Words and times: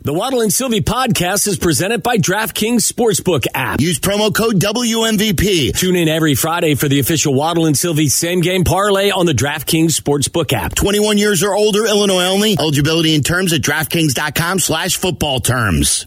The 0.00 0.12
Waddle 0.12 0.40
and 0.42 0.52
Sylvie 0.52 0.80
podcast 0.80 1.46
is 1.46 1.56
presented 1.56 2.02
by 2.02 2.18
DraftKings 2.18 2.80
Sportsbook 2.82 3.46
app. 3.54 3.80
Use 3.80 4.00
promo 4.00 4.34
code 4.34 4.56
WMVP. 4.56 5.78
Tune 5.78 5.94
in 5.96 6.08
every 6.08 6.34
Friday 6.34 6.74
for 6.74 6.88
the 6.88 6.98
official 6.98 7.32
Waddle 7.32 7.66
and 7.66 7.78
Sylvie 7.78 8.08
same 8.08 8.40
game 8.40 8.64
parlay 8.64 9.10
on 9.10 9.24
the 9.24 9.32
DraftKings 9.32 9.98
Sportsbook 9.98 10.52
app. 10.52 10.74
21 10.74 11.16
years 11.16 11.44
or 11.44 11.54
older, 11.54 11.86
Illinois 11.86 12.24
only. 12.24 12.56
Eligibility 12.58 13.14
and 13.14 13.24
terms 13.24 13.52
at 13.52 13.60
DraftKings.com 13.60 14.58
slash 14.58 14.96
football 14.96 15.38
terms. 15.38 16.06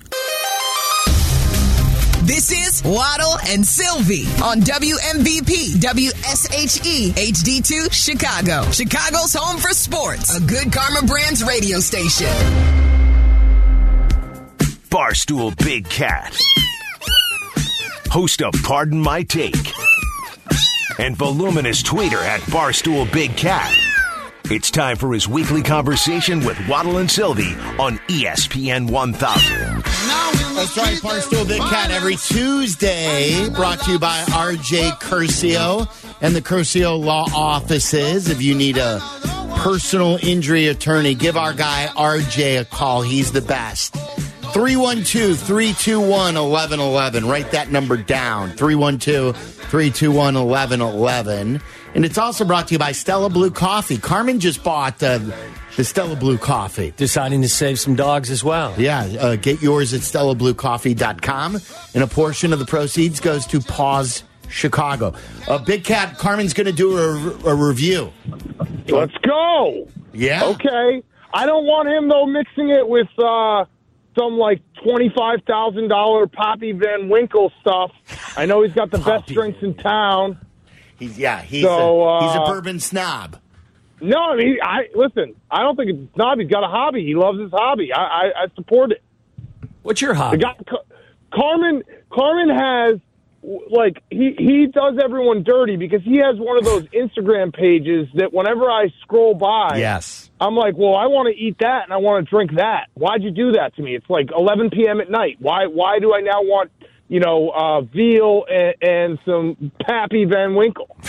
This 2.24 2.52
is 2.52 2.84
Waddle 2.84 3.38
and 3.48 3.66
Sylvie 3.66 4.26
on 4.44 4.60
WMVP 4.60 5.78
WSHE 5.80 7.12
HD2 7.14 7.94
Chicago. 7.94 8.70
Chicago's 8.70 9.34
home 9.34 9.58
for 9.58 9.70
sports. 9.70 10.36
A 10.36 10.42
good 10.42 10.74
Karma 10.74 11.08
Brands 11.08 11.42
radio 11.44 11.80
station. 11.80 12.28
Barstool 14.90 15.56
Big 15.64 15.88
Cat. 15.90 16.38
Host 18.10 18.42
of 18.42 18.54
Pardon 18.64 19.00
My 19.00 19.22
Take. 19.24 19.74
And 20.98 21.16
voluminous 21.16 21.84
tweeter 21.84 22.24
at 22.24 22.40
Barstool 22.42 23.12
Big 23.12 23.36
Cat. 23.36 23.78
It's 24.46 24.72
time 24.72 24.96
for 24.96 25.14
his 25.14 25.28
weekly 25.28 25.62
conversation 25.62 26.46
with 26.46 26.58
Waddle 26.70 26.98
and 26.98 27.12
Sylvie 27.12 27.54
on 27.78 27.98
ESPN 28.08 28.90
1000. 28.90 29.84
That's 30.56 30.78
right, 30.78 30.98
Barstool 30.98 31.46
Big 31.46 31.62
Cat 31.62 31.92
every 31.92 32.16
Tuesday, 32.16 33.50
brought 33.50 33.82
to 33.82 33.92
you 33.92 34.00
by 34.00 34.24
RJ 34.24 34.92
Curcio 35.02 35.88
and 36.22 36.34
the 36.34 36.42
Curcio 36.42 36.98
Law 36.98 37.26
Offices. 37.36 38.30
If 38.30 38.42
you 38.42 38.56
need 38.56 38.78
a 38.78 39.00
personal 39.58 40.18
injury 40.24 40.68
attorney, 40.68 41.14
give 41.14 41.36
our 41.36 41.54
guy 41.54 41.90
RJ 41.94 42.62
a 42.62 42.66
call. 42.66 43.02
He's 43.02 43.34
the 43.34 43.42
best. 43.42 43.96
312 44.54 45.40
321 45.40 46.10
1111. 46.10 47.28
Write 47.28 47.52
that 47.52 47.72
number 47.72 47.98
down 47.98 48.52
312 48.52 49.36
321 49.38 50.36
1111. 50.36 51.62
And 51.96 52.06
it's 52.06 52.18
also 52.18 52.46
brought 52.46 52.68
to 52.68 52.76
you 52.76 52.80
by 52.80 52.92
Stella 52.92 53.30
Blue 53.30 53.52
Coffee. 53.52 53.98
Carmen 53.98 54.40
just 54.40 54.64
bought 54.64 55.02
uh, 55.02 55.20
the 55.76 55.84
Stella 55.84 56.16
Blue 56.16 56.38
Coffee. 56.38 56.94
Deciding 56.98 57.42
to 57.42 57.50
save 57.50 57.80
some 57.80 57.96
dogs 57.96 58.30
as 58.30 58.44
well. 58.44 58.74
Yeah, 58.78 59.04
uh, 59.20 59.36
get 59.36 59.62
yours 59.62 59.94
at 59.94 60.02
stellabluecoffee.com. 60.02 61.58
And 61.94 62.04
a 62.04 62.08
portion 62.08 62.54
of 62.54 62.60
the 62.60 62.66
proceeds 62.66 63.20
goes 63.20 63.46
to 63.48 63.60
PAWS 63.60 64.24
Chicago. 64.50 65.14
Uh, 65.48 65.58
Big 65.60 65.84
Cat, 65.84 66.18
Carmen's 66.18 66.54
going 66.54 66.68
to 66.68 66.74
do 66.74 66.98
a, 66.98 67.52
a 67.52 67.56
review. 67.56 68.12
Let's 68.88 69.16
go. 69.18 69.88
Yeah? 70.14 70.46
Okay. 70.46 71.04
I 71.34 71.46
don't 71.46 71.66
want 71.66 71.90
him 71.90 72.08
though 72.08 72.26
mixing 72.26 72.70
it 72.70 72.88
with 72.88 73.08
uh, 73.18 73.66
some 74.18 74.38
like 74.38 74.62
twenty 74.84 75.10
five 75.16 75.40
thousand 75.46 75.88
dollar 75.90 76.28
Pappy 76.28 76.72
Van 76.72 77.10
Winkle 77.10 77.52
stuff. 77.62 77.92
I 78.36 78.46
know 78.46 78.64
he's 78.64 78.74
got 78.74 78.92
the 78.92 78.98
best 79.00 79.28
drinks 79.28 79.62
in 79.62 79.74
town. 79.76 80.40
He's, 81.00 81.18
yeah, 81.18 81.42
he's, 81.42 81.64
So, 81.64 82.04
a, 82.08 82.22
he's 82.28 82.36
a 82.36 82.42
uh, 82.42 82.46
bourbon 82.52 82.80
snob. 82.80 83.40
No, 84.02 84.18
I 84.18 84.36
mean, 84.36 84.58
I 84.64 84.88
listen. 84.96 85.36
I 85.50 85.62
don't 85.62 85.76
think 85.76 85.90
it's 85.92 86.00
a 86.12 86.14
snob. 86.16 86.40
He's 86.40 86.50
got 86.50 86.64
a 86.64 86.68
hobby. 86.68 87.04
He 87.06 87.16
loves 87.16 87.40
his 87.40 87.52
hobby. 87.52 87.94
I, 87.94 88.00
I, 88.02 88.24
I 88.44 88.48
support 88.56 88.92
it. 88.92 89.02
What's 89.84 90.02
your 90.02 90.14
The 90.14 90.20
hobby? 90.20 90.38
guy, 90.38 90.56
Car- 90.68 90.84
Carmen, 91.34 91.84
Carmen 92.12 92.50
has 92.50 93.00
like 93.70 94.04
he 94.10 94.36
he 94.38 94.68
does 94.68 94.98
everyone 95.04 95.44
dirty 95.44 95.78
because 95.78 96.02
he 96.04 96.18
has 96.18 96.36
one 96.38 96.58
of 96.58 96.66
those 96.66 96.84
Instagram 96.88 97.54
pages 97.54 98.08
that 98.16 98.34
whenever 98.34 98.70
I 98.70 98.92
scroll 99.02 99.34
by, 99.36 99.78
Yes. 99.78 100.27
I'm 100.40 100.56
like, 100.56 100.76
well, 100.78 100.96
I 100.96 101.08
want 101.08 101.34
to 101.34 101.40
eat 101.42 101.58
that 101.60 101.84
and 101.84 101.92
I 101.94 101.98
want 101.98 102.26
to 102.26 102.30
drink 102.30 102.52
that. 102.58 102.88
Why'd 102.94 103.24
you 103.24 103.32
do 103.32 103.54
that 103.54 103.76
to 103.76 103.82
me? 103.82 103.96
It's 103.96 104.10
like 104.10 104.30
11 104.36 104.70
p.m. 104.70 105.02
at 105.02 105.10
night. 105.10 105.38
Why 105.40 105.66
why 105.68 106.00
do 106.00 106.14
I 106.14 106.22
now 106.22 106.42
want 106.44 106.72
you 107.08 107.20
know 107.20 107.50
uh, 107.50 107.82
veal 107.82 108.46
and, 108.52 108.76
and 108.82 109.20
some 109.26 109.72
Pappy 109.82 110.26
Van 110.26 110.54
Winkle? 110.56 110.96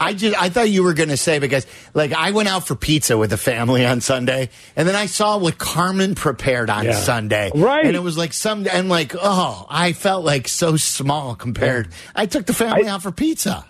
I 0.00 0.12
just 0.12 0.40
I 0.40 0.50
thought 0.50 0.68
you 0.68 0.82
were 0.84 0.92
going 0.92 1.08
to 1.08 1.16
say 1.16 1.38
because 1.38 1.66
like 1.94 2.12
I 2.12 2.32
went 2.32 2.48
out 2.48 2.66
for 2.66 2.74
pizza 2.74 3.16
with 3.16 3.30
the 3.30 3.38
family 3.38 3.86
on 3.86 4.02
Sunday 4.02 4.50
and 4.76 4.86
then 4.86 4.94
I 4.94 5.06
saw 5.06 5.38
what 5.38 5.56
Carmen 5.56 6.14
prepared 6.14 6.68
on 6.68 6.84
Yeah. 6.84 6.92
Sunday. 6.92 7.50
Right. 7.54 7.86
And 7.86 7.96
it 7.96 8.02
was 8.02 8.18
like 8.18 8.34
some 8.34 8.66
and 8.70 8.90
like 8.90 9.14
oh, 9.18 9.66
I 9.70 9.94
felt 9.94 10.24
like 10.26 10.46
so 10.46 10.76
small 10.76 11.34
compared. 11.34 11.88
I 12.14 12.26
took 12.26 12.44
the 12.44 12.52
family 12.52 12.86
I- 12.86 12.90
out 12.92 13.02
for 13.02 13.10
pizza. 13.12 13.64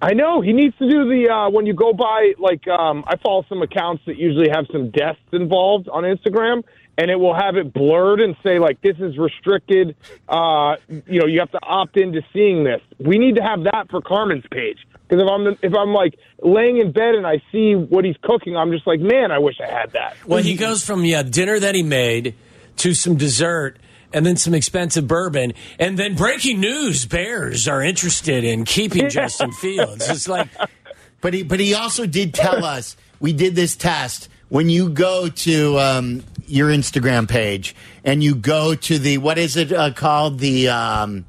I 0.00 0.12
know 0.12 0.40
he 0.42 0.52
needs 0.52 0.76
to 0.78 0.88
do 0.88 1.08
the 1.08 1.30
uh, 1.30 1.50
when 1.50 1.66
you 1.66 1.74
go 1.74 1.92
by 1.92 2.34
like 2.38 2.66
um, 2.68 3.04
I 3.06 3.16
follow 3.16 3.44
some 3.48 3.62
accounts 3.62 4.02
that 4.06 4.16
usually 4.16 4.48
have 4.50 4.66
some 4.70 4.90
deaths 4.90 5.18
involved 5.32 5.88
on 5.88 6.02
Instagram, 6.02 6.64
and 6.98 7.10
it 7.10 7.16
will 7.16 7.34
have 7.34 7.56
it 7.56 7.72
blurred 7.72 8.20
and 8.20 8.36
say 8.42 8.58
like 8.58 8.80
this 8.82 8.96
is 8.98 9.16
restricted. 9.16 9.96
Uh, 10.28 10.76
you 10.88 11.20
know, 11.20 11.26
you 11.26 11.40
have 11.40 11.50
to 11.52 11.60
opt 11.62 11.96
into 11.96 12.20
seeing 12.32 12.64
this. 12.64 12.80
We 12.98 13.18
need 13.18 13.36
to 13.36 13.42
have 13.42 13.64
that 13.64 13.86
for 13.90 14.02
Carmen's 14.02 14.44
page 14.50 14.78
because 15.08 15.22
if 15.22 15.28
I'm 15.28 15.46
if 15.62 15.74
I'm 15.74 15.94
like 15.94 16.18
laying 16.42 16.78
in 16.78 16.92
bed 16.92 17.14
and 17.14 17.26
I 17.26 17.42
see 17.50 17.74
what 17.74 18.04
he's 18.04 18.16
cooking, 18.22 18.56
I'm 18.56 18.72
just 18.72 18.86
like, 18.86 19.00
man, 19.00 19.30
I 19.30 19.38
wish 19.38 19.56
I 19.60 19.70
had 19.72 19.92
that. 19.92 20.16
Well, 20.26 20.42
he 20.42 20.56
goes 20.56 20.84
from 20.84 21.04
yeah 21.04 21.22
dinner 21.22 21.58
that 21.58 21.74
he 21.74 21.82
made 21.82 22.34
to 22.78 22.92
some 22.92 23.16
dessert 23.16 23.78
and 24.16 24.24
then 24.26 24.36
some 24.36 24.54
expensive 24.54 25.06
bourbon 25.06 25.52
and 25.78 25.98
then 25.98 26.14
breaking 26.16 26.58
news: 26.58 27.04
Bears 27.06 27.68
are 27.68 27.82
interested 27.82 28.42
in 28.42 28.64
keeping 28.64 29.08
Justin 29.18 29.52
Fields. 29.52 30.08
It's 30.08 30.26
like 30.26 30.48
But 31.20 31.34
he, 31.34 31.42
but 31.42 31.60
he 31.60 31.74
also 31.74 32.06
did 32.06 32.32
tell 32.34 32.64
us 32.76 32.96
we 33.20 33.32
did 33.32 33.54
this 33.54 33.76
test. 33.76 34.28
When 34.48 34.68
you 34.70 34.88
go 34.90 35.28
to 35.28 35.78
um, 35.80 36.22
your 36.46 36.68
Instagram 36.70 37.28
page 37.28 37.74
and 38.04 38.22
you 38.22 38.34
go 38.36 38.74
to 38.76 38.98
the 38.98 39.18
what 39.18 39.38
is 39.38 39.56
it 39.56 39.72
uh, 39.72 39.92
called 39.92 40.38
the 40.38 40.68
um, 40.68 41.24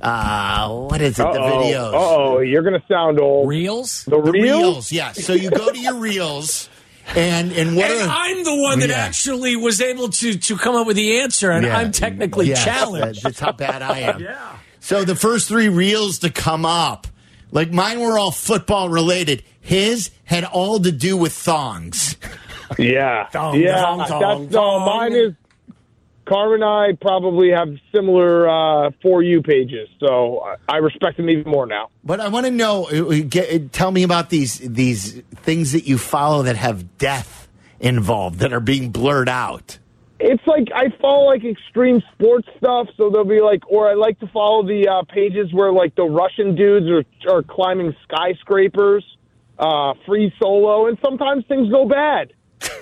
uh, 0.00 0.68
what 0.70 1.00
is 1.00 1.18
it 1.18 1.22
the 1.24 1.38
videos 1.40 1.90
Oh, 1.94 2.38
you're 2.40 2.62
gonna 2.62 2.82
sound 2.88 3.18
old. 3.20 3.48
reels. 3.48 4.04
The 4.04 4.10
the 4.12 4.18
reels? 4.30 4.42
reels 4.44 4.92
yes. 4.92 5.24
So 5.24 5.32
you 5.32 5.50
go 5.50 5.70
to 5.70 5.78
your 5.80 5.94
reels 5.96 6.68
and 7.16 7.52
and 7.52 7.76
what 7.76 7.90
And 7.90 8.08
are 8.10 8.16
I'm 8.16 8.44
the 8.44 8.54
one 8.56 8.78
that 8.80 8.88
Yeah. 8.90 8.96
actually 8.96 9.56
was 9.56 9.80
able 9.80 10.08
to 10.08 10.36
to 10.38 10.56
come 10.56 10.74
up 10.74 10.86
with 10.86 10.96
the 10.96 11.20
answer, 11.20 11.50
and 11.50 11.66
Yeah. 11.66 11.76
I'm 11.78 11.92
technically 11.92 12.48
Yes, 12.48 12.64
challenged. 12.64 13.22
That's 13.22 13.40
how 13.40 13.52
bad 13.52 13.82
I 13.82 13.98
am. 14.00 14.20
yeah. 14.22 14.36
So 14.80 15.04
the 15.04 15.14
first 15.16 15.48
three 15.48 15.68
reels 15.68 16.18
to 16.20 16.30
come 16.30 16.64
up, 16.66 17.06
like 17.52 17.72
mine 17.72 18.00
were 18.00 18.18
all 18.18 18.30
football 18.30 18.88
related. 18.88 19.42
His 19.60 20.10
had 20.24 20.44
all 20.44 20.78
to 20.80 20.92
do 20.92 21.16
with 21.16 21.32
thongs. 21.32 22.16
Yeah, 22.78 23.28
Dong, 23.32 23.60
yeah. 23.60 23.80
dong, 23.80 23.98
that's 23.98 24.10
dong, 24.10 24.48
no. 24.50 24.80
Mine 24.80 25.12
is. 25.14 25.32
Carmen 26.26 26.62
and 26.62 26.64
I 26.64 26.92
probably 27.00 27.50
have 27.50 27.68
similar 27.94 28.48
uh, 28.48 28.90
for 29.02 29.22
you 29.22 29.42
pages, 29.42 29.88
so 30.00 30.40
I- 30.68 30.76
respect 30.78 31.18
him 31.18 31.28
even 31.30 31.50
more 31.50 31.66
now. 31.66 31.90
But 32.02 32.20
I 32.20 32.28
want 32.28 32.46
to 32.46 32.52
know. 32.52 32.86
uh, 32.86 33.22
Get, 33.28 33.72
tell 33.72 33.90
me 33.90 34.02
about 34.02 34.30
these 34.30 34.58
these 34.58 35.20
things 35.36 35.72
that 35.72 35.86
you 35.86 35.98
follow 35.98 36.42
that 36.42 36.56
have 36.56 36.98
death 36.98 37.48
involved 37.80 38.38
that 38.40 38.52
are 38.52 38.60
being 38.60 38.90
blurred 38.90 39.28
out. 39.28 39.78
It's 40.20 40.46
like 40.46 40.68
I 40.74 40.88
follow 41.00 41.26
like 41.26 41.44
extreme 41.44 42.00
sports 42.14 42.48
stuff, 42.56 42.88
so 42.96 43.10
they'll 43.10 43.24
be 43.24 43.40
like, 43.40 43.68
or 43.70 43.88
I 43.90 43.94
like 43.94 44.18
to 44.20 44.26
follow 44.28 44.62
the 44.66 44.88
uh, 44.88 45.02
pages 45.12 45.52
where 45.52 45.72
like 45.72 45.94
the 45.96 46.04
Russian 46.04 46.54
dudes 46.54 46.86
are 46.88 47.04
are 47.34 47.42
climbing 47.42 47.94
skyscrapers, 48.04 49.04
uh, 49.58 49.94
free 50.06 50.32
solo, 50.40 50.86
and 50.86 50.96
sometimes 51.04 51.44
things 51.46 51.68
go 51.70 51.86
bad. 51.86 52.32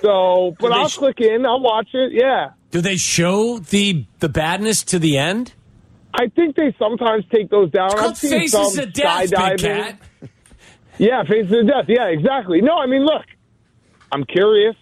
So, 0.01 0.55
but 0.59 0.71
I'll 0.71 0.87
sh- 0.87 0.97
click 0.97 1.19
in, 1.21 1.45
I'll 1.45 1.59
watch 1.59 1.89
it. 1.93 2.13
Yeah. 2.13 2.51
Do 2.73 2.81
they 2.81 2.97
show 2.97 3.59
the 3.59 4.03
the 4.17 4.27
badness 4.27 4.83
to 4.85 4.97
the 4.97 5.15
end? 5.15 5.53
I 6.11 6.27
think 6.29 6.55
they 6.55 6.75
sometimes 6.79 7.23
take 7.31 7.51
those 7.51 7.69
down. 7.69 7.91
It's 7.91 8.01
I've 8.01 8.17
seen 8.17 8.31
Faces 8.31 8.51
some 8.51 8.79
of 8.79 8.93
Death, 8.93 9.29
skydiving. 9.29 9.59
Cat. 9.59 9.99
Yeah, 10.99 11.23
faces 11.23 11.51
of 11.51 11.67
death. 11.67 11.85
Yeah, 11.87 12.05
exactly. 12.05 12.61
No, 12.61 12.77
I 12.77 12.85
mean, 12.85 13.03
look, 13.03 13.25
I'm 14.11 14.23
curious. 14.25 14.75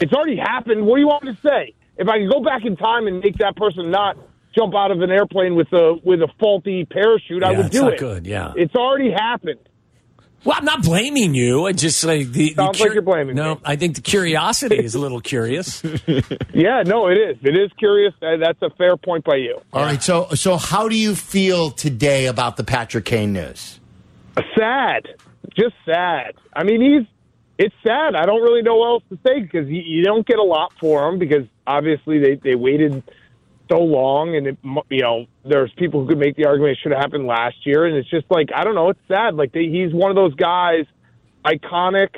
It's 0.00 0.12
already 0.12 0.36
happened. 0.36 0.84
What 0.84 0.96
do 0.96 1.00
you 1.02 1.06
want 1.06 1.22
me 1.22 1.34
to 1.34 1.40
say? 1.40 1.74
If 1.96 2.08
I 2.08 2.18
could 2.18 2.28
go 2.28 2.42
back 2.42 2.64
in 2.64 2.76
time 2.76 3.06
and 3.06 3.20
make 3.20 3.38
that 3.38 3.54
person 3.54 3.92
not 3.92 4.16
jump 4.56 4.74
out 4.74 4.90
of 4.90 5.00
an 5.00 5.12
airplane 5.12 5.54
with 5.54 5.72
a 5.72 5.94
with 6.02 6.20
a 6.20 6.28
faulty 6.40 6.84
parachute, 6.84 7.44
I 7.44 7.52
would 7.52 7.70
do 7.70 7.88
it. 7.88 7.98
good, 8.00 8.26
yeah. 8.26 8.54
it's 8.56 8.74
already 8.74 9.12
happened. 9.12 9.60
Well, 10.44 10.56
I'm 10.58 10.64
not 10.64 10.82
blaming 10.82 11.34
you. 11.34 11.66
I 11.66 11.72
just 11.72 12.02
like 12.04 12.32
the, 12.32 12.48
the 12.54 12.54
Sounds 12.54 12.80
like 12.80 12.92
you're 12.94 13.02
blaming 13.02 13.36
No, 13.36 13.54
me. 13.54 13.60
I 13.64 13.76
think 13.76 13.94
the 13.94 14.00
curiosity 14.00 14.76
is 14.78 14.94
a 14.94 14.98
little 14.98 15.20
curious. 15.32 15.82
Yeah, 16.52 16.82
no, 16.84 17.08
it 17.08 17.14
is. 17.16 17.36
It 17.42 17.56
is 17.56 17.70
curious. 17.78 18.12
That's 18.20 18.60
a 18.60 18.70
fair 18.70 18.96
point 18.96 19.24
by 19.24 19.36
you. 19.36 19.60
All 19.72 19.82
right. 19.82 20.02
So 20.02 20.28
so 20.34 20.56
how 20.56 20.88
do 20.88 20.96
you 20.96 21.14
feel 21.14 21.70
today 21.70 22.26
about 22.26 22.56
the 22.56 22.64
Patrick 22.64 23.04
Kane 23.04 23.32
news? 23.32 23.78
sad, 24.58 25.08
just 25.54 25.74
sad. 25.84 26.32
I 26.54 26.64
mean, 26.64 26.80
he's 26.80 27.06
it's 27.58 27.74
sad. 27.86 28.16
I 28.16 28.24
don't 28.26 28.40
really 28.42 28.62
know 28.62 28.76
what 28.76 28.86
else 28.88 29.02
to 29.10 29.18
say 29.26 29.40
because 29.40 29.68
you, 29.68 29.82
you 29.82 30.04
don't 30.04 30.26
get 30.26 30.38
a 30.38 30.42
lot 30.42 30.72
for 30.80 31.08
him 31.08 31.18
because 31.18 31.46
obviously 31.66 32.18
they 32.18 32.34
they 32.36 32.54
waited 32.54 33.02
so 33.70 33.78
long, 33.78 34.36
and 34.36 34.46
it, 34.48 34.58
you 34.90 35.02
know 35.02 35.26
there's 35.44 35.72
people 35.76 36.02
who 36.02 36.08
could 36.08 36.18
make 36.18 36.36
the 36.36 36.46
argument 36.46 36.72
it 36.72 36.78
should 36.82 36.92
have 36.92 37.00
happened 37.00 37.26
last 37.26 37.56
year, 37.64 37.84
and 37.86 37.96
it's 37.96 38.10
just 38.10 38.26
like 38.30 38.50
I 38.54 38.64
don't 38.64 38.74
know. 38.74 38.90
It's 38.90 39.00
sad. 39.08 39.34
Like 39.34 39.52
they, 39.52 39.66
he's 39.66 39.92
one 39.92 40.10
of 40.10 40.16
those 40.16 40.34
guys, 40.34 40.86
iconic. 41.44 42.08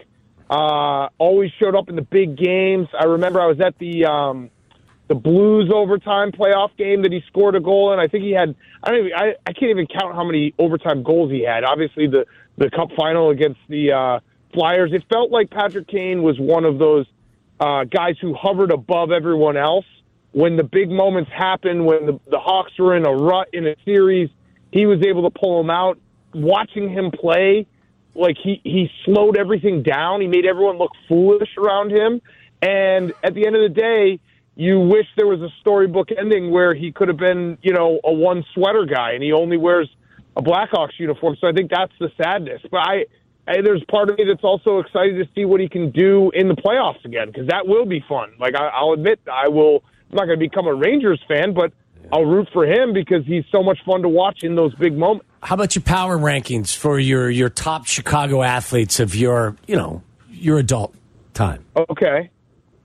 Uh, 0.50 1.08
always 1.17 1.50
showed 1.61 1.75
up 1.75 1.88
in 1.88 1.96
the 1.96 2.02
big 2.02 2.37
games. 2.37 2.88
I 2.99 3.05
remember 3.05 3.41
I 3.41 3.46
was 3.46 3.61
at 3.61 3.79
the 3.79 4.05
um, 4.05 4.50
the 5.08 5.14
Blues 5.14 5.70
overtime 5.75 6.32
playoff 6.32 6.76
game 6.76 7.02
that 7.02 7.12
he 7.12 7.23
scored 7.29 7.55
a 7.55 7.61
goal 7.61 7.93
and 7.93 8.00
I 8.00 8.08
think 8.08 8.25
he 8.25 8.32
had 8.32 8.55
I 8.82 8.91
don't 8.91 9.06
even, 9.06 9.12
I, 9.14 9.35
I 9.46 9.52
can't 9.52 9.70
even 9.70 9.87
count 9.87 10.14
how 10.14 10.25
many 10.25 10.55
overtime 10.58 11.02
goals 11.02 11.31
he 11.31 11.44
had. 11.44 11.64
Obviously 11.64 12.06
the 12.06 12.26
the 12.56 12.70
cup 12.70 12.88
final 12.96 13.31
against 13.31 13.61
the 13.69 13.93
uh, 13.93 14.20
Flyers. 14.52 14.93
It 14.93 15.02
felt 15.12 15.31
like 15.31 15.50
Patrick 15.50 15.88
Kane 15.88 16.23
was 16.23 16.38
one 16.38 16.64
of 16.64 16.79
those 16.79 17.06
uh, 17.58 17.85
guys 17.85 18.17
who 18.20 18.35
hovered 18.35 18.70
above 18.70 19.11
everyone 19.11 19.56
else 19.56 19.87
when 20.34 20.56
the 20.56 20.64
big 20.64 20.90
moments 20.90 21.31
happened. 21.32 21.86
When 21.86 22.06
the, 22.06 22.20
the 22.28 22.38
Hawks 22.38 22.72
were 22.78 22.96
in 22.96 23.06
a 23.06 23.12
rut 23.12 23.48
in 23.52 23.66
a 23.66 23.76
series, 23.84 24.28
he 24.72 24.84
was 24.84 25.00
able 25.06 25.31
to 25.31 25.38
pull 25.38 25.58
them 25.58 25.70
out. 25.70 25.98
Watching 26.34 26.90
him 26.90 27.12
play, 27.12 27.66
like 28.14 28.36
he 28.42 28.60
he 28.64 28.90
slowed 29.04 29.36
everything 29.36 29.84
down. 29.84 30.20
He 30.20 30.26
made 30.26 30.44
everyone 30.44 30.78
look 30.78 30.90
foolish 31.08 31.50
around 31.56 31.92
him. 31.92 32.20
And 32.60 33.12
at 33.22 33.34
the 33.34 33.46
end 33.46 33.54
of 33.54 33.62
the 33.62 33.81
day, 33.81 34.19
you 34.56 34.81
wish 34.81 35.06
there 35.16 35.28
was 35.28 35.40
a 35.40 35.50
storybook 35.60 36.08
ending 36.16 36.50
where 36.50 36.75
he 36.75 36.90
could 36.90 37.08
have 37.08 37.16
been, 37.16 37.56
you 37.62 37.72
know, 37.72 38.00
a 38.02 38.12
one 38.12 38.44
sweater 38.54 38.84
guy 38.84 39.12
and 39.12 39.22
he 39.22 39.32
only 39.32 39.56
wears 39.56 39.88
a 40.36 40.42
Blackhawks 40.42 40.98
uniform. 40.98 41.36
So 41.40 41.46
I 41.46 41.52
think 41.52 41.70
that's 41.70 41.92
the 42.00 42.10
sadness. 42.20 42.60
But 42.69 42.78
I, 42.78 43.04
I 43.46 43.60
there's 43.62 43.84
part 43.84 44.10
of 44.10 44.19
me 44.19 44.25
that's 44.26 44.42
also 44.42 44.81
excited 44.81 45.25
to 45.25 45.28
see 45.36 45.44
what 45.44 45.60
he 45.60 45.69
can 45.69 45.90
do 45.90 46.32
in 46.34 46.48
the 46.48 46.54
playoffs 46.54 47.04
again 47.04 47.28
because 47.28 47.46
that 47.48 47.69
will 47.69 47.86
be 47.86 48.04
fun. 48.08 48.32
Like 48.40 48.56
I, 48.56 48.66
I'll 48.69 48.92
admit, 48.92 49.20
I 49.32 49.48
will. 49.48 49.84
I'm 50.14 50.19
not 50.19 50.26
going 50.26 50.38
to 50.38 50.49
become 50.49 50.69
a 50.69 50.75
Rangers 50.75 51.20
fan, 51.26 51.55
but 51.55 51.72
I'll 52.12 52.25
root 52.25 52.49
for 52.52 52.64
him 52.64 52.93
because 52.93 53.26
he's 53.26 53.43
so 53.50 53.64
much 53.64 53.78
fun 53.84 54.02
to 54.02 54.08
watch 54.08 54.44
in 54.44 54.55
those 54.55 54.72
big 54.76 54.96
moments. 54.96 55.26
How 55.43 55.56
about 55.56 55.75
your 55.75 55.82
power 55.82 56.16
rankings 56.16 56.75
for 56.76 57.00
your 57.00 57.28
your 57.28 57.49
top 57.49 57.87
Chicago 57.87 58.40
athletes 58.43 59.00
of 59.00 59.16
your 59.16 59.56
you 59.66 59.75
know 59.75 60.02
your 60.31 60.58
adult 60.58 60.94
time? 61.34 61.64
Okay. 61.76 62.31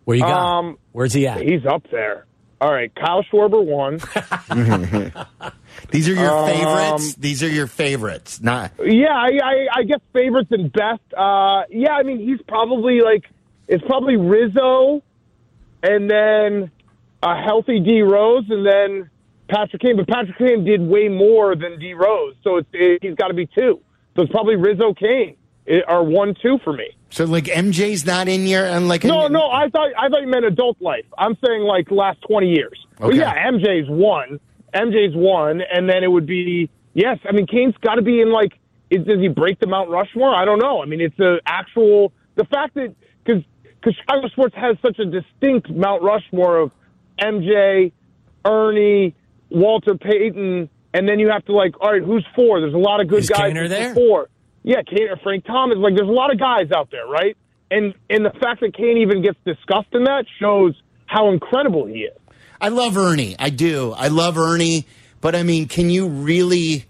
Where 0.05 0.17
you 0.17 0.23
got? 0.23 0.57
Um, 0.59 0.79
Where's 0.91 1.13
he 1.13 1.27
at? 1.27 1.41
He's 1.41 1.65
up 1.67 1.83
there. 1.91 2.25
All 2.61 2.71
right, 2.73 2.91
Kyle 2.95 3.23
Schwarber 3.31 3.63
won. 3.63 3.99
These 5.91 6.09
are 6.09 6.13
your 6.13 6.29
Um, 6.35 6.47
favorites. 6.49 7.13
These 7.15 7.43
are 7.43 7.47
your 7.47 7.67
favorites. 7.67 8.41
Not 8.41 8.71
Yeah, 8.83 9.13
I, 9.13 9.29
I, 9.43 9.67
I 9.77 9.83
guess 9.83 9.99
favorites 10.13 10.49
and 10.51 10.71
best. 10.73 10.99
Uh, 11.15 11.63
yeah, 11.69 11.91
I 11.93 12.01
mean 12.03 12.19
he's 12.19 12.41
probably 12.47 13.01
like 13.01 13.25
it's 13.67 13.83
probably 13.85 14.17
Rizzo, 14.17 15.03
and 15.83 16.09
then 16.09 16.71
a 17.21 17.41
healthy 17.41 17.79
D 17.79 18.01
Rose, 18.01 18.45
and 18.49 18.65
then 18.65 19.09
Patrick 19.49 19.81
Kane. 19.81 19.97
But 19.97 20.07
Patrick 20.07 20.37
Kane 20.37 20.63
did 20.63 20.81
way 20.81 21.07
more 21.07 21.55
than 21.55 21.79
D 21.79 21.93
Rose, 21.93 22.35
so 22.43 22.57
it's, 22.57 22.69
it, 22.73 22.99
he's 23.01 23.15
got 23.15 23.27
to 23.27 23.33
be 23.33 23.45
two. 23.45 23.81
So 24.15 24.23
it's 24.23 24.31
probably 24.31 24.55
Rizzo 24.55 24.93
Kane 24.93 25.35
eh, 25.67 25.79
are 25.87 26.03
one 26.03 26.35
two 26.41 26.57
for 26.63 26.73
me. 26.73 26.89
so 27.09 27.25
like 27.25 27.45
MJ's 27.45 28.05
not 28.05 28.27
in 28.27 28.45
here 28.45 28.65
and 28.65 28.87
like 28.87 29.03
No, 29.03 29.27
no, 29.27 29.49
I 29.49 29.69
thought 29.69 29.91
I 29.97 30.09
thought 30.09 30.21
you 30.21 30.27
meant 30.27 30.45
adult 30.45 30.81
life. 30.81 31.05
I'm 31.17 31.37
saying 31.45 31.61
like 31.61 31.91
last 31.91 32.19
twenty 32.27 32.49
years. 32.49 32.85
But 32.99 33.15
yeah, 33.15 33.49
MJ's 33.49 33.89
one. 33.89 34.39
MJ's 34.73 35.15
one, 35.15 35.61
and 35.61 35.89
then 35.89 36.03
it 36.03 36.11
would 36.11 36.27
be 36.27 36.69
yes. 36.93 37.17
I 37.27 37.31
mean, 37.31 37.47
Kane's 37.47 37.75
got 37.81 37.95
to 37.95 38.01
be 38.01 38.21
in 38.21 38.31
like. 38.31 38.53
Is, 38.89 39.05
does 39.05 39.19
he 39.19 39.27
break 39.27 39.59
the 39.59 39.67
Mount 39.67 39.89
Rushmore? 39.89 40.33
I 40.33 40.45
don't 40.45 40.57
know. 40.57 40.81
I 40.81 40.85
mean, 40.85 40.99
it's 40.99 41.15
the 41.17 41.39
actual 41.45 42.11
the 42.35 42.45
fact 42.45 42.73
that 42.75 42.95
because 43.23 43.43
because 43.65 43.95
Chicago 43.95 44.27
sports 44.29 44.55
has 44.55 44.77
such 44.81 44.99
a 44.99 45.05
distinct 45.05 45.69
Mount 45.69 46.01
Rushmore 46.01 46.57
of 46.57 46.71
MJ, 47.21 47.91
Ernie, 48.45 49.15
Walter 49.49 49.95
Payton, 49.95 50.69
and 50.93 51.07
then 51.07 51.19
you 51.19 51.29
have 51.29 51.45
to 51.45 51.53
like, 51.53 51.73
all 51.81 51.91
right, 51.91 52.01
who's 52.03 52.25
four? 52.35 52.59
There's 52.61 52.73
a 52.73 52.77
lot 52.77 53.01
of 53.01 53.07
good 53.07 53.19
Is 53.19 53.29
guys. 53.29 53.53
Kaner 53.53 53.67
there? 53.69 53.93
Four. 53.93 54.29
Yeah, 54.63 54.81
Kane 54.83 55.09
or 55.09 55.17
Frank 55.17 55.45
Thomas. 55.45 55.77
Like, 55.77 55.95
there's 55.95 56.09
a 56.09 56.11
lot 56.11 56.31
of 56.33 56.39
guys 56.39 56.71
out 56.75 56.89
there, 56.91 57.05
right? 57.07 57.35
And 57.71 57.93
and 58.09 58.25
the 58.25 58.31
fact 58.41 58.61
that 58.61 58.73
Kane 58.75 58.97
even 58.97 59.21
gets 59.21 59.37
discussed 59.45 59.93
in 59.93 60.03
that 60.05 60.25
shows 60.39 60.73
how 61.05 61.31
incredible 61.31 61.85
he 61.85 61.99
is. 62.01 62.17
I 62.59 62.69
love 62.69 62.97
Ernie. 62.97 63.35
I 63.39 63.49
do. 63.51 63.93
I 63.95 64.07
love 64.07 64.37
Ernie. 64.37 64.85
But 65.21 65.35
I 65.35 65.43
mean, 65.43 65.67
can 65.67 65.89
you 65.89 66.07
really? 66.07 66.85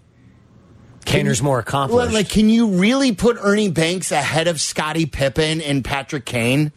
Kaner's 1.04 1.42
more 1.42 1.54
Well, 1.56 1.60
accomplished. 1.60 2.12
like, 2.14 2.28
can 2.28 2.48
you 2.48 2.68
really 2.68 3.12
put 3.12 3.36
Ernie 3.40 3.70
Banks 3.70 4.12
ahead 4.12 4.48
of 4.48 4.60
Scottie 4.60 5.06
Pippen 5.06 5.60
and 5.60 5.84
Patrick 5.84 6.24
Kane? 6.24 6.72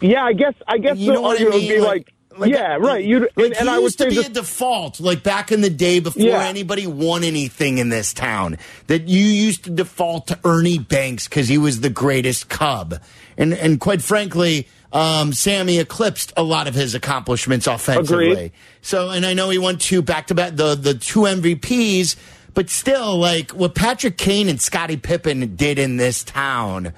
Yeah, 0.00 0.24
I 0.24 0.32
guess 0.32 0.54
I 0.66 0.78
guess 0.78 0.96
You 0.98 1.08
the 1.08 1.12
know 1.14 1.20
what 1.22 1.40
I 1.40 1.44
mean? 1.44 1.52
would 1.52 1.60
be 1.60 1.80
like, 1.80 2.12
yeah, 2.44 2.76
right. 2.76 3.04
You 3.04 3.20
like, 3.20 3.46
and, 3.46 3.52
and 3.56 3.70
I 3.70 3.78
used 3.78 3.98
to 3.98 4.08
be 4.08 4.14
this, 4.14 4.26
a 4.28 4.30
default, 4.30 5.00
like 5.00 5.22
back 5.22 5.52
in 5.52 5.60
the 5.60 5.70
day 5.70 6.00
before 6.00 6.22
Yeah. 6.22 6.44
anybody 6.44 6.86
won 6.86 7.24
anything 7.24 7.78
in 7.78 7.88
this 7.88 8.12
town. 8.12 8.58
That 8.86 9.08
you 9.08 9.24
used 9.24 9.64
to 9.64 9.70
default 9.70 10.28
to 10.28 10.38
Ernie 10.44 10.78
Banks 10.78 11.28
because 11.28 11.48
he 11.48 11.58
was 11.58 11.80
the 11.80 11.90
greatest 11.90 12.48
Cub, 12.48 13.00
and 13.36 13.52
and 13.54 13.80
quite 13.80 14.02
frankly, 14.02 14.68
um, 14.92 15.32
Sammy 15.32 15.78
eclipsed 15.78 16.32
a 16.36 16.42
lot 16.42 16.68
of 16.68 16.74
his 16.74 16.94
accomplishments 16.94 17.66
offensively. 17.66 18.30
Agreed. 18.32 18.52
So, 18.82 19.10
and 19.10 19.24
I 19.24 19.34
know 19.34 19.50
he 19.50 19.58
won 19.58 19.78
two 19.78 20.02
back 20.02 20.26
to 20.28 20.34
back, 20.34 20.56
the 20.56 20.74
the 20.74 20.94
two 20.94 21.20
MVPs, 21.20 22.16
but 22.54 22.68
still, 22.70 23.16
like 23.16 23.50
what 23.52 23.74
Patrick 23.74 24.18
Kane 24.18 24.48
and 24.48 24.60
Scottie 24.60 24.96
Pippen 24.96 25.56
did 25.56 25.78
in 25.78 25.96
this 25.96 26.22
town. 26.24 26.92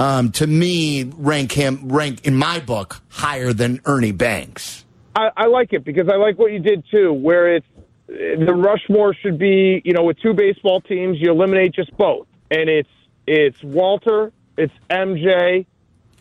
Um, 0.00 0.32
to 0.32 0.46
me, 0.46 1.04
rank 1.04 1.52
him 1.52 1.92
rank 1.92 2.26
in 2.26 2.34
my 2.34 2.58
book 2.58 3.02
higher 3.10 3.52
than 3.52 3.82
Ernie 3.84 4.12
Banks. 4.12 4.86
I, 5.14 5.28
I 5.36 5.46
like 5.46 5.74
it 5.74 5.84
because 5.84 6.08
I 6.08 6.16
like 6.16 6.38
what 6.38 6.52
you 6.52 6.58
did 6.58 6.84
too, 6.90 7.12
where 7.12 7.56
it's 7.56 7.66
the 8.06 8.54
Rushmore 8.54 9.12
should 9.14 9.38
be, 9.38 9.82
you 9.84 9.92
know, 9.92 10.04
with 10.04 10.18
two 10.20 10.32
baseball 10.32 10.80
teams, 10.80 11.18
you 11.20 11.30
eliminate 11.30 11.74
just 11.74 11.94
both, 11.98 12.26
and 12.50 12.70
it's 12.70 12.88
it's 13.26 13.62
Walter, 13.62 14.32
it's 14.56 14.72
MJ, 14.88 15.66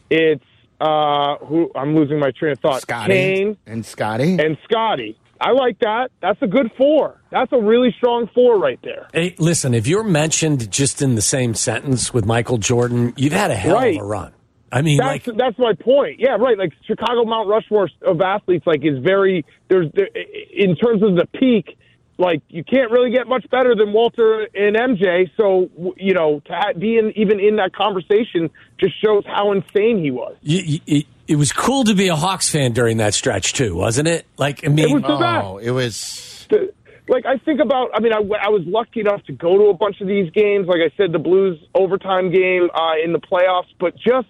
it's 0.09 0.43
uh, 0.81 1.37
who 1.37 1.71
I'm 1.73 1.95
losing 1.95 2.19
my 2.19 2.31
train 2.31 2.51
of 2.51 2.59
thought, 2.59 2.81
Scotty 2.81 3.13
Kane 3.13 3.57
and 3.65 3.85
Scotty. 3.85 4.37
and 4.39 4.57
Scotty. 4.65 5.17
I 5.41 5.51
like 5.51 5.79
that. 5.79 6.11
That's 6.21 6.41
a 6.41 6.47
good 6.47 6.71
four. 6.77 7.21
That's 7.31 7.51
a 7.53 7.59
really 7.61 7.93
strong 7.97 8.29
four 8.33 8.59
right 8.59 8.79
there. 8.83 9.07
Hey, 9.13 9.35
listen, 9.39 9.73
if 9.73 9.87
you're 9.87 10.03
mentioned 10.03 10.69
just 10.71 11.01
in 11.01 11.15
the 11.15 11.21
same 11.21 11.53
sentence 11.53 12.13
with 12.13 12.25
Michael 12.25 12.57
Jordan, 12.57 13.13
you've 13.15 13.33
had 13.33 13.49
a 13.51 13.55
hell 13.55 13.75
Right. 13.75 13.95
of 13.95 14.01
a 14.01 14.05
run. 14.05 14.33
I 14.71 14.81
mean, 14.83 14.97
That's 14.97 15.25
like, 15.27 15.37
that's 15.37 15.57
my 15.57 15.73
point. 15.73 16.19
Yeah, 16.19 16.35
right. 16.39 16.57
Like 16.57 16.73
Chicago 16.85 17.23
Mount 17.25 17.47
Rushmore 17.47 17.89
of 18.05 18.21
athletes, 18.21 18.67
like 18.67 18.81
is 18.83 18.99
very 18.99 19.43
there's 19.67 19.87
there, 19.95 20.09
in 20.53 20.75
terms 20.75 21.01
of 21.01 21.15
the 21.15 21.25
peak. 21.39 21.77
Like 22.19 22.41
you 22.49 22.65
can't 22.65 22.91
really 22.91 23.11
get 23.11 23.27
much 23.27 23.49
better 23.49 23.75
than 23.75 23.93
Walter 23.93 24.41
and 24.53 24.75
MJ. 24.75 25.31
So 25.37 25.69
you 25.95 26.13
know 26.13 26.41
to 26.45 26.77
be 26.77 26.97
in, 26.97 27.13
even 27.15 27.39
in 27.39 27.55
that 27.55 27.73
conversation 27.73 28.49
just 28.77 28.93
shows 29.03 29.23
how 29.25 29.53
insane 29.53 30.03
he 30.03 30.11
was. 30.11 30.35
you, 30.41 30.59
you, 30.59 30.79
it, 30.85 31.05
it 31.29 31.35
was 31.37 31.53
cool 31.53 31.85
to 31.85 31.95
be 31.95 32.09
a 32.09 32.15
Hawks 32.15 32.49
fan 32.49 32.73
during 32.73 32.97
that 32.97 33.13
stretch 33.13 33.53
too, 33.53 33.73
wasn't 33.73 34.09
it? 34.09 34.25
Like, 34.37 34.65
I 34.65 34.67
mean, 34.67 34.89
it 34.89 34.93
was 34.93 35.03
the 35.03 35.17
best. 35.17 35.45
oh, 35.45 35.57
it 35.59 35.71
was. 35.71 36.45
to- 36.49 36.73
like 37.07 37.25
I 37.25 37.37
think 37.37 37.59
about. 37.59 37.89
I 37.93 38.01
mean, 38.01 38.13
I 38.13 38.19
was 38.19 38.63
lucky 38.67 38.99
enough 38.99 39.23
to 39.23 39.33
go 39.33 39.57
to 39.57 39.63
a 39.69 39.73
bunch 39.73 39.99
of 40.01 40.07
these 40.07 40.29
games. 40.31 40.67
Like 40.67 40.81
I 40.81 40.95
said, 40.95 41.11
the 41.11 41.19
Blues 41.19 41.57
overtime 41.73 42.31
game 42.31 42.69
uh, 42.73 43.03
in 43.03 43.13
the 43.13 43.19
playoffs, 43.19 43.73
but 43.79 43.95
just 43.95 44.27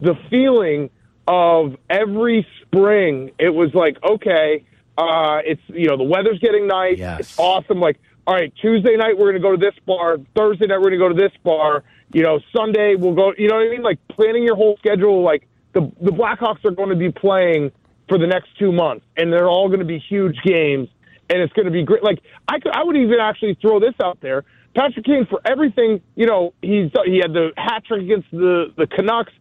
the 0.00 0.14
feeling 0.30 0.90
of 1.26 1.76
every 1.88 2.46
spring, 2.62 3.32
it 3.38 3.50
was 3.50 3.70
like, 3.74 3.96
okay, 4.02 4.64
uh, 5.00 5.40
it's 5.44 5.62
you 5.68 5.86
know 5.88 5.96
the 5.96 6.04
weather's 6.04 6.38
getting 6.38 6.66
nice, 6.66 6.98
Yes. 6.98 7.20
it's 7.20 7.38
awesome. 7.38 7.80
Like, 7.80 7.98
all 8.26 8.34
right, 8.34 8.52
Tuesday 8.60 8.96
night 8.96 9.16
we're 9.18 9.32
going 9.32 9.42
to 9.42 9.48
go 9.48 9.52
to 9.52 9.56
this 9.56 9.74
bar. 9.86 10.18
Thursday 10.36 10.66
night 10.66 10.78
we're 10.78 10.90
going 10.90 10.98
to 11.00 11.08
go 11.08 11.08
to 11.08 11.14
this 11.14 11.32
bar. 11.42 11.84
You 12.12 12.22
know, 12.22 12.40
Sunday 12.56 12.94
we'll 12.96 13.14
go. 13.14 13.32
You 13.38 13.48
know 13.48 13.56
what 13.56 13.66
I 13.66 13.70
mean? 13.70 13.82
Like 13.82 13.98
planning 14.08 14.42
your 14.42 14.56
whole 14.56 14.76
schedule. 14.78 15.22
Like 15.22 15.46
the 15.72 15.80
the 16.00 16.10
Blackhawks 16.10 16.64
are 16.64 16.70
going 16.72 16.90
to 16.90 16.96
be 16.96 17.10
playing 17.10 17.72
for 18.08 18.18
the 18.18 18.26
next 18.26 18.48
two 18.58 18.72
months, 18.72 19.04
and 19.16 19.32
they're 19.32 19.48
all 19.48 19.68
going 19.68 19.78
to 19.80 19.84
be 19.86 19.98
huge 19.98 20.36
games, 20.44 20.88
and 21.28 21.40
it's 21.40 21.52
going 21.52 21.66
to 21.66 21.72
be 21.72 21.84
great. 21.84 22.02
Like 22.02 22.18
I 22.48 22.58
could, 22.58 22.72
I 22.72 22.82
would 22.84 22.96
even 22.96 23.20
actually 23.20 23.54
throw 23.60 23.78
this 23.80 23.94
out 24.02 24.20
there. 24.20 24.44
Patrick 24.74 25.04
Kane 25.04 25.26
for 25.28 25.40
everything. 25.44 26.00
You 26.16 26.26
know, 26.26 26.52
he's 26.62 26.90
he 27.04 27.18
had 27.18 27.32
the 27.32 27.50
hat 27.56 27.84
trick 27.86 28.02
against 28.02 28.30
the 28.32 28.72
the 28.76 28.86
Canucks, 28.86 29.32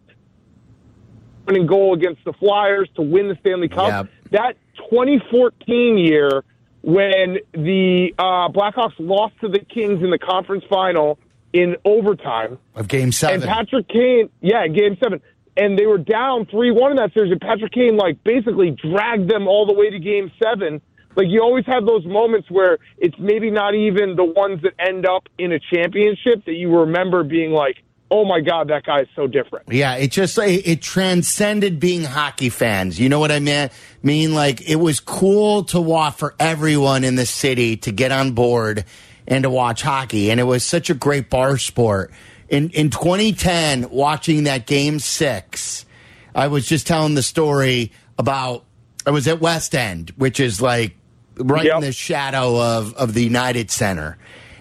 winning 1.46 1.66
goal 1.68 1.94
against 1.94 2.24
the 2.26 2.34
Flyers 2.34 2.90
to 2.96 3.02
win 3.02 3.28
the 3.28 3.38
Stanley 3.42 3.68
Cup. 3.70 3.88
Yep. 3.90 4.08
That 4.32 4.58
2014 4.90 5.98
year 5.98 6.44
when 6.82 7.38
the 7.54 8.14
uh, 8.18 8.50
Blackhawks 8.50 8.94
lost 9.00 9.36
to 9.42 9.50
the 9.50 9.60
Kings 9.60 10.02
in 10.04 10.10
the 10.10 10.20
conference 10.20 10.64
final 10.70 11.20
in 11.54 11.76
overtime. 11.86 12.58
Of 12.76 12.88
game 12.88 13.12
seven. 13.12 13.42
And 13.42 13.44
Patrick 13.44 13.88
Kane, 13.88 14.30
yeah, 14.42 14.68
game 14.68 14.98
seven. 15.02 15.22
And 15.58 15.78
they 15.78 15.86
were 15.86 15.98
down 15.98 16.46
3 16.46 16.72
1 16.72 16.92
in 16.92 16.98
that 16.98 17.14
series. 17.14 17.32
And 17.32 17.42
Patrick 17.42 17.74
Kane, 17.74 17.98
like, 17.98 18.24
basically 18.24 18.72
dragged 18.72 19.30
them 19.30 19.48
all 19.48 19.66
the 19.66 19.74
way 19.74 19.90
to 19.90 20.00
game 20.00 20.32
seven. 20.42 20.82
Like, 21.16 21.28
you 21.28 21.42
always 21.42 21.66
have 21.66 21.86
those 21.86 22.06
moments 22.06 22.50
where 22.50 22.78
it's 22.98 23.18
maybe 23.20 23.52
not 23.52 23.76
even 23.76 24.16
the 24.16 24.24
ones 24.24 24.62
that 24.62 24.74
end 24.80 25.06
up 25.06 25.28
in 25.38 25.52
a 25.52 25.60
championship 25.60 26.46
that 26.46 26.54
you 26.54 26.80
remember 26.80 27.24
being 27.24 27.52
like, 27.52 27.78
oh 28.12 28.26
my 28.26 28.40
God, 28.42 28.70
that 28.70 28.84
guy 28.86 29.02
is 29.02 29.08
so 29.16 29.28
different. 29.28 29.72
Yeah, 29.72 29.96
it 29.96 30.12
just 30.12 30.38
it, 30.38 30.68
it 30.68 30.82
transcended 30.82 31.80
being 31.80 32.04
hockey 32.04 32.50
fans. 32.50 33.00
You 33.00 33.10
know 33.10 33.20
what 33.20 33.32
I 33.32 33.40
mean? 33.40 33.70
Mean 34.02 34.34
like 34.34 34.62
it 34.68 34.78
was 34.78 35.00
cool 35.00 35.64
to 35.66 35.80
watch 35.82 36.16
for 36.16 36.34
everyone 36.40 37.04
in 37.04 37.16
the 37.16 37.26
city 37.26 37.78
to 37.78 37.92
get 37.92 38.12
on 38.12 38.32
board 38.32 38.86
and 39.28 39.44
to 39.44 39.50
watch 39.50 39.82
hockey, 39.82 40.32
and 40.32 40.40
it 40.40 40.44
was 40.46 40.64
such 40.64 40.90
a 40.90 40.94
great 40.94 41.30
bar 41.30 41.58
sport. 41.58 42.12
in 42.50 42.70
in 42.72 42.90
2010, 42.90 43.90
watching 43.92 44.46
that 44.46 44.66
game 44.66 45.00
six, 45.00 45.86
I 46.34 46.48
was 46.48 46.68
just 46.68 46.88
telling 46.88 47.14
the 47.16 47.22
story 47.24 47.92
about 48.18 48.66
I 49.06 49.12
was 49.12 49.28
at 49.28 49.40
West 49.40 49.76
End, 49.76 50.12
which 50.18 50.40
is 50.40 50.62
like 50.62 50.96
right 51.38 51.66
Yep. 51.66 51.76
in 51.76 51.82
the 51.82 51.92
shadow 51.92 52.60
of 52.60 52.94
of 52.96 53.14
the 53.14 53.24
United 53.24 53.70
Center. 53.70 54.18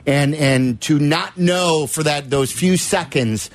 And 0.09 0.35
and 0.35 0.81
to 0.83 0.99
not 0.99 1.37
know 1.37 1.87
for 1.87 2.03
that 2.03 2.31
those 2.31 2.51
few 2.51 2.79
seconds 2.79 3.51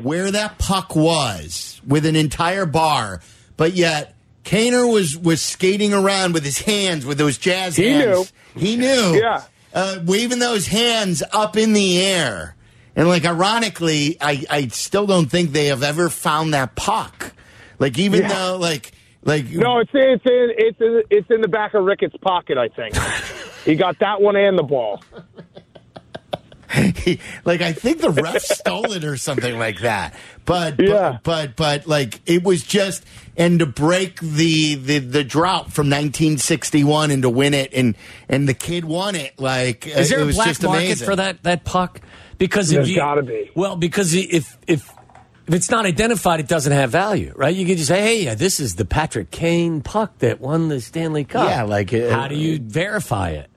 where 0.00 0.30
that 0.30 0.56
puck 0.58 0.96
was 0.96 1.82
with 1.86 2.06
an 2.06 2.16
entire 2.16 2.64
bar, 2.64 3.20
but 3.58 3.74
yet 3.74 4.14
Kaner 4.42 4.90
was 4.90 5.18
was 5.18 5.42
skating 5.42 5.92
around 5.92 6.32
with 6.32 6.44
his 6.44 6.58
hands 6.62 7.04
with 7.04 7.18
those 7.18 7.36
jazz 7.36 7.76
He 7.76 7.90
hands. 7.90 8.32
He 8.56 8.76
knew. 8.76 9.20
Yeah. 9.22 9.42
Uh, 9.74 9.98
waving 10.06 10.38
those 10.38 10.66
hands 10.66 11.22
up 11.30 11.58
in 11.58 11.74
the 11.74 12.00
air. 12.00 12.56
And 12.96 13.06
like 13.06 13.26
ironically, 13.26 14.16
I, 14.18 14.44
I 14.48 14.68
still 14.68 15.06
don't 15.06 15.30
think 15.30 15.52
they 15.52 15.66
have 15.66 15.82
ever 15.82 16.08
found 16.08 16.54
that 16.54 16.74
puck. 16.74 17.32
Like 17.78 17.98
even 17.98 18.22
Yeah. 18.22 18.28
though 18.28 18.56
like 18.56 18.92
like 19.24 19.44
No, 19.50 19.78
it's 19.80 19.90
in, 19.92 20.00
it's 20.00 20.24
in 20.24 20.48
it's 20.56 20.80
in 20.80 21.02
it's 21.10 21.30
in 21.30 21.40
the 21.42 21.48
back 21.48 21.74
of 21.74 21.84
Ricketts' 21.84 22.16
pocket. 22.22 22.56
I 22.56 22.68
think 22.68 22.96
he 23.66 23.74
got 23.74 23.98
that 23.98 24.22
one 24.22 24.36
and 24.36 24.58
the 24.58 24.62
ball. 24.62 25.02
He, 26.70 27.20
like 27.44 27.60
I 27.60 27.72
think 27.72 28.00
the 28.00 28.10
ref 28.10 28.42
stole 28.42 28.92
it 28.92 29.04
or 29.04 29.16
something 29.16 29.58
like 29.58 29.80
that. 29.80 30.14
But 30.44 30.80
Yeah. 30.80 31.18
but, 31.22 31.56
but 31.56 31.56
but 31.56 31.86
like 31.86 32.20
it 32.26 32.42
was 32.42 32.62
just 32.62 33.04
and 33.36 33.58
to 33.60 33.66
break 33.66 34.20
the 34.20 34.74
the 34.76 34.98
the 34.98 35.24
drought 35.24 35.72
from 35.72 35.86
1961 35.88 37.10
and 37.10 37.22
to 37.22 37.30
win 37.30 37.54
it 37.54 37.72
and 37.74 37.96
and 38.28 38.48
the 38.48 38.54
kid 38.54 38.84
won 38.84 39.14
it 39.14 39.38
like 39.38 39.86
Is 39.86 40.10
there 40.10 40.20
it 40.20 40.30
a 40.30 40.32
black 40.32 40.48
just 40.48 40.62
market 40.62 40.84
amazing. 40.84 41.06
for 41.06 41.16
that 41.16 41.42
that 41.42 41.64
puck? 41.64 42.00
Because 42.38 42.70
if 42.70 42.76
There's 42.76 42.90
you, 42.90 42.96
gotta 42.96 43.22
be. 43.22 43.50
Well, 43.54 43.76
because 43.76 44.14
if 44.14 44.56
if 44.66 44.88
if 45.48 45.54
it's 45.54 45.70
not 45.70 45.86
identified, 45.86 46.40
it 46.40 46.46
doesn't 46.46 46.72
have 46.72 46.90
value, 46.90 47.32
right? 47.34 47.54
You 47.56 47.66
could 47.66 47.78
just 47.78 47.88
say, 47.88 48.00
"Hey, 48.26 48.34
this 48.34 48.60
is 48.60 48.74
the 48.76 48.84
Patrick 48.84 49.30
Kane 49.30 49.80
puck 49.80 50.18
that 50.18 50.40
won 50.40 50.68
the 50.68 50.80
Stanley 50.80 51.24
Cup." 51.24 51.48
Yeah, 51.48 51.62
like, 51.64 51.92
uh, 51.92 52.10
how 52.10 52.28
do 52.28 52.36
you 52.36 52.58
verify 52.60 53.30
it? 53.30 53.50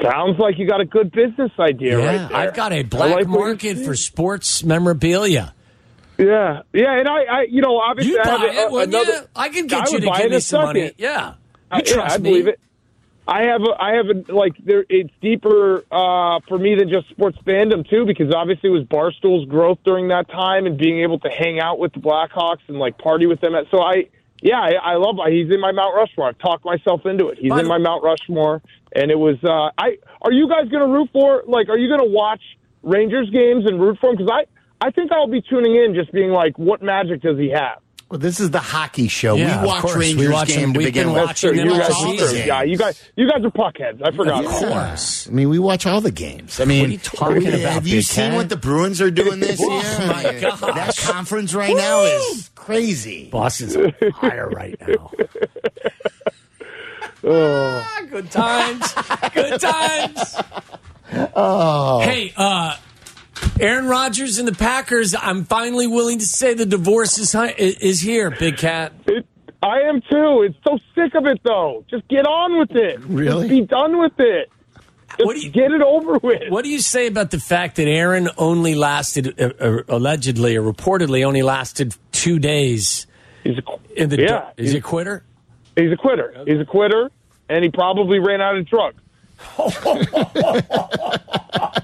Sounds 0.00 0.38
like 0.38 0.58
you 0.58 0.66
got 0.66 0.80
a 0.80 0.84
good 0.84 1.12
business 1.12 1.50
idea 1.58 1.98
Yeah, 1.98 2.06
right 2.06 2.28
there. 2.28 2.36
I've 2.38 2.54
got 2.54 2.72
a 2.72 2.82
black 2.82 3.14
like 3.14 3.26
market 3.28 3.78
for 3.78 3.94
sports 3.94 4.62
memorabilia. 4.64 5.54
Yeah, 6.18 6.62
yeah, 6.72 6.98
and 6.98 7.08
I, 7.08 7.22
I 7.24 7.42
you 7.48 7.60
know, 7.62 7.78
obviously 7.78 8.12
You 8.12 8.20
I 8.22 8.28
have 8.28 8.42
a- 8.42 8.46
it, 8.66 8.70
wouldn't 8.70 8.94
another, 8.94 9.12
you? 9.12 9.28
I 9.34 9.48
can 9.48 9.64
I 9.64 9.68
get 9.68 9.90
you 9.92 10.00
to 10.00 10.06
buy 10.06 10.22
give 10.22 10.30
me 10.30 10.36
a 10.36 10.40
some 10.40 10.62
money. 10.64 10.92
Yeah, 10.96 11.28
you 11.28 11.34
I, 11.70 11.82
yeah, 11.84 12.00
I 12.02 12.18
me. 12.18 12.30
believe 12.30 12.46
it. 12.48 12.60
I 13.26 13.42
have 13.44 13.62
a, 13.62 13.80
I 13.80 13.94
have 13.94 14.06
a, 14.06 14.32
like 14.34 14.52
there. 14.64 14.84
It's 14.88 15.12
deeper 15.20 15.84
uh, 15.92 16.40
for 16.48 16.58
me 16.58 16.74
than 16.74 16.88
just 16.90 17.08
sports 17.10 17.38
fandom 17.46 17.88
too, 17.88 18.04
because 18.04 18.32
obviously 18.34 18.68
it 18.70 18.72
was 18.72 18.84
Barstool's 18.84 19.48
growth 19.48 19.78
during 19.84 20.08
that 20.08 20.28
time 20.28 20.66
and 20.66 20.76
being 20.76 21.00
able 21.02 21.18
to 21.20 21.28
hang 21.28 21.60
out 21.60 21.78
with 21.78 21.92
the 21.92 22.00
Blackhawks 22.00 22.58
and 22.68 22.78
like 22.78 22.98
party 22.98 23.26
with 23.26 23.40
them. 23.40 23.52
So 23.70 23.80
I, 23.80 24.08
yeah, 24.42 24.60
I, 24.60 24.72
I 24.72 24.94
love. 24.96 25.16
He's 25.28 25.50
in 25.50 25.60
my 25.60 25.70
Mount 25.70 25.94
Rushmore. 25.94 26.28
I've 26.28 26.38
talked 26.38 26.64
myself 26.64 27.06
into 27.06 27.28
it. 27.28 27.38
He's 27.38 27.50
By 27.50 27.60
in 27.60 27.68
my 27.68 27.78
Mount 27.78 28.02
Rushmore, 28.02 28.60
and 28.94 29.10
it 29.10 29.18
was. 29.18 29.36
Uh, 29.42 29.70
I 29.78 29.98
are 30.20 30.32
you 30.32 30.48
guys 30.48 30.68
going 30.68 30.86
to 30.86 30.92
root 30.92 31.10
for? 31.12 31.44
Like, 31.46 31.68
are 31.68 31.78
you 31.78 31.88
going 31.88 32.00
to 32.00 32.12
watch 32.12 32.42
Rangers 32.82 33.30
games 33.30 33.64
and 33.66 33.80
root 33.80 33.98
for 34.00 34.10
him? 34.10 34.16
Because 34.16 34.32
I, 34.32 34.86
I 34.86 34.90
think 34.90 35.12
I'll 35.12 35.28
be 35.28 35.42
tuning 35.42 35.76
in, 35.76 35.94
just 35.94 36.12
being 36.12 36.30
like, 36.30 36.58
what 36.58 36.82
magic 36.82 37.22
does 37.22 37.38
he 37.38 37.50
have? 37.50 37.78
Well, 38.12 38.18
this 38.18 38.40
is 38.40 38.50
the 38.50 38.60
hockey 38.60 39.08
show. 39.08 39.36
Yeah, 39.36 39.62
we 39.62 39.66
watch 39.68 39.80
course. 39.80 39.94
We 39.96 40.00
Rangers 40.02 40.30
watch 40.34 40.48
them. 40.48 40.58
game 40.58 40.72
to 40.74 40.78
We've 40.80 40.88
begin 40.88 41.06
been 41.06 41.14
with. 41.14 41.24
watching 41.24 41.56
them 41.56 41.66
you 41.66 41.78
guys, 41.78 41.90
all 41.92 42.12
season. 42.18 42.46
yeah, 42.46 42.62
you 42.62 42.76
guys, 42.76 43.02
you 43.16 43.26
guys 43.26 43.42
are 43.42 43.50
puckheads. 43.50 44.02
I 44.04 44.14
forgot. 44.14 44.44
Of 44.44 44.50
course. 44.50 45.28
I 45.28 45.30
mean, 45.30 45.48
we 45.48 45.58
watch 45.58 45.86
all 45.86 46.02
the 46.02 46.10
games. 46.10 46.60
I 46.60 46.66
mean, 46.66 46.80
What 46.82 46.88
are 46.90 46.92
you 46.92 46.98
talking 46.98 47.48
about? 47.48 47.60
have 47.72 47.86
you 47.86 47.96
Big 48.00 48.04
seen 48.04 48.24
Cat? 48.32 48.34
what 48.36 48.48
the 48.50 48.58
Bruins 48.58 49.00
are 49.00 49.10
doing 49.10 49.40
this 49.40 49.58
year? 49.58 49.68
Oh, 49.70 50.06
my 50.08 50.28
I 50.28 50.32
mean, 50.32 50.40
gosh. 50.42 50.60
That 50.60 50.96
conference 50.98 51.54
right 51.54 51.74
now 51.74 52.02
is 52.02 52.50
crazy. 52.54 53.30
Boston's 53.30 53.76
on 53.78 53.94
fire 54.20 54.50
right 54.50 54.76
now. 54.86 55.10
Ah, 57.24 58.02
good 58.10 58.30
times. 58.30 58.92
Good 59.32 59.60
times. 59.60 60.36
Oh. 61.36 62.00
Hey, 62.00 62.32
uh, 62.36 62.74
Aaron 63.60 63.86
Rodgers 63.86 64.38
and 64.38 64.48
the 64.48 64.54
Packers. 64.54 65.14
I'm 65.14 65.44
finally 65.44 65.86
willing 65.86 66.18
to 66.18 66.26
say 66.26 66.54
the 66.54 66.66
divorce 66.66 67.18
is 67.18 67.34
is 67.58 68.00
here, 68.00 68.30
Big 68.30 68.56
Cat. 68.56 68.92
It, 69.06 69.26
I 69.62 69.80
am 69.82 70.00
too. 70.00 70.42
It's 70.42 70.56
so 70.64 70.78
sick 70.94 71.14
of 71.14 71.26
it, 71.26 71.40
though. 71.44 71.84
Just 71.88 72.08
get 72.08 72.26
on 72.26 72.58
with 72.58 72.72
it. 72.72 72.98
Really? 73.00 73.48
Just 73.48 73.60
be 73.60 73.66
done 73.66 73.98
with 74.00 74.18
it. 74.18 74.50
Just 75.16 75.26
What 75.26 75.36
do 75.36 75.42
you- 75.42 75.50
get 75.50 75.70
it 75.70 75.82
over 75.82 76.18
with. 76.18 76.42
What 76.48 76.64
do 76.64 76.70
you 76.70 76.80
say 76.80 77.06
about 77.06 77.30
the 77.30 77.38
fact 77.38 77.76
that 77.76 77.86
Aaron 77.86 78.28
only 78.38 78.74
lasted, 78.74 79.38
uh, 79.40 79.52
uh, 79.60 79.82
allegedly 79.88 80.56
or 80.56 80.62
reportedly, 80.62 81.22
only 81.24 81.42
lasted 81.42 81.94
two 82.12 82.38
days 82.40 83.06
He's 83.44 83.58
a, 83.58 83.62
in 84.02 84.08
the? 84.08 84.20
yeah, 84.22 84.50
is 84.56 84.72
he 84.72 84.78
a 84.78 84.80
quitter? 84.80 85.22
he's 85.76 85.92
a 85.92 85.96
quitter. 85.96 86.34
He's 86.46 86.58
a 86.60 86.64
quitter, 86.64 87.10
and 87.48 87.62
he 87.62 87.70
probably 87.70 88.18
ran 88.18 88.40
out 88.40 88.56
of 88.56 88.66
drugs. 88.66 88.96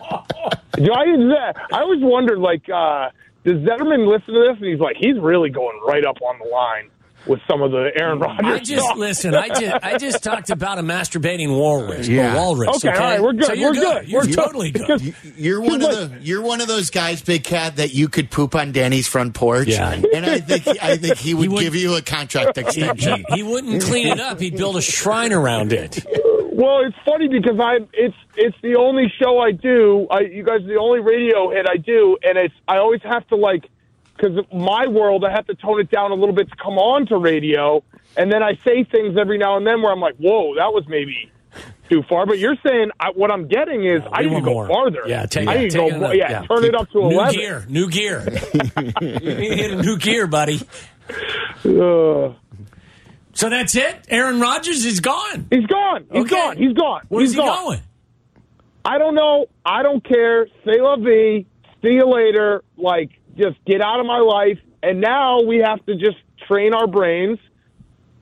Do 0.78 0.92
I, 0.92 1.52
I 1.72 1.80
always 1.80 2.00
wondered, 2.02 2.38
like, 2.38 2.62
uh, 2.68 3.08
does 3.44 3.56
Zetterman 3.56 4.06
listen 4.06 4.34
to 4.34 4.40
this? 4.48 4.56
And 4.60 4.66
he's 4.70 4.80
like, 4.80 4.96
he's 4.98 5.18
really 5.20 5.50
going 5.50 5.80
right 5.86 6.04
up 6.04 6.16
on 6.22 6.38
the 6.38 6.48
line 6.48 6.90
with 7.26 7.40
some 7.50 7.60
of 7.62 7.72
the 7.72 7.90
Aaron 8.00 8.20
Rodgers 8.20 8.46
I 8.46 8.58
just 8.60 8.84
stuff. 8.84 8.96
listen. 8.96 9.34
I 9.34 9.48
just 9.48 9.84
I 9.84 9.98
just 9.98 10.22
talked 10.22 10.50
about 10.50 10.78
a 10.78 10.82
masturbating 10.82 11.50
walrus. 11.58 12.08
Yeah. 12.08 12.34
walrus. 12.36 12.76
Okay, 12.76 12.88
Okay, 12.88 12.96
all 12.98 13.04
right, 13.04 13.20
we're 13.22 13.32
good, 13.32 13.44
So 13.44 13.52
you're 13.54 13.70
we're 13.70 13.74
good. 13.74 14.00
good, 14.02 14.08
You're 14.08 14.20
we're 14.26 14.32
totally 14.32 14.70
good. 14.70 15.00
You- 15.02 15.14
You're 15.36 15.60
one 15.60 15.82
of 15.82 15.90
the 15.90 16.18
you're 16.22 16.40
one 16.42 16.60
of 16.62 16.68
those 16.68 16.88
guys, 16.90 17.20
Big 17.20 17.42
Cat, 17.44 17.76
that 17.76 17.92
you 17.92 18.08
could 18.08 18.30
poop 18.30 18.54
on 18.54 18.72
Danny's 18.72 19.08
front 19.08 19.34
porch. 19.34 19.66
Yeah. 19.68 19.92
and 19.92 20.24
I 20.24 20.38
think 20.38 20.68
I 20.82 20.96
think 20.96 21.16
he 21.18 21.34
would, 21.34 21.50
would- 21.50 21.60
give 21.60 21.74
you 21.74 21.96
a 21.96 22.02
contract 22.02 22.56
extension. 22.58 23.24
He 23.34 23.42
wouldn't 23.42 23.82
clean 23.82 24.06
it 24.06 24.20
up. 24.20 24.40
He'd 24.40 24.56
build 24.56 24.76
a 24.76 24.82
shrine 24.82 25.32
around 25.32 25.72
it. 25.72 25.98
Well, 26.58 26.80
it's 26.84 26.96
funny 27.04 27.28
because 27.28 27.56
I'm 27.62 27.86
it's 27.92 28.16
it's 28.34 28.56
the 28.64 28.74
only 28.74 29.12
show 29.22 29.38
I 29.38 29.52
do. 29.52 30.08
I 30.10 30.22
you 30.22 30.42
guys 30.42 30.62
are 30.62 30.66
the 30.66 30.74
only 30.80 30.98
radio 30.98 31.50
hit 31.50 31.66
I 31.70 31.76
do, 31.76 32.18
and 32.24 32.36
it's 32.36 32.54
I 32.66 32.78
always 32.78 33.00
have 33.04 33.24
to 33.28 33.36
like 33.36 33.70
because 34.16 34.44
my 34.52 34.88
world 34.88 35.24
I 35.24 35.30
have 35.30 35.46
to 35.46 35.54
tone 35.54 35.78
it 35.78 35.88
down 35.88 36.10
a 36.10 36.14
little 36.16 36.34
bit 36.34 36.50
to 36.50 36.56
come 36.56 36.76
on 36.76 37.06
to 37.06 37.16
radio, 37.16 37.84
and 38.16 38.32
then 38.32 38.42
I 38.42 38.58
say 38.66 38.82
things 38.82 39.16
every 39.16 39.38
now 39.38 39.56
and 39.56 39.64
then 39.64 39.82
where 39.82 39.92
I'm 39.92 40.00
like, 40.00 40.16
whoa, 40.16 40.56
that 40.56 40.72
was 40.72 40.82
maybe 40.88 41.30
too 41.88 42.02
far. 42.08 42.26
But 42.26 42.40
you're 42.40 42.56
saying 42.66 42.90
I, 42.98 43.10
what 43.14 43.30
I'm 43.30 43.46
getting 43.46 43.84
is 43.86 44.02
I 44.10 44.22
We 44.22 44.30
need 44.30 44.34
to 44.40 44.40
go 44.42 44.52
more. 44.54 44.66
farther. 44.66 45.02
Yeah, 45.06 45.26
take, 45.26 45.46
I 45.46 45.54
yeah, 45.54 45.68
to 45.68 45.76
go. 45.78 45.90
more- 45.96 46.08
up. 46.10 46.16
yeah, 46.16 46.42
turn 46.42 46.64
it 46.64 46.74
up 46.74 46.90
to 46.90 46.98
a 47.02 47.08
new 47.08 47.14
eleven. 47.20 47.34
gear. 47.36 47.66
New 47.68 47.88
gear. 47.88 48.26
you 49.00 49.20
need 49.20 49.70
a 49.70 49.80
new 49.80 49.96
gear, 49.96 50.26
buddy. 50.26 50.60
Uh, 51.64 52.32
So 53.38 53.48
that's 53.48 53.76
it. 53.76 53.94
Aaron 54.08 54.40
Rodgers 54.40 54.84
is 54.84 54.98
gone. 54.98 55.46
he's 55.48 55.64
gone. 55.66 56.06
He's 56.10 56.22
Okay. 56.22 56.34
gone. 56.34 56.56
He's 56.56 56.72
gone. 56.72 57.02
Where's 57.08 57.28
he's 57.28 57.34
he 57.34 57.36
gone. 57.40 57.64
going? 57.64 57.80
I 58.84 58.98
don't 58.98 59.14
know. 59.14 59.46
I 59.64 59.84
don't 59.84 60.02
care. 60.04 60.48
Say 60.64 60.80
la 60.80 60.96
vie. 60.96 61.46
See 61.80 61.90
you 61.90 62.12
later. 62.12 62.64
Like, 62.76 63.10
just 63.36 63.56
get 63.64 63.80
out 63.80 64.00
of 64.00 64.06
my 64.06 64.18
life. 64.18 64.58
And 64.82 65.00
now 65.00 65.42
we 65.42 65.58
have 65.58 65.84
to 65.86 65.94
just 65.94 66.16
train 66.48 66.74
our 66.74 66.88
brains 66.88 67.38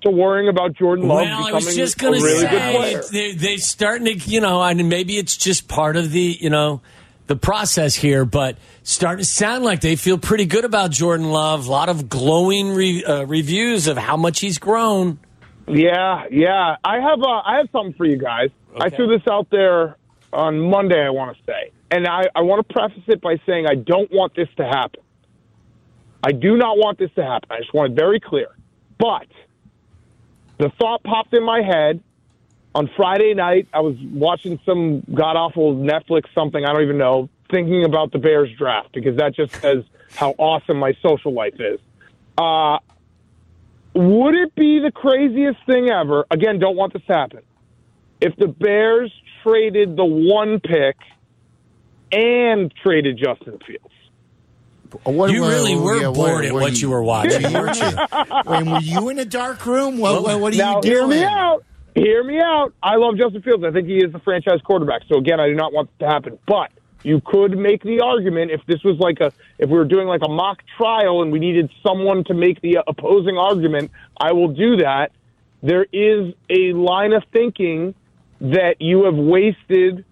to 0.03 0.11
worrying 0.11 0.51
about 0.51 0.75
Jordan 0.75 1.09
Love 1.09 1.23
Well, 1.23 1.33
I 1.35 1.39
becoming 1.47 1.65
was 1.65 1.77
just 1.77 1.95
a 1.97 1.99
going 1.99 2.19
to 2.19 2.23
really 2.23 2.41
good 2.47 2.51
say 2.61 2.77
player. 2.77 3.03
they, 3.11 3.33
they 3.33 3.57
starting 3.57 4.19
to, 4.19 4.29
you 4.31 4.43
know, 4.43 4.63
and 4.63 4.87
maybe 4.91 5.17
it's 5.17 5.39
just 5.39 5.67
part 5.67 5.97
of 5.97 6.13
the, 6.13 6.37
you 6.39 6.51
know, 6.51 6.83
the 7.27 7.37
process 7.37 7.95
here, 7.95 8.25
but 8.25 8.57
starting 8.83 9.25
to 9.25 9.29
sound 9.29 9.65
like 9.65 9.81
they 9.81 9.97
feel 9.97 10.19
pretty 10.19 10.47
good 10.47 10.65
about 10.65 10.91
Jordan 10.91 11.31
Love. 11.31 11.67
A 11.67 11.71
lot 11.71 11.89
of 11.89 12.09
glowing 12.09 12.71
re, 12.71 13.05
uh, 13.05 13.25
reviews 13.25 13.89
of 13.89 13.97
how 13.97 14.17
much 14.17 14.41
he's 14.41 14.59
grown. 14.59 15.19
Yeah, 15.69 16.27
yeah. 16.31 16.77
I 16.85 17.01
have 17.01 17.21
uh, 17.23 17.43
I 17.45 17.57
have 17.59 17.69
something 17.73 17.95
for 17.95 18.07
you 18.07 18.17
guys. 18.17 18.51
I 18.79 18.91
threw 18.91 19.09
this 19.09 19.27
out 19.29 19.49
there 19.51 19.97
on 20.33 20.61
Monday. 20.61 21.01
I 21.01 21.11
want 21.11 21.37
to 21.37 21.43
say, 21.45 21.73
and 21.91 22.07
I, 22.07 22.25
I 22.35 22.43
want 22.43 22.67
to 22.67 22.73
preface 22.73 23.03
it 23.09 23.21
by 23.21 23.41
saying 23.47 23.67
I 23.69 23.75
don't 23.75 24.11
want 24.13 24.35
this 24.37 24.49
to 24.59 24.65
happen. 24.65 25.01
I 26.23 26.33
do 26.33 26.57
not 26.57 26.77
want 26.77 26.99
this 26.99 27.11
to 27.17 27.23
happen. 27.23 27.49
I 27.51 27.59
just 27.59 27.75
want 27.75 27.93
it 27.93 27.97
very 27.97 28.21
clear. 28.21 28.49
But 28.99 29.27
the 30.59 30.71
thought 30.79 31.03
popped 31.03 31.35
in 31.35 31.45
my 31.45 31.63
head 31.63 32.03
on 32.77 32.91
Friday 32.95 33.33
night. 33.33 33.67
I 33.73 33.81
was 33.81 33.97
watching 34.13 34.61
some 34.67 35.01
god 35.15 35.35
awful 35.37 35.75
Netflix 35.75 36.25
something 36.35 36.63
I 36.65 36.73
don't 36.75 36.83
even 36.83 36.99
know, 36.99 37.29
thinking 37.51 37.85
about 37.85 38.13
the 38.13 38.19
Bears 38.19 38.51
draft 38.57 38.93
because 38.93 39.17
that 39.17 39.35
just 39.35 39.55
says 39.63 39.83
how 40.15 40.35
awesome 40.39 40.77
my 40.79 40.93
social 41.03 41.33
life 41.33 41.55
is. 41.59 41.81
Uh, 42.37 42.79
would 43.95 44.35
it 44.35 44.55
be 44.55 44.79
the 44.79 44.93
craziest 44.95 45.59
thing 45.65 45.89
ever? 45.89 46.27
Again, 46.31 46.59
don't 46.59 46.77
want 46.77 46.93
this 46.93 47.03
to 47.07 47.13
happen. 47.15 47.41
If 48.21 48.37
the 48.37 48.47
Bears 48.49 49.11
traded 49.43 49.97
the 49.97 50.05
one 50.05 50.61
pick 50.61 50.97
and 52.13 52.73
traded 52.83 53.17
Justin 53.17 53.59
Fields. 53.67 53.83
What- 55.05 55.31
You 55.31 55.41
what- 55.43 55.49
really 55.49 55.77
were 55.77 56.01
yeah, 56.01 56.11
bored 56.11 56.45
at 56.45 56.53
what 56.53 56.81
you 56.81 56.91
were 56.91 57.03
watching, 57.03 57.43
weren't 57.53 57.77
you? 57.79 57.87
Wait, 58.47 58.67
were 58.67 58.81
you 58.81 59.09
in 59.09 59.19
a 59.19 59.25
dark 59.25 59.65
room? 59.65 59.97
What, 59.99 60.23
what, 60.23 60.41
what 60.41 60.53
are 60.55 60.57
now, 60.57 60.77
you 60.77 60.83
doing? 60.83 60.95
hear 60.95 61.07
me 61.07 61.25
out. 61.25 61.65
Hear 61.97 62.23
me 62.23 62.39
out. 62.39 62.75
I 62.83 62.97
love 62.97 63.17
Justin 63.17 63.41
Fields. 63.41 63.65
I 63.65 63.71
think 63.71 63.89
he 63.89 63.97
is 63.97 64.13
the 64.13 64.19
franchise 64.19 64.61
quarterback. 64.63 65.01
So 65.09 65.17
again, 65.17 65.41
I 65.41 65.49
do 65.49 65.55
not 65.55 65.73
want 65.73 65.89
this 65.89 66.07
to 66.07 66.13
happen. 66.13 66.39
But 66.47 66.71
you 67.03 67.23
could 67.25 67.57
make 67.57 67.83
the 67.83 68.01
argument 68.01 68.51
if 68.51 68.61
this 68.67 68.85
was 68.85 68.99
like 68.99 69.21
a 69.21 69.33
if 69.59 69.71
we 69.71 69.79
were 69.79 69.87
doing 69.87 70.07
like 70.07 70.21
a 70.23 70.29
mock 70.29 70.59
trial 70.77 71.23
and 71.23 71.33
we 71.33 71.39
needed 71.39 71.71
someone 71.83 72.23
to 72.25 72.35
make 72.35 72.61
the 72.61 72.77
uh, 72.77 72.83
opposing 72.87 73.39
argument, 73.39 73.91
I 74.21 74.33
will 74.33 74.49
do 74.49 74.77
that. 74.77 75.13
There 75.63 75.87
is 75.91 76.35
a 76.51 76.75
line 76.75 77.15
of 77.15 77.25
thinking 77.33 77.95
that 78.43 78.83
you 78.83 79.05
have 79.05 79.15
wasted 79.15 80.05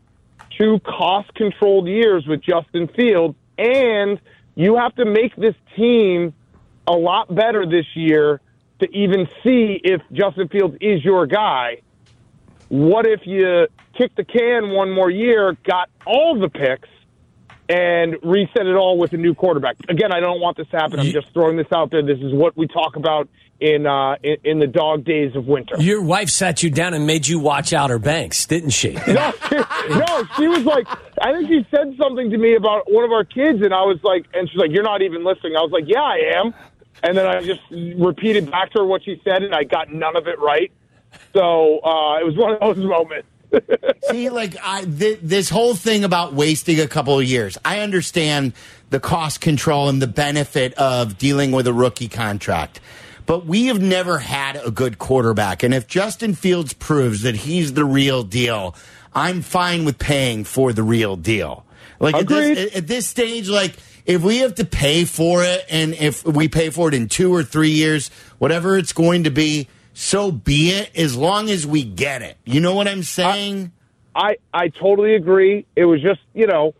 two 0.57 0.81
cost 0.81 1.35
controlled 1.35 1.87
years 1.87 2.27
with 2.27 2.41
Justin 2.41 2.89
Fields 2.89 3.37
and 3.59 4.19
you 4.55 4.77
have 4.77 4.95
to 4.95 5.05
make 5.05 5.37
this 5.37 5.55
team 5.77 6.33
a 6.87 6.93
lot 6.93 7.35
better 7.35 7.67
this 7.67 7.87
year 7.95 8.41
to 8.81 8.89
even 8.91 9.27
see 9.43 9.81
if 9.83 10.01
Justin 10.13 10.49
Fields 10.49 10.77
is 10.81 11.05
your 11.05 11.27
guy. 11.27 11.83
What 12.69 13.07
if 13.07 13.21
you 13.25 13.67
kick 13.97 14.15
the 14.17 14.25
can 14.25 14.71
one 14.71 14.91
more 14.91 15.11
year, 15.11 15.57
got 15.65 15.91
all 16.07 16.39
the 16.39 16.49
picks, 16.49 16.89
and 17.69 18.17
reset 18.23 18.67
it 18.67 18.75
all 18.75 18.99
with 18.99 19.13
a 19.13 19.17
new 19.17 19.35
quarterback? 19.35 19.77
Again, 19.89 20.13
I 20.13 20.21
don't 20.21 20.41
want 20.41 20.57
this 20.57 20.67
to 20.69 20.77
happen. 20.77 21.01
I'm 21.01 21.07
just 21.07 21.33
throwing 21.33 21.57
this 21.57 21.69
out 21.75 21.91
there. 21.91 22.03
This 22.03 22.19
is 22.19 22.33
what 22.33 22.57
we 22.57 22.67
talk 22.67 22.97
about 22.97 23.29
in 23.61 23.87
uh, 23.87 24.17
in, 24.23 24.37
in 24.45 24.59
the 24.59 24.67
dog 24.67 25.05
days 25.05 25.35
of 25.37 25.47
winter. 25.47 25.77
Your 25.79 26.03
wife 26.03 26.29
sat 26.29 26.63
you 26.63 26.71
down 26.71 26.95
and 26.95 27.07
made 27.07 27.27
you 27.27 27.39
watch 27.39 27.73
Outer 27.73 27.99
Banks, 27.99 28.47
didn't 28.47 28.71
she? 28.71 28.93
no, 29.07 29.33
no, 29.53 30.25
she 30.37 30.49
was 30.49 30.65
like, 30.65 30.87
I 31.21 31.33
think 31.33 31.49
she 31.49 31.67
said 31.71 31.95
something 32.01 32.31
to 32.31 32.39
me 32.39 32.57
about 32.57 32.91
one 32.91 33.05
of 33.05 33.13
our 33.13 33.25
kids, 33.25 33.63
and 33.63 33.73
I 33.73 33.83
was 33.83 33.99
like, 34.03 34.27
and 34.35 34.49
she's 34.49 34.59
like, 34.59 34.71
"You're 34.71 34.83
not 34.83 35.03
even 35.03 35.25
listening." 35.25 35.57
I 35.57 35.61
was 35.61 35.71
like, 35.71 35.85
"Yeah, 35.87 36.03
I 36.03 36.39
am." 36.39 36.55
And 37.03 37.17
then 37.17 37.27
I 37.27 37.43
just 37.43 37.61
repeated 37.71 38.51
back 38.51 38.73
to 38.73 38.81
her 38.81 38.85
what 38.85 39.05
she 39.05 39.21
said, 39.25 39.43
and 39.43 39.55
I 39.55 39.65
got 39.65 39.93
none 39.93 40.17
of 40.17 40.27
it 40.27 40.39
right. 40.39 40.73
So 41.33 41.81
uh, 41.81 42.19
it 42.19 42.25
was 42.25 42.37
one 42.37 42.55
of 42.55 42.77
those 42.77 42.85
moments. 42.85 43.29
See, 44.11 44.31
like 44.31 44.57
I, 44.63 44.85
th- 44.85 45.21
this 45.23 45.49
whole 45.49 45.75
thing 45.75 46.05
about 46.05 46.35
wasting 46.35 46.81
a 46.81 46.89
couple 46.89 47.19
of 47.19 47.25
years, 47.25 47.57
I 47.65 47.81
understand 47.81 48.53
the 48.91 49.01
cost 49.01 49.41
control 49.41 49.89
and 49.89 50.03
the 50.03 50.07
benefit 50.07 50.75
of 50.75 51.19
dealing 51.19 51.53
with 51.53 51.67
a 51.67 51.73
rookie 51.73 52.09
contract. 52.09 52.81
But 53.27 53.47
we 53.47 53.67
have 53.67 53.81
never 53.81 54.19
had 54.19 54.57
a 54.57 54.71
good 54.71 54.99
quarterback. 54.99 55.63
And 55.63 55.73
if 55.73 55.87
Justin 55.87 56.35
Fields 56.35 56.75
proves 56.75 57.23
that 57.23 57.35
he's 57.35 57.73
the 57.73 57.85
real 57.85 58.23
deal, 58.23 58.75
I'm 59.15 59.41
fine 59.41 59.85
with 59.85 59.99
paying 59.99 60.45
for 60.45 60.73
the 60.73 60.83
real 60.83 61.17
deal. 61.17 61.65
Like 62.01 62.17
at 62.17 62.29
this, 62.29 62.77
at 62.77 62.87
this 62.87 63.07
stage, 63.07 63.49
like 63.49 63.77
if 64.07 64.23
we 64.23 64.39
have 64.39 64.55
to 64.57 64.65
pay 64.65 65.05
for 65.05 65.43
it 65.45 65.65
and 65.71 65.95
if 65.95 66.25
we 66.25 66.49
pay 66.49 66.71
for 66.71 66.89
it 66.89 66.95
in 66.95 67.09
two 67.09 67.35
or 67.35 67.43
three 67.43 67.71
years, 67.71 68.11
whatever 68.39 68.77
it's 68.77 68.93
going 68.93 69.25
to 69.25 69.31
be, 69.31 69.69
so 69.95 70.31
be 70.31 70.71
it 70.71 70.91
as 70.97 71.17
long 71.17 71.49
as 71.49 71.67
we 71.67 71.85
get 71.85 72.23
it. 72.23 72.37
You 72.45 72.61
know 72.61 72.75
what 72.75 72.89
I'm 72.89 73.03
saying? 73.03 73.73
I, 74.15 74.37
I 74.53 74.69
totally 74.69 75.15
agree. 75.15 75.67
It 75.75 75.85
was 75.87 76.03
just, 76.03 76.21
you 76.35 76.47
know, 76.47 76.75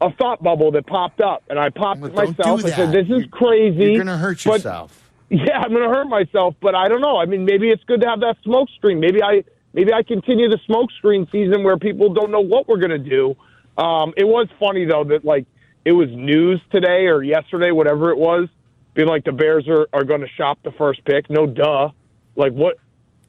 a 0.00 0.12
thought 0.12 0.42
bubble 0.42 0.72
that 0.72 0.86
popped 0.86 1.20
up 1.20 1.44
and 1.48 1.58
I 1.58 1.70
popped 1.70 2.04
it 2.04 2.14
myself 2.14 2.64
and 2.64 2.72
said. 2.74 2.92
This 2.92 3.04
is 3.04 3.08
You're- 3.08 3.28
crazy. 3.28 3.84
You're 3.84 4.04
going 4.04 4.06
to 4.08 4.16
hurt 4.16 4.42
but- 4.44 4.54
yourself. 4.54 5.02
Yeah, 5.28 5.58
I'm 5.58 5.70
going 5.70 5.82
to 5.82 5.88
hurt 5.88 6.06
myself, 6.06 6.54
but 6.60 6.76
I 6.76 6.86
don't 6.86 7.00
know. 7.00 7.16
I 7.16 7.24
mean, 7.26 7.44
maybe 7.44 7.68
it's 7.70 7.82
good 7.82 8.00
to 8.02 8.08
have 8.08 8.20
that 8.20 8.36
smoke 8.44 8.68
screen. 8.76 9.00
Maybe 9.00 9.20
I 9.24 9.42
maybe 9.72 9.92
I 9.92 10.04
continue 10.04 10.48
the 10.48 10.60
smoke 10.66 10.92
screen 10.92 11.26
season 11.32 11.64
where 11.64 11.76
people 11.76 12.14
don't 12.14 12.30
know 12.30 12.38
what 12.42 12.68
we're 12.68 12.76
going 12.78 12.90
to 12.90 12.98
do. 12.98 13.34
Um, 13.76 14.14
it 14.16 14.22
was 14.22 14.46
funny 14.60 14.84
though 14.84 15.02
that 15.02 15.24
like 15.24 15.46
it 15.86 15.92
was 15.92 16.08
news 16.10 16.60
today 16.72 17.06
or 17.06 17.22
yesterday, 17.22 17.70
whatever 17.70 18.10
it 18.10 18.18
was, 18.18 18.48
being 18.94 19.06
like 19.06 19.22
the 19.22 19.30
Bears 19.30 19.68
are, 19.68 19.86
are 19.92 20.02
going 20.02 20.20
to 20.20 20.28
shop 20.36 20.58
the 20.64 20.72
first 20.72 21.04
pick. 21.04 21.30
No, 21.30 21.46
duh. 21.46 21.90
Like 22.34 22.52
what? 22.52 22.76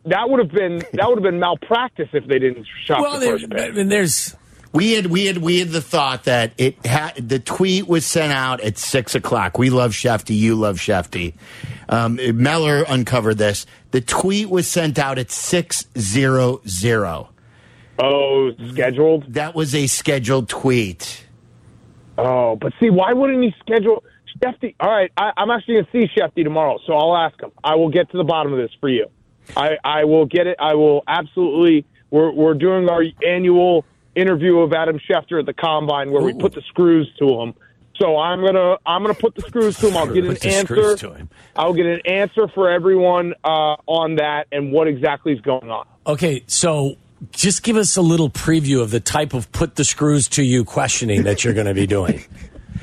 That 0.06 0.28
would 0.28 0.40
have 0.40 0.52
been 0.52 0.80
that 0.94 1.08
would 1.08 1.20
have 1.20 1.24
been 1.24 1.40
malpractice 1.40 2.10
if 2.14 2.26
they 2.26 2.40
didn't 2.40 2.66
shop 2.84 3.02
well, 3.02 3.14
the 3.14 3.20
there, 3.20 3.38
first 3.38 3.50
pick. 3.52 3.78
and 3.78 3.92
there's 3.92 4.36
We 4.74 4.94
had 4.94 5.06
we 5.06 5.26
had 5.28 5.38
we 5.38 5.60
had 5.60 5.70
the 5.70 5.82
thought 5.82 6.24
that 6.24 6.54
it 6.58 6.84
had 6.84 7.16
the 7.30 7.38
tweet 7.40 7.88
was 7.88 8.06
sent 8.06 8.34
out 8.34 8.60
at 8.62 8.80
six 8.80 9.14
o'clock. 9.14 9.60
We 9.60 9.70
love 9.70 9.92
Shefty. 9.92 10.36
You 10.36 10.56
love 10.56 10.78
Shefty. 10.78 11.36
Um, 11.90 12.20
Meller 12.34 12.84
uncovered 12.88 13.38
this. 13.38 13.66
The 13.92 14.02
tweet 14.02 14.50
was 14.50 14.68
sent 14.68 14.98
out 14.98 15.20
at 15.20 15.30
six 15.30 15.86
zero 15.98 16.62
zero. 16.68 17.30
Oh, 18.00 18.52
scheduled. 18.72 19.34
That 19.34 19.54
was 19.54 19.76
a 19.76 19.88
scheduled 19.88 20.50
tweet. 20.50 21.26
Oh, 22.18 22.56
but 22.56 22.74
see, 22.80 22.90
why 22.90 23.14
wouldn't 23.14 23.44
he 23.44 23.54
schedule 23.60 24.04
Shefty? 24.44 24.76
All 24.80 24.90
right, 24.90 25.12
I, 25.18 25.32
I'm 25.38 25.52
actually 25.52 25.76
going 25.76 25.86
to 25.86 25.92
see 25.92 26.20
Shefty 26.20 26.44
tomorrow, 26.44 26.80
so 26.86 26.94
I'll 26.94 27.16
ask 27.16 27.42
him. 27.42 27.52
I 27.64 27.76
will 27.76 27.90
get 27.90 28.10
to 28.12 28.18
the 28.18 28.24
bottom 28.24 28.54
of 28.54 28.60
this 28.60 28.72
for 28.80 28.90
you. 28.90 29.08
I, 29.56 29.78
I 29.84 30.04
will 30.06 30.26
get 30.26 30.48
it. 30.48 30.58
I 30.60 30.76
will 30.76 31.04
absolutely. 31.08 31.86
We're 32.10 32.32
we're 32.32 32.54
doing 32.54 32.90
our 32.90 33.04
annual 33.26 33.86
interview 34.16 34.60
of 34.60 34.74
Adam 34.74 35.00
Schefter 35.10 35.40
at 35.40 35.46
the 35.46 35.54
combine 35.54 36.12
where 36.12 36.22
we 36.22 36.34
put 36.34 36.54
the 36.54 36.62
screws 36.70 37.10
to 37.20 37.42
him. 37.42 37.54
So 38.00 38.18
I'm 38.18 38.44
gonna 38.44 38.78
I'm 38.86 39.02
gonna 39.02 39.14
put 39.14 39.36
the 39.36 39.42
screws 39.42 39.78
to 39.80 39.90
him. 39.90 39.98
I'll 39.98 40.14
get 40.14 40.26
an 40.26 40.32
answer. 40.32 40.66
screws 40.66 41.00
to 41.02 41.14
him. 41.14 41.30
I'll 41.56 41.74
get 41.74 41.86
an 41.86 42.02
answer 42.06 42.48
for 42.48 42.70
everyone 42.70 43.34
uh, 43.44 43.76
on 43.88 44.16
that 44.16 44.48
and 44.52 44.72
what 44.72 44.88
exactly 44.88 45.34
is 45.34 45.42
going 45.42 45.70
on. 45.70 45.86
okay. 46.06 46.44
So 46.48 46.96
just 47.32 47.64
give 47.64 47.78
us 47.78 47.98
a 47.98 48.02
little 48.02 48.30
preview 48.30 48.82
of 48.82 48.92
the 48.92 49.00
type 49.00 49.34
of 49.34 49.52
put 49.52 49.76
the 49.76 49.84
screws 49.84 50.28
to 50.30 50.44
you 50.44 50.64
questioning 50.64 51.24
that 51.24 51.44
you're 51.44 51.54
going 51.54 51.68
to 51.68 51.74
be 51.74 51.88
doing. 51.88 52.24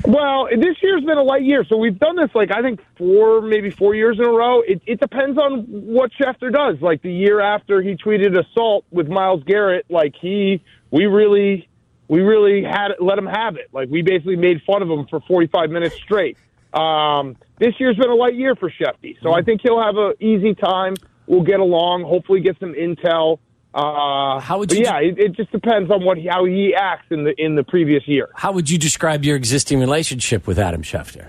Well, 0.07 0.47
this 0.51 0.75
year's 0.83 1.03
been 1.03 1.17
a 1.17 1.23
light 1.23 1.43
year, 1.43 1.65
so 1.67 1.77
we've 1.77 1.97
done 1.97 2.15
this 2.15 2.29
like 2.35 2.51
I 2.51 2.61
think 2.61 2.79
four, 2.95 3.41
maybe 3.41 3.71
four 3.71 3.95
years 3.95 4.19
in 4.19 4.25
a 4.25 4.29
row. 4.29 4.61
It, 4.61 4.81
it 4.85 4.99
depends 4.99 5.37
on 5.37 5.63
what 5.67 6.11
Schefter 6.11 6.53
does. 6.53 6.79
Like 6.79 7.01
the 7.01 7.11
year 7.11 7.39
after 7.39 7.81
he 7.81 7.95
tweeted 7.95 8.37
assault 8.37 8.85
with 8.91 9.07
Myles 9.07 9.43
Garrett, 9.45 9.85
like 9.89 10.13
he, 10.21 10.61
we 10.91 11.05
really, 11.05 11.67
we 12.07 12.21
really 12.21 12.63
had 12.63 12.89
let 12.99 13.17
him 13.17 13.25
have 13.25 13.55
it. 13.55 13.69
Like 13.71 13.89
we 13.89 14.03
basically 14.03 14.35
made 14.35 14.61
fun 14.61 14.83
of 14.83 14.89
him 14.89 15.07
for 15.07 15.21
45 15.21 15.71
minutes 15.71 15.95
straight. 15.95 16.37
Um, 16.71 17.35
this 17.57 17.73
year's 17.79 17.95
been 17.95 18.09
a 18.09 18.15
light 18.15 18.35
year 18.35 18.55
for 18.55 18.69
Shefty, 18.69 19.17
so 19.23 19.33
I 19.33 19.41
think 19.41 19.61
he'll 19.63 19.81
have 19.81 19.97
an 19.97 20.13
easy 20.19 20.53
time. 20.53 20.95
We'll 21.25 21.43
get 21.43 21.59
along. 21.59 22.03
Hopefully, 22.03 22.41
get 22.41 22.59
some 22.59 22.73
intel. 22.73 23.39
Uh, 23.75 24.39
How 24.39 24.57
would 24.59 24.71
you- 24.71 24.83
yeah, 24.85 24.99
it, 24.99 25.19
it 25.19 25.31
just 25.33 25.51
depends 25.51 25.91
on 25.91 26.05
what 26.05 26.17
how 26.29 26.45
he 26.45 26.73
acts 26.73 27.07
in 27.11 27.25
the 27.25 27.33
in 27.37 27.55
the 27.55 27.63
previous 27.63 28.07
year. 28.07 28.29
How 28.33 28.53
would 28.53 28.69
you 28.69 28.77
describe 28.77 29.25
your 29.25 29.35
existing 29.35 29.81
relationship 29.81 30.47
with 30.47 30.57
Adam 30.57 30.81
Schefter? 30.81 31.27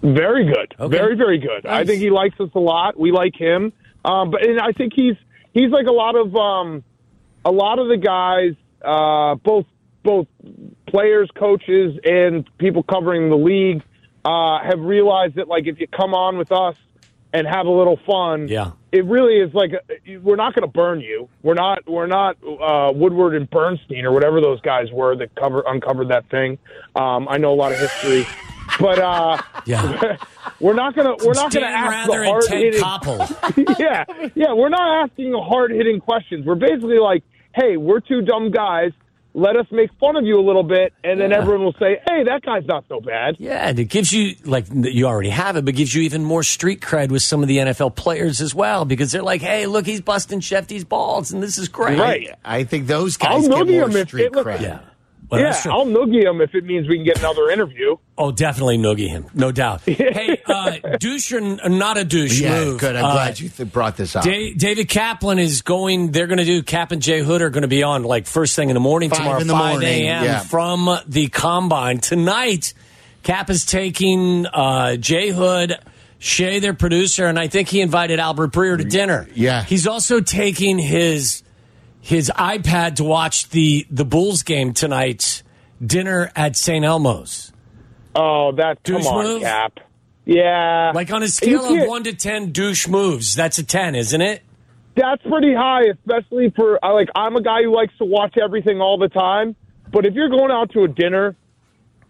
Very 0.00 0.44
good. 0.44 0.76
Okay. 0.78 0.96
Very, 0.96 1.16
very 1.16 1.38
good. 1.38 1.66
I 1.66 1.84
think 1.84 2.00
he 2.00 2.10
likes 2.10 2.38
us 2.38 2.50
a 2.54 2.60
lot. 2.60 2.96
We 2.96 3.10
like 3.10 3.34
him. 3.34 3.72
Um, 4.04 4.30
but 4.30 4.46
and 4.46 4.60
I 4.60 4.70
think 4.70 4.92
he's 4.94 5.16
he's 5.52 5.70
like 5.72 5.86
a 5.86 5.92
lot 5.92 6.14
of 6.14 6.36
um, 6.36 6.84
a 7.44 7.50
lot 7.50 7.80
of 7.80 7.88
the 7.88 7.96
guys, 7.96 8.54
uh, 8.84 9.34
both 9.34 9.66
both 10.04 10.28
players, 10.86 11.28
coaches, 11.34 11.98
and 12.04 12.48
people 12.58 12.84
covering 12.84 13.28
the 13.28 13.36
league 13.36 13.82
uh, 14.24 14.60
have 14.62 14.78
realized 14.78 15.34
that 15.34 15.48
like 15.48 15.66
if 15.66 15.80
you 15.80 15.88
come 15.88 16.14
on 16.14 16.38
with 16.38 16.52
us 16.52 16.76
and 17.32 17.46
have 17.46 17.66
a 17.66 17.70
little 17.70 17.98
fun, 18.06 18.48
Yeah. 18.48 18.70
it 18.92 19.04
really 19.04 19.38
is 19.38 19.52
like 19.54 19.72
we're 20.22 20.36
not 20.36 20.54
going 20.54 20.62
to 20.66 20.72
burn 20.72 21.00
you. 21.00 21.28
We're 21.42 21.54
not 21.54 21.86
we're 21.88 22.06
not 22.06 22.36
uh, 22.42 22.92
Woodward 22.94 23.34
and 23.34 23.48
Bernstein 23.50 24.04
or 24.06 24.12
whatever 24.12 24.40
those 24.40 24.60
guys 24.62 24.90
were 24.92 25.14
that 25.16 25.34
cover 25.34 25.62
uncovered 25.66 26.08
that 26.08 26.28
thing. 26.30 26.58
Um, 26.94 27.28
I 27.28 27.36
know 27.38 27.52
a 27.52 27.54
lot 27.54 27.72
of 27.72 27.78
history, 27.78 28.26
but 28.80 28.98
uh, 28.98 29.36
Yeah. 29.66 30.16
we're 30.60 30.72
not 30.74 30.96
gonna 30.96 31.14
we're 31.24 31.34
not 31.34 31.52
gonna 31.52 31.66
ask 31.66 32.08
Rather 32.08 32.20
the 32.22 32.28
hard 32.30 32.44
hitting. 32.48 33.76
Yeah, 33.78 34.04
yeah, 34.34 34.52
we're 34.54 34.70
not 34.70 35.04
asking 35.10 35.32
hard 35.34 35.70
hitting 35.72 36.00
questions. 36.00 36.46
We're 36.46 36.54
basically 36.54 36.98
like, 36.98 37.22
hey, 37.54 37.76
we're 37.76 38.00
two 38.00 38.22
dumb 38.22 38.50
guys. 38.50 38.92
Let 39.34 39.56
us 39.56 39.66
make 39.70 39.90
fun 40.00 40.16
of 40.16 40.24
you 40.24 40.40
a 40.40 40.42
little 40.44 40.62
bit, 40.64 40.92
and 41.04 41.20
then 41.20 41.30
Yeah. 41.30 41.38
everyone 41.38 41.64
will 41.66 41.74
say, 41.78 42.00
hey, 42.08 42.24
that 42.24 42.42
guy's 42.42 42.64
not 42.66 42.84
so 42.88 43.00
bad. 43.00 43.36
Yeah, 43.38 43.68
and 43.68 43.78
it 43.78 43.84
gives 43.84 44.12
you 44.12 44.34
like 44.44 44.64
you 44.72 45.06
already 45.06 45.28
have 45.28 45.56
it, 45.56 45.64
but 45.64 45.74
gives 45.74 45.94
you 45.94 46.02
even 46.02 46.24
more 46.24 46.42
street 46.42 46.80
cred 46.80 47.10
with 47.10 47.22
some 47.22 47.42
of 47.42 47.48
the 47.48 47.58
NFL 47.58 47.94
players 47.94 48.40
as 48.40 48.54
well 48.54 48.84
because 48.84 49.12
they're 49.12 49.22
like, 49.22 49.42
"Hey, 49.42 49.66
look, 49.66 49.86
he's 49.86 50.00
busting 50.00 50.40
Shefty's 50.40 50.84
balls, 50.84 51.30
and 51.30 51.42
this 51.42 51.58
is 51.58 51.68
great." 51.68 51.98
Right. 51.98 52.30
I 52.44 52.64
think 52.64 52.86
those 52.86 53.16
I'll 53.20 53.38
guys 53.40 53.48
get 53.48 53.56
noogie 53.58 53.72
more 53.78 53.88
him 53.90 53.96
if 53.96 54.08
street 54.08 54.24
it- 54.24 54.32
look- 54.32 54.46
cred. 54.46 54.60
Yeah. 54.62 54.78
Well, 55.30 55.40
yeah. 55.40 55.60
I'll 55.66 55.84
noogie 55.84 56.24
him 56.24 56.40
if 56.40 56.54
it 56.54 56.64
means 56.64 56.88
we 56.88 56.96
can 56.96 57.04
get 57.04 57.18
another 57.18 57.50
interview. 57.50 57.96
Oh, 58.16 58.32
definitely 58.32 58.78
noogie 58.78 59.08
him, 59.08 59.26
no 59.34 59.52
doubt. 59.52 59.82
hey, 59.86 60.40
uh, 60.46 60.96
douche 60.98 61.32
or 61.32 61.38
n- 61.38 61.60
not 61.78 61.98
a 61.98 62.04
douche 62.04 62.40
Yeah, 62.40 62.64
move? 62.64 62.80
good. 62.80 62.96
I'm 62.96 63.04
Uh, 63.04 63.12
glad 63.12 63.38
you 63.40 63.48
th- 63.50 63.70
brought 63.70 63.96
this 63.96 64.16
up. 64.16 64.24
Da- 64.24 64.54
David 64.54 64.88
Kaplan 64.88 65.38
is 65.38 65.60
going. 65.62 66.12
They're 66.12 66.26
going 66.26 66.38
to 66.38 66.44
do 66.46 66.62
Cap 66.62 66.92
and 66.92 67.02
Jay 67.02 67.20
Hood 67.20 67.42
are 67.42 67.50
going 67.50 67.62
to 67.62 67.68
be 67.68 67.82
on 67.82 68.04
like 68.04 68.26
first 68.26 68.56
thing 68.56 68.70
in 68.70 68.74
the 68.74 68.80
morning 68.80 69.10
Five 69.10 69.18
tomorrow, 69.18 69.40
in 69.40 69.46
the 69.46 69.52
five 69.52 69.82
a.m. 69.82 70.24
yeah. 70.24 70.40
from 70.40 70.88
the 71.06 71.28
combine 71.28 71.98
tonight. 71.98 72.72
Cap 73.22 73.50
is 73.50 73.66
taking 73.66 74.46
uh, 74.46 74.96
Jay 74.96 75.28
Hood, 75.30 75.76
Shay, 76.18 76.58
their 76.60 76.72
producer, 76.74 77.26
and 77.26 77.38
I 77.38 77.48
think 77.48 77.68
he 77.68 77.80
invited 77.82 78.18
Albert 78.18 78.52
Breer 78.52 78.78
to 78.78 78.84
dinner. 78.84 79.28
Yeah. 79.34 79.62
he's 79.62 79.86
also 79.86 80.20
taking 80.20 80.78
his 80.78 81.42
his 82.08 82.32
iPad 82.34 82.96
to 82.96 83.04
watch 83.04 83.50
the 83.50 83.86
the 83.90 84.04
Bulls 84.06 84.42
game 84.42 84.72
tonight. 84.72 85.42
Dinner 85.84 86.32
at 86.34 86.56
St. 86.56 86.82
Elmo's. 86.82 87.52
Oh, 88.16 88.52
that 88.52 88.82
come 88.82 88.96
Douche 88.96 89.06
on, 89.06 89.24
move? 89.24 89.42
Cap. 89.42 89.78
Yeah, 90.24 90.92
Like 90.94 91.10
on 91.12 91.22
a 91.22 91.28
scale 91.28 91.64
of 91.64 91.86
one 91.86 92.04
to 92.04 92.14
ten, 92.14 92.50
douche 92.52 92.88
moves. 92.88 93.34
That's 93.34 93.58
a 93.58 93.62
ten, 93.62 93.94
isn't 93.94 94.20
it? 94.20 94.42
That's 94.96 95.22
pretty 95.22 95.54
high, 95.54 95.84
especially 95.92 96.50
for 96.56 96.78
like 96.82 97.08
I'm 97.14 97.36
a 97.36 97.42
guy 97.42 97.62
who 97.62 97.74
likes 97.74 97.92
to 97.98 98.04
watch 98.06 98.36
everything 98.42 98.80
all 98.80 98.96
the 98.98 99.08
time. 99.08 99.54
But 99.92 100.06
if 100.06 100.14
you're 100.14 100.30
going 100.30 100.50
out 100.50 100.72
to 100.72 100.84
a 100.84 100.88
dinner 100.88 101.36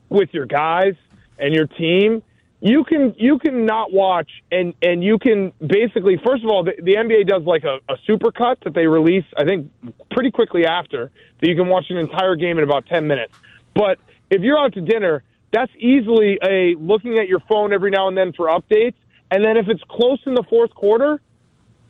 with 0.08 0.30
your 0.32 0.46
guys 0.46 0.94
and 1.38 1.52
your 1.52 1.66
team, 1.66 2.22
you 2.60 2.84
can 2.84 3.14
you 3.16 3.38
can 3.38 3.66
not 3.66 3.92
watch 3.92 4.30
and 4.50 4.74
and 4.82 5.04
you 5.04 5.18
can 5.18 5.52
basically 5.64 6.20
first 6.24 6.42
of 6.42 6.50
all 6.50 6.64
the, 6.64 6.72
the 6.82 6.94
NBA 6.94 7.28
does 7.28 7.42
like 7.44 7.64
a, 7.64 7.78
a 7.88 7.96
super 8.06 8.32
cut 8.32 8.58
that 8.64 8.74
they 8.74 8.86
release 8.86 9.24
I 9.36 9.44
think 9.44 9.70
pretty 10.10 10.30
quickly 10.30 10.66
after 10.66 11.10
that 11.40 11.48
you 11.48 11.54
can 11.54 11.68
watch 11.68 11.86
an 11.90 11.98
entire 11.98 12.34
game 12.34 12.58
in 12.58 12.64
about 12.64 12.86
ten 12.86 13.06
minutes. 13.06 13.32
But 13.74 13.98
if 14.30 14.42
you're 14.42 14.58
out 14.58 14.74
to 14.74 14.80
dinner, 14.80 15.22
that's 15.52 15.72
easily 15.78 16.38
a 16.42 16.74
looking 16.76 17.18
at 17.18 17.28
your 17.28 17.40
phone 17.48 17.72
every 17.72 17.90
now 17.90 18.08
and 18.08 18.16
then 18.16 18.32
for 18.32 18.48
updates. 18.48 18.94
And 19.30 19.44
then 19.44 19.56
if 19.56 19.68
it's 19.68 19.82
close 19.88 20.18
in 20.26 20.34
the 20.34 20.42
fourth 20.48 20.74
quarter, 20.74 21.20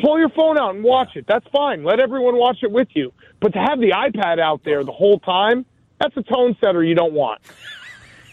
pull 0.01 0.19
your 0.19 0.29
phone 0.31 0.59
out 0.59 0.75
and 0.75 0.85
watch 0.85 1.17
it. 1.17 1.25
That's 1.27 1.47
fine. 1.49 1.85
Let 1.85 2.01
everyone 2.01 2.37
watch 2.37 2.59
it 2.63 2.71
with 2.71 2.89
you. 2.95 3.13
But 3.41 3.53
to 3.55 3.59
have 3.59 3.81
the 3.81 3.91
iPad 3.91 4.39
out 4.39 4.63
there 4.65 4.85
the 4.85 4.93
whole 4.93 5.19
time, 5.21 5.65
that's 6.01 6.17
a 6.17 6.23
tone 6.23 6.57
setter 6.61 6.83
you 6.83 6.95
don't 6.95 7.13
want. 7.13 7.41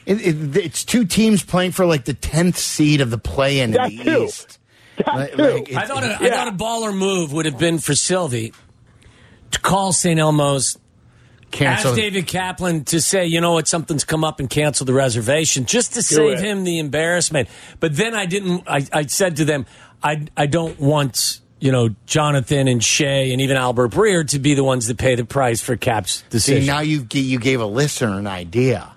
It, 0.06 0.22
it, 0.22 0.58
it's 0.58 0.86
two 0.86 1.06
teams 1.06 1.44
playing 1.44 1.72
for 1.72 1.86
like 1.86 2.06
the 2.06 2.14
tenth 2.14 2.58
seed 2.58 3.02
of 3.02 3.10
the 3.10 3.18
play-in 3.18 3.72
That 3.72 3.92
in 3.92 3.98
the 3.98 4.04
too. 4.04 4.24
East. 4.26 4.60
Like- 5.06 5.38
like, 5.38 5.74
I 5.74 5.86
thought 5.86 6.04
a, 6.04 6.08
I 6.22 6.26
Yeah. 6.26 6.30
thought 6.36 6.48
a 6.48 6.52
baller 6.52 6.96
move 6.96 7.34
would 7.34 7.46
have 7.46 7.58
been 7.58 7.80
for 7.80 7.96
Sylvie 7.96 8.54
to 9.52 9.60
call 9.60 9.92
St. 9.94 10.20
Elmo's, 10.20 10.78
cancel. 11.52 11.92
ask 11.92 12.00
David 12.00 12.28
Kaplan 12.28 12.84
to 12.86 13.02
say, 13.02 13.26
you 13.26 13.42
know 13.42 13.54
what, 13.54 13.68
something's 13.68 14.04
come 14.04 14.24
up 14.24 14.40
and 14.40 14.50
cancel 14.50 14.86
the 14.86 14.94
reservation 14.94 15.66
just 15.66 15.94
to 15.96 16.02
save 16.04 16.40
it. 16.40 16.44
him 16.44 16.64
the 16.64 16.80
embarrassment. 16.80 17.50
But 17.80 17.96
then 17.96 18.14
I 18.16 18.26
didn't. 18.26 18.64
I, 18.68 18.86
I 18.94 19.06
said 19.08 19.38
to 19.38 19.46
them, 19.46 19.66
I 20.04 20.26
I 20.38 20.46
don't 20.48 20.80
want. 20.80 21.40
You 21.58 21.72
know, 21.72 21.90
Jonathan 22.06 22.68
and 22.68 22.84
Shea 22.84 23.32
and 23.32 23.42
even 23.42 23.56
Albert 23.58 23.88
Breer 23.92 24.28
to 24.30 24.40
be 24.40 24.54
the 24.56 24.64
ones 24.64 24.88
that 24.88 24.98
pay 24.98 25.16
the 25.16 25.24
price 25.26 25.62
for 25.62 25.78
Cap's 25.78 26.22
decision. 26.30 26.62
See, 26.64 26.68
now 26.68 26.82
you 26.82 27.08
you 27.14 27.40
gave 27.40 27.62
a 27.62 27.66
listener 27.66 28.20
an 28.20 28.28
idea. 28.28 28.92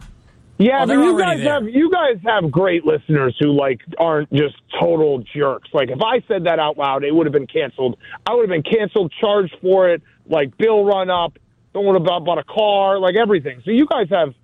Yeah, 0.58 0.82
Oh, 0.82 0.86
but 0.86 0.92
you 0.94 1.18
guys 1.18 1.38
there. 1.38 1.52
have 1.54 1.68
you 1.68 1.90
guys 1.90 2.16
have 2.24 2.50
great 2.50 2.84
listeners 2.84 3.36
who 3.40 3.52
like 3.52 3.80
aren't 3.98 4.32
just 4.32 4.56
total 4.80 5.22
jerks. 5.34 5.68
Like 5.72 5.88
if 5.90 6.00
I 6.02 6.20
said 6.26 6.44
that 6.44 6.58
out 6.58 6.76
loud, 6.76 7.04
it 7.04 7.14
would 7.14 7.26
have 7.26 7.32
been 7.32 7.46
canceled. 7.46 7.96
I 8.26 8.34
would 8.34 8.50
have 8.50 8.62
been 8.62 8.70
canceled, 8.70 9.12
charged 9.20 9.56
for 9.62 9.88
it, 9.88 10.02
like 10.26 10.56
bill 10.58 10.84
run 10.84 11.10
up, 11.10 11.38
don't 11.74 11.84
want 11.84 11.96
about 11.96 12.24
bought 12.24 12.38
a 12.38 12.44
car, 12.44 12.98
like 12.98 13.14
everything. 13.14 13.62
So 13.64 13.70
you 13.70 13.86
guys 13.86 14.08
have, 14.10 14.34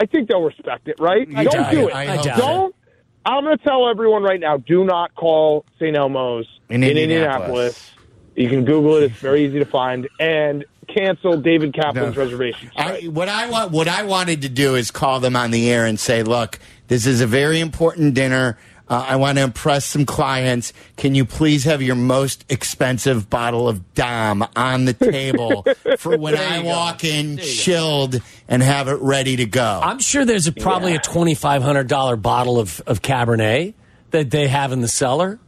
I 0.00 0.06
think 0.06 0.28
they'll 0.28 0.42
respect 0.42 0.88
it, 0.88 0.96
right? 1.00 1.28
I 1.36 1.44
don't 1.44 1.70
do 1.70 1.88
it. 1.88 1.90
it. 1.90 1.94
I 1.94 2.16
don't 2.22 2.74
I'm 3.26 3.44
going 3.44 3.58
to 3.58 3.62
tell 3.62 3.90
everyone 3.90 4.22
right 4.22 4.40
now: 4.40 4.56
do 4.56 4.84
not 4.84 5.14
call 5.14 5.66
St. 5.78 5.94
Elmo's 5.94 6.46
In 6.70 6.82
in, 6.82 6.96
Indianapolis. 6.96 7.04
Indianapolis. 7.12 7.92
You 8.36 8.48
can 8.48 8.64
Google 8.64 8.96
it; 8.96 9.02
it's 9.02 9.16
very 9.16 9.44
easy 9.44 9.58
to 9.58 9.66
find. 9.66 10.08
And 10.18 10.64
cancel 10.88 11.36
David 11.40 11.72
Kaplan's 11.74 12.16
No. 12.16 12.22
reservations. 12.22 12.72
I, 12.76 13.02
what 13.08 13.28
I 13.28 13.48
want, 13.48 13.70
what 13.70 13.88
I 13.88 14.02
wanted 14.04 14.42
to 14.42 14.48
do 14.48 14.74
is 14.74 14.90
call 14.90 15.20
them 15.20 15.36
on 15.36 15.50
the 15.50 15.70
air 15.70 15.84
and 15.86 15.98
say, 16.00 16.22
"Look, 16.22 16.58
this 16.88 17.06
is 17.06 17.20
a 17.20 17.26
very 17.26 17.60
important 17.60 18.14
dinner. 18.14 18.58
Uh, 18.90 19.04
I 19.06 19.16
want 19.16 19.36
to 19.36 19.44
impress 19.44 19.84
some 19.84 20.06
clients. 20.06 20.72
Can 20.96 21.14
you 21.14 21.26
please 21.26 21.64
have 21.64 21.82
your 21.82 21.94
most 21.94 22.46
expensive 22.48 23.28
bottle 23.28 23.68
of 23.68 23.92
Dom 23.92 24.46
on 24.56 24.86
the 24.86 24.94
table 24.94 25.66
for 25.98 26.16
when 26.16 26.34
I 26.36 26.60
walk 26.62 27.04
in, 27.04 27.36
chilled, 27.36 28.18
and 28.48 28.62
have 28.62 28.88
it 28.88 28.98
ready 29.00 29.36
to 29.36 29.44
go?" 29.46 29.80
I'm 29.82 29.98
sure 29.98 30.24
there's 30.24 30.46
a, 30.46 30.52
probably 30.52 30.94
a 30.94 30.98
twenty 31.00 31.34
five 31.34 31.62
hundred 31.62 31.88
dollar 31.88 32.16
bottle 32.16 32.58
of, 32.58 32.80
of 32.86 33.02
Cabernet 33.02 33.74
that 34.10 34.30
they 34.30 34.48
have 34.48 34.72
in 34.72 34.80
the 34.80 34.88
cellar. 34.88 35.38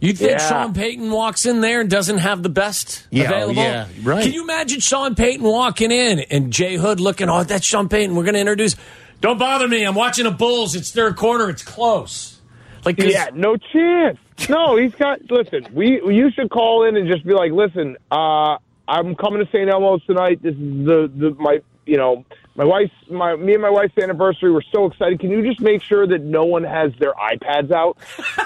You 0.00 0.12
think 0.14 0.30
Yeah. 0.32 0.48
Sean 0.48 0.72
Payton 0.74 1.10
walks 1.10 1.44
in 1.46 1.60
there 1.60 1.80
and 1.82 1.90
doesn't 1.90 2.18
have 2.18 2.42
the 2.42 2.48
best 2.48 3.06
Yeah, 3.10 3.24
available? 3.24 3.54
yeah, 3.62 3.86
right. 4.02 4.24
Can 4.24 4.32
you 4.32 4.42
imagine 4.42 4.80
Sean 4.80 5.14
Payton 5.14 5.42
walking 5.44 5.90
in 5.90 6.20
and 6.20 6.50
Jay 6.52 6.76
Hood 6.76 7.00
looking, 7.00 7.28
oh, 7.28 7.44
that's 7.44 7.66
Sean 7.66 7.88
Payton. 7.88 8.16
We're 8.16 8.24
going 8.24 8.34
to 8.34 8.40
introduce. 8.40 8.76
Don't 9.20 9.38
bother 9.38 9.68
me. 9.68 9.84
I'm 9.84 9.94
watching 9.94 10.24
the 10.24 10.30
Bulls. 10.30 10.74
It's 10.74 10.90
third 10.90 11.16
quarter. 11.16 11.50
It's 11.50 11.62
close. 11.62 12.38
Like, 12.86 12.96
'cause- 12.96 13.12
Yeah, 13.12 13.28
no 13.34 13.56
chance. 13.58 14.16
No, 14.48 14.76
he's 14.76 14.94
got. 14.94 15.18
Listen, 15.30 15.66
we 15.74 16.00
you 16.02 16.30
should 16.30 16.48
call 16.48 16.84
in 16.86 16.96
and 16.96 17.06
just 17.06 17.26
be 17.26 17.34
like, 17.34 17.52
listen, 17.52 17.98
uh, 18.10 18.56
I'm 18.88 19.14
coming 19.14 19.44
to 19.44 19.50
St. 19.52 19.68
Elmo's 19.68 20.02
tonight. 20.06 20.42
This 20.42 20.54
is 20.54 20.86
the 20.86 21.10
the 21.14 21.36
my 21.38 21.60
you 21.84 21.98
know 21.98 22.24
my 22.56 22.64
wife's 22.64 22.94
my 23.10 23.36
me 23.36 23.52
and 23.52 23.60
my 23.60 23.68
wife's 23.68 23.98
anniversary. 23.98 24.50
We're 24.50 24.62
so 24.72 24.86
excited. 24.86 25.20
Can 25.20 25.28
you 25.30 25.46
just 25.46 25.60
make 25.60 25.82
sure 25.82 26.06
that 26.06 26.22
no 26.22 26.46
one 26.46 26.64
has 26.64 26.90
their 26.98 27.12
iPads 27.12 27.70
out 27.70 27.98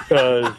because 0.09 0.51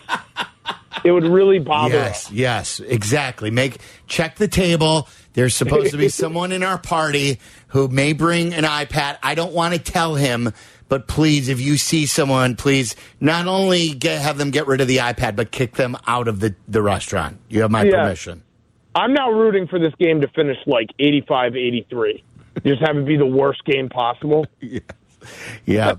it 1.05 1.13
would 1.13 1.25
really 1.25 1.59
bother 1.59 1.95
Yes, 1.95 2.27
us. 2.27 2.33
yes, 2.33 2.81
exactly. 2.81 3.51
Make 3.51 3.79
check 4.07 4.37
the 4.37 4.49
table. 4.49 5.09
There's 5.35 5.55
supposed 5.55 5.91
to 5.93 5.97
be 5.99 6.09
someone 6.23 6.53
in 6.53 6.63
our 6.63 6.79
party 6.79 7.39
who 7.69 7.89
may 7.89 8.13
bring 8.13 8.55
an 8.55 8.65
iPad. 8.65 9.19
I 9.23 9.35
don't 9.35 9.53
want 9.53 9.75
to 9.75 9.81
tell 9.81 10.15
him, 10.15 10.53
but 10.89 11.09
please, 11.09 11.49
if 11.49 11.61
you 11.61 11.77
see 11.77 12.07
someone, 12.07 12.57
please 12.57 12.97
not 13.21 13.47
only 13.47 13.91
get 13.95 14.21
have 14.23 14.39
them 14.39 14.51
get 14.51 14.67
rid 14.67 14.81
of 14.81 14.89
the 14.89 14.99
iPad, 14.99 15.37
but 15.37 15.51
kick 15.51 15.75
them 15.75 15.97
out 16.07 16.29
of 16.29 16.41
the, 16.41 16.55
the 16.69 16.81
restaurant. 16.83 17.39
You 17.49 17.63
have 17.63 17.71
my 17.71 17.85
Yeah. 17.85 18.03
permission. 18.05 18.43
I'm 18.95 19.13
now 19.13 19.31
rooting 19.31 19.67
for 19.67 19.79
this 19.79 19.93
game 19.99 20.23
to 20.23 20.29
finish 20.29 20.57
like 20.67 20.89
85-83. 20.99 22.23
Just 22.65 22.81
have 22.81 22.97
it 22.97 23.05
be 23.05 23.17
the 23.19 23.27
worst 23.27 23.65
game 23.65 23.89
possible. 23.89 24.47
Yeah. 25.67 25.97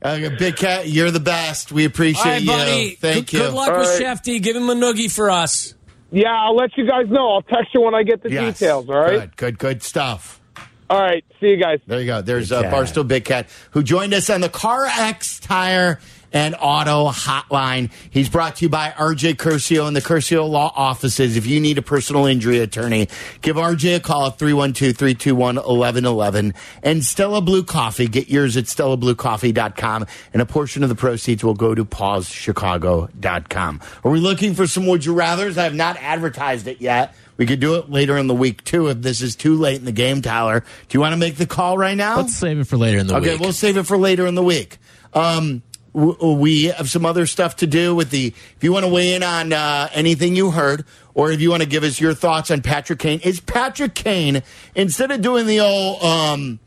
Uh, 0.00 0.30
Big 0.38 0.56
Cat, 0.56 0.88
you're 0.88 1.10
the 1.10 1.20
best. 1.20 1.72
We 1.72 1.84
appreciate 1.84 2.24
All 2.24 2.32
right, 2.32 2.40
you. 2.42 2.46
buddy. 2.46 2.90
Thank 2.90 3.26
good, 3.26 3.32
you. 3.32 3.38
Good 3.40 3.52
luck 3.54 3.68
All 3.70 3.78
with 3.78 3.88
right. 4.00 4.02
Shefty. 4.02 4.40
Give 4.40 4.54
him 4.54 4.70
a 4.70 4.74
noogie 4.74 5.10
for 5.10 5.30
us. 5.30 5.74
Yeah, 6.10 6.28
I'll 6.32 6.54
let 6.56 6.76
you 6.76 6.86
guys 6.86 7.08
know. 7.08 7.34
I'll 7.34 7.42
text 7.42 7.74
you 7.74 7.80
when 7.80 7.94
I 7.94 8.02
get 8.02 8.22
the 8.22 8.30
Yes. 8.30 8.58
details. 8.58 8.88
All 8.88 8.96
right. 8.96 9.20
Good, 9.20 9.36
good, 9.36 9.58
good 9.58 9.82
stuff. 9.82 10.40
All 10.88 11.00
right. 11.00 11.24
See 11.40 11.48
you 11.48 11.56
guys. 11.58 11.80
There 11.86 12.00
you 12.00 12.06
go. 12.06 12.22
There's 12.22 12.48
Big 12.48 12.58
uh, 12.58 12.62
Cat. 12.62 12.72
Barstool 12.72 13.06
Big 13.06 13.24
Cat 13.24 13.48
who 13.72 13.82
joined 13.82 14.14
us 14.14 14.30
on 14.30 14.40
the 14.40 14.48
CarX 14.48 15.40
Tire 15.42 16.00
and 16.32 16.54
Auto 16.60 17.08
Hotline. 17.10 17.90
He's 18.10 18.28
brought 18.28 18.56
to 18.56 18.64
you 18.64 18.68
by 18.68 18.90
RJ 18.90 19.34
Curcio 19.34 19.86
and 19.86 19.96
the 19.96 20.00
Curcio 20.00 20.48
Law 20.48 20.72
Offices. 20.74 21.36
If 21.36 21.46
you 21.46 21.60
need 21.60 21.78
a 21.78 21.82
personal 21.82 22.26
injury 22.26 22.58
attorney, 22.58 23.08
give 23.42 23.56
RJ 23.56 23.96
a 23.96 24.00
call 24.00 24.26
at 24.26 24.38
312 24.38 24.96
321 24.96 25.56
1111. 25.56 26.54
And 26.82 27.04
Stella 27.04 27.40
Blue 27.40 27.62
Coffee. 27.64 28.06
Get 28.08 28.28
yours 28.28 28.56
at 28.56 28.64
stellabluecoffee.com. 28.64 30.06
And 30.32 30.42
a 30.42 30.46
portion 30.46 30.82
of 30.82 30.88
the 30.88 30.94
proceeds 30.94 31.42
will 31.42 31.54
go 31.54 31.74
to 31.74 31.84
pawschicago.com. 31.84 33.80
Are 34.04 34.10
we 34.10 34.20
looking 34.20 34.54
for 34.54 34.66
some 34.66 34.86
Would 34.86 35.04
You 35.04 35.14
Rathers? 35.14 35.56
I 35.58 35.64
have 35.64 35.74
not 35.74 35.96
advertised 35.98 36.66
it 36.66 36.80
yet. 36.80 37.14
We 37.36 37.46
could 37.46 37.60
do 37.60 37.76
it 37.76 37.88
later 37.88 38.16
in 38.18 38.26
the 38.26 38.34
week, 38.34 38.64
too, 38.64 38.88
if 38.88 39.00
this 39.00 39.22
is 39.22 39.36
too 39.36 39.54
late 39.54 39.76
in 39.76 39.84
the 39.84 39.92
game, 39.92 40.22
Tyler. 40.22 40.60
Do 40.60 40.96
you 40.96 41.00
want 41.00 41.12
to 41.12 41.16
make 41.16 41.36
the 41.36 41.46
call 41.46 41.78
right 41.78 41.96
now? 41.96 42.16
Let's 42.16 42.36
save 42.36 42.58
it 42.58 42.64
for 42.66 42.76
later 42.76 42.98
in 42.98 43.06
the 43.06 43.14
Okay, 43.14 43.26
week. 43.26 43.34
Okay, 43.34 43.44
we'll 43.44 43.52
save 43.52 43.76
it 43.76 43.84
for 43.84 43.96
later 43.96 44.26
in 44.26 44.34
the 44.34 44.42
week. 44.42 44.78
Um, 45.14 45.62
we 45.92 46.64
have 46.64 46.88
some 46.88 47.06
other 47.06 47.26
stuff 47.26 47.56
to 47.56 47.66
do 47.66 47.94
with 47.94 48.10
the. 48.10 48.28
If 48.28 48.62
you 48.62 48.72
want 48.72 48.84
to 48.84 48.92
weigh 48.92 49.14
in 49.14 49.22
on 49.22 49.52
uh, 49.52 49.88
anything 49.92 50.36
you 50.36 50.50
heard, 50.50 50.84
or 51.14 51.30
if 51.30 51.40
you 51.40 51.50
want 51.50 51.62
to 51.62 51.68
give 51.68 51.82
us 51.82 52.00
your 52.00 52.14
thoughts 52.14 52.50
on 52.50 52.62
Patrick 52.62 52.98
Kane, 52.98 53.20
is 53.20 53.40
Patrick 53.40 53.94
Kane 53.94 54.42
instead 54.74 55.10
of 55.10 55.22
doing 55.22 55.46
the 55.46 55.60
old 55.60 56.02
um, 56.02 56.58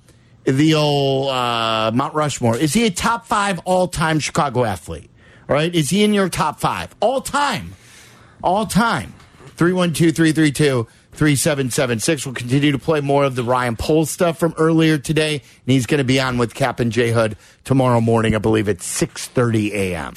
the 0.43 0.73
old 0.73 1.29
uh, 1.29 1.91
Mount 1.93 2.13
Rushmore, 2.13 2.57
is 2.57 2.73
he 2.73 2.85
a 2.85 2.91
top 2.91 3.25
five 3.25 3.59
all 3.59 3.87
time 3.87 4.19
Chicago 4.19 4.63
athlete? 4.63 5.09
All 5.47 5.55
right, 5.55 5.73
is 5.73 5.89
he 5.89 6.03
in 6.03 6.13
your 6.13 6.29
top 6.29 6.59
five 6.59 6.95
all 6.99 7.21
time? 7.21 7.75
All 8.43 8.65
time. 8.65 9.13
312 9.55 10.15
332 10.15 10.87
3776. 11.21 12.25
We'll 12.25 12.33
continue 12.33 12.71
to 12.71 12.79
play 12.79 12.99
more 12.99 13.23
of 13.25 13.35
the 13.35 13.43
Ryan 13.43 13.75
Poles 13.75 14.09
stuff 14.09 14.39
from 14.39 14.55
earlier 14.57 14.97
today. 14.97 15.35
And 15.35 15.43
he's 15.67 15.85
going 15.85 15.99
to 15.99 16.03
be 16.03 16.19
on 16.19 16.39
with 16.39 16.55
Cap 16.55 16.79
and 16.79 16.91
J 16.91 17.11
Hood 17.11 17.37
tomorrow 17.63 18.01
morning, 18.01 18.33
I 18.33 18.39
believe, 18.39 18.67
at 18.67 18.77
6.30 18.77 19.71
a.m. 19.71 20.15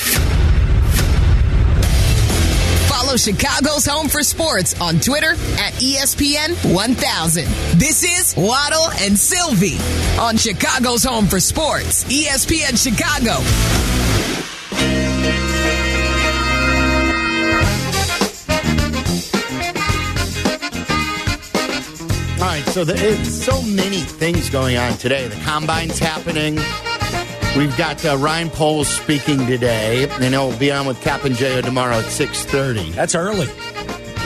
Follow 2.88 3.18
Chicago's 3.18 3.84
Home 3.84 4.08
for 4.08 4.22
Sports 4.22 4.80
on 4.80 4.98
Twitter 4.98 5.32
at 5.32 5.74
ESPN 5.74 6.74
1000. 6.74 7.44
This 7.78 8.02
is 8.02 8.34
Waddle 8.34 8.88
and 9.02 9.18
Sylvie 9.18 9.76
on 10.18 10.38
Chicago's 10.38 11.04
Home 11.04 11.26
for 11.26 11.38
Sports, 11.38 12.04
ESPN 12.04 12.82
Chicago. 12.82 13.42
So 22.74 22.82
there's 22.84 23.44
so 23.44 23.62
many 23.62 24.00
things 24.00 24.50
going 24.50 24.76
on 24.76 24.94
today. 24.98 25.28
The 25.28 25.40
combine's 25.44 25.96
happening. 25.96 26.56
We've 27.56 27.76
got 27.76 28.04
uh, 28.04 28.16
Ryan 28.16 28.50
Poles 28.50 28.88
speaking 28.88 29.46
today, 29.46 30.08
and 30.10 30.24
he'll 30.34 30.58
be 30.58 30.72
on 30.72 30.84
with 30.84 31.00
Cap 31.00 31.22
and 31.24 31.36
J 31.36 31.62
tomorrow 31.62 31.98
at 31.98 32.06
6.30. 32.06 32.92
That's 32.92 33.14
early. 33.14 33.46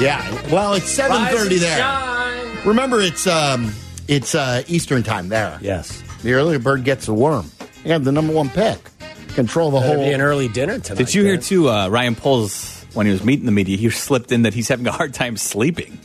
Yeah, 0.02 0.26
well, 0.50 0.72
it's 0.72 0.98
7.30 0.98 1.58
there. 1.58 1.76
Shine. 1.76 2.66
Remember, 2.66 3.02
it's 3.02 3.26
um, 3.26 3.70
it's 4.08 4.34
uh, 4.34 4.62
Eastern 4.66 5.02
time 5.02 5.28
there. 5.28 5.58
Yes. 5.60 6.02
The 6.22 6.32
earlier 6.32 6.58
bird 6.58 6.84
gets 6.84 7.04
the 7.04 7.12
worm. 7.12 7.50
You 7.84 7.92
have 7.92 8.04
the 8.04 8.12
number 8.12 8.32
one 8.32 8.48
pick. 8.48 8.78
Control 9.34 9.70
the 9.72 9.80
Better 9.80 9.96
whole. 9.96 10.06
be 10.06 10.12
an 10.12 10.22
early 10.22 10.48
dinner 10.48 10.78
tonight. 10.78 10.96
Did 10.96 11.14
you 11.14 11.22
hear 11.22 11.34
Dan. 11.34 11.42
too? 11.42 11.68
Uh, 11.68 11.88
Ryan 11.88 12.14
Poles 12.14 12.78
when 12.94 13.04
he 13.04 13.12
was 13.12 13.22
meeting 13.22 13.44
the 13.44 13.52
media, 13.52 13.76
he 13.76 13.90
slipped 13.90 14.32
in 14.32 14.42
that 14.42 14.54
he's 14.54 14.68
having 14.68 14.86
a 14.86 14.92
hard 14.92 15.12
time 15.12 15.36
sleeping. 15.36 15.98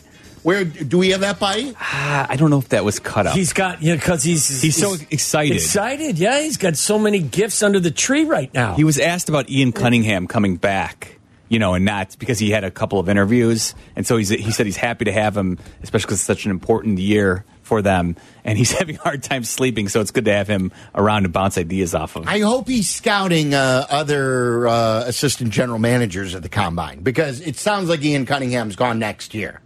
Where 0.43 0.65
do 0.65 0.97
we 0.97 1.10
have 1.12 1.21
that 1.21 1.39
bite? 1.39 1.73
Ah, 1.79 2.27
I 2.29 2.36
don't 2.36 2.49
know 2.49 2.60
if 2.60 2.69
that 2.69 2.84
was 2.84 2.99
cut 2.99 3.25
up. 3.27 3.36
He's 3.36 3.53
got, 3.53 3.82
you 3.82 3.91
know, 3.91 3.95
because 3.95 4.23
he's, 4.23 4.62
He's 4.62 4.75
so 4.75 4.95
excited. 5.10 5.56
Excited, 5.56 6.19
yeah. 6.19 6.41
He's 6.41 6.58
got 6.58 6.75
so 6.75 6.99
many 6.99 7.19
gifts 7.19 7.63
under 7.63 7.79
the 7.79 7.91
tree 7.91 8.25
right 8.25 8.53
now. 8.53 8.75
He 8.75 8.84
was 8.84 8.99
asked 8.99 9.29
about 9.29 9.49
Ian 9.49 9.71
Cunningham 9.71 10.27
coming 10.27 10.58
back, 10.58 11.17
you 11.47 11.60
know, 11.60 11.73
and 11.75 11.86
not 11.86 12.17
because 12.19 12.39
he 12.39 12.51
had 12.51 12.65
a 12.65 12.71
couple 12.71 12.99
of 12.99 13.08
interviews, 13.08 13.73
and 13.95 14.06
so 14.06 14.17
he's, 14.17 14.29
he 14.29 14.51
said 14.51 14.65
he's 14.65 14.75
happy 14.77 15.06
to 15.06 15.13
have 15.13 15.36
him, 15.38 15.58
especially 15.82 16.08
because 16.08 16.19
it's 16.19 16.27
such 16.27 16.43
an 16.45 16.51
important 16.51 16.99
year 16.99 17.45
for 17.62 17.82
them, 17.82 18.17
and 18.43 18.58
he's 18.58 18.71
having 18.77 18.97
a 18.97 18.99
hard 19.01 19.23
time 19.23 19.45
sleeping. 19.45 19.88
So 19.88 20.01
it's 20.01 20.12
good 20.12 20.25
to 20.25 20.34
have 20.34 20.49
him 20.49 20.73
around 20.93 21.23
to 21.23 21.29
bounce 21.29 21.58
ideas 21.58 21.95
off 21.95 22.17
of. 22.17 22.27
I 22.27 22.39
hope 22.39 22.67
he's 22.67 22.89
scouting 22.89 23.53
uh, 23.53 23.88
other 23.89 24.67
uh, 24.67 25.06
assistant 25.06 25.51
general 25.51 25.79
managers 25.79 26.36
at 26.36 26.43
the 26.43 26.49
combine 26.49 26.99
because 26.99 27.39
it 27.39 27.56
sounds 27.56 27.88
like 27.88 28.03
Ian 28.03 28.25
Cunningham's 28.25 28.75
gone 28.75 28.99
next 28.99 29.34
year. 29.34 29.62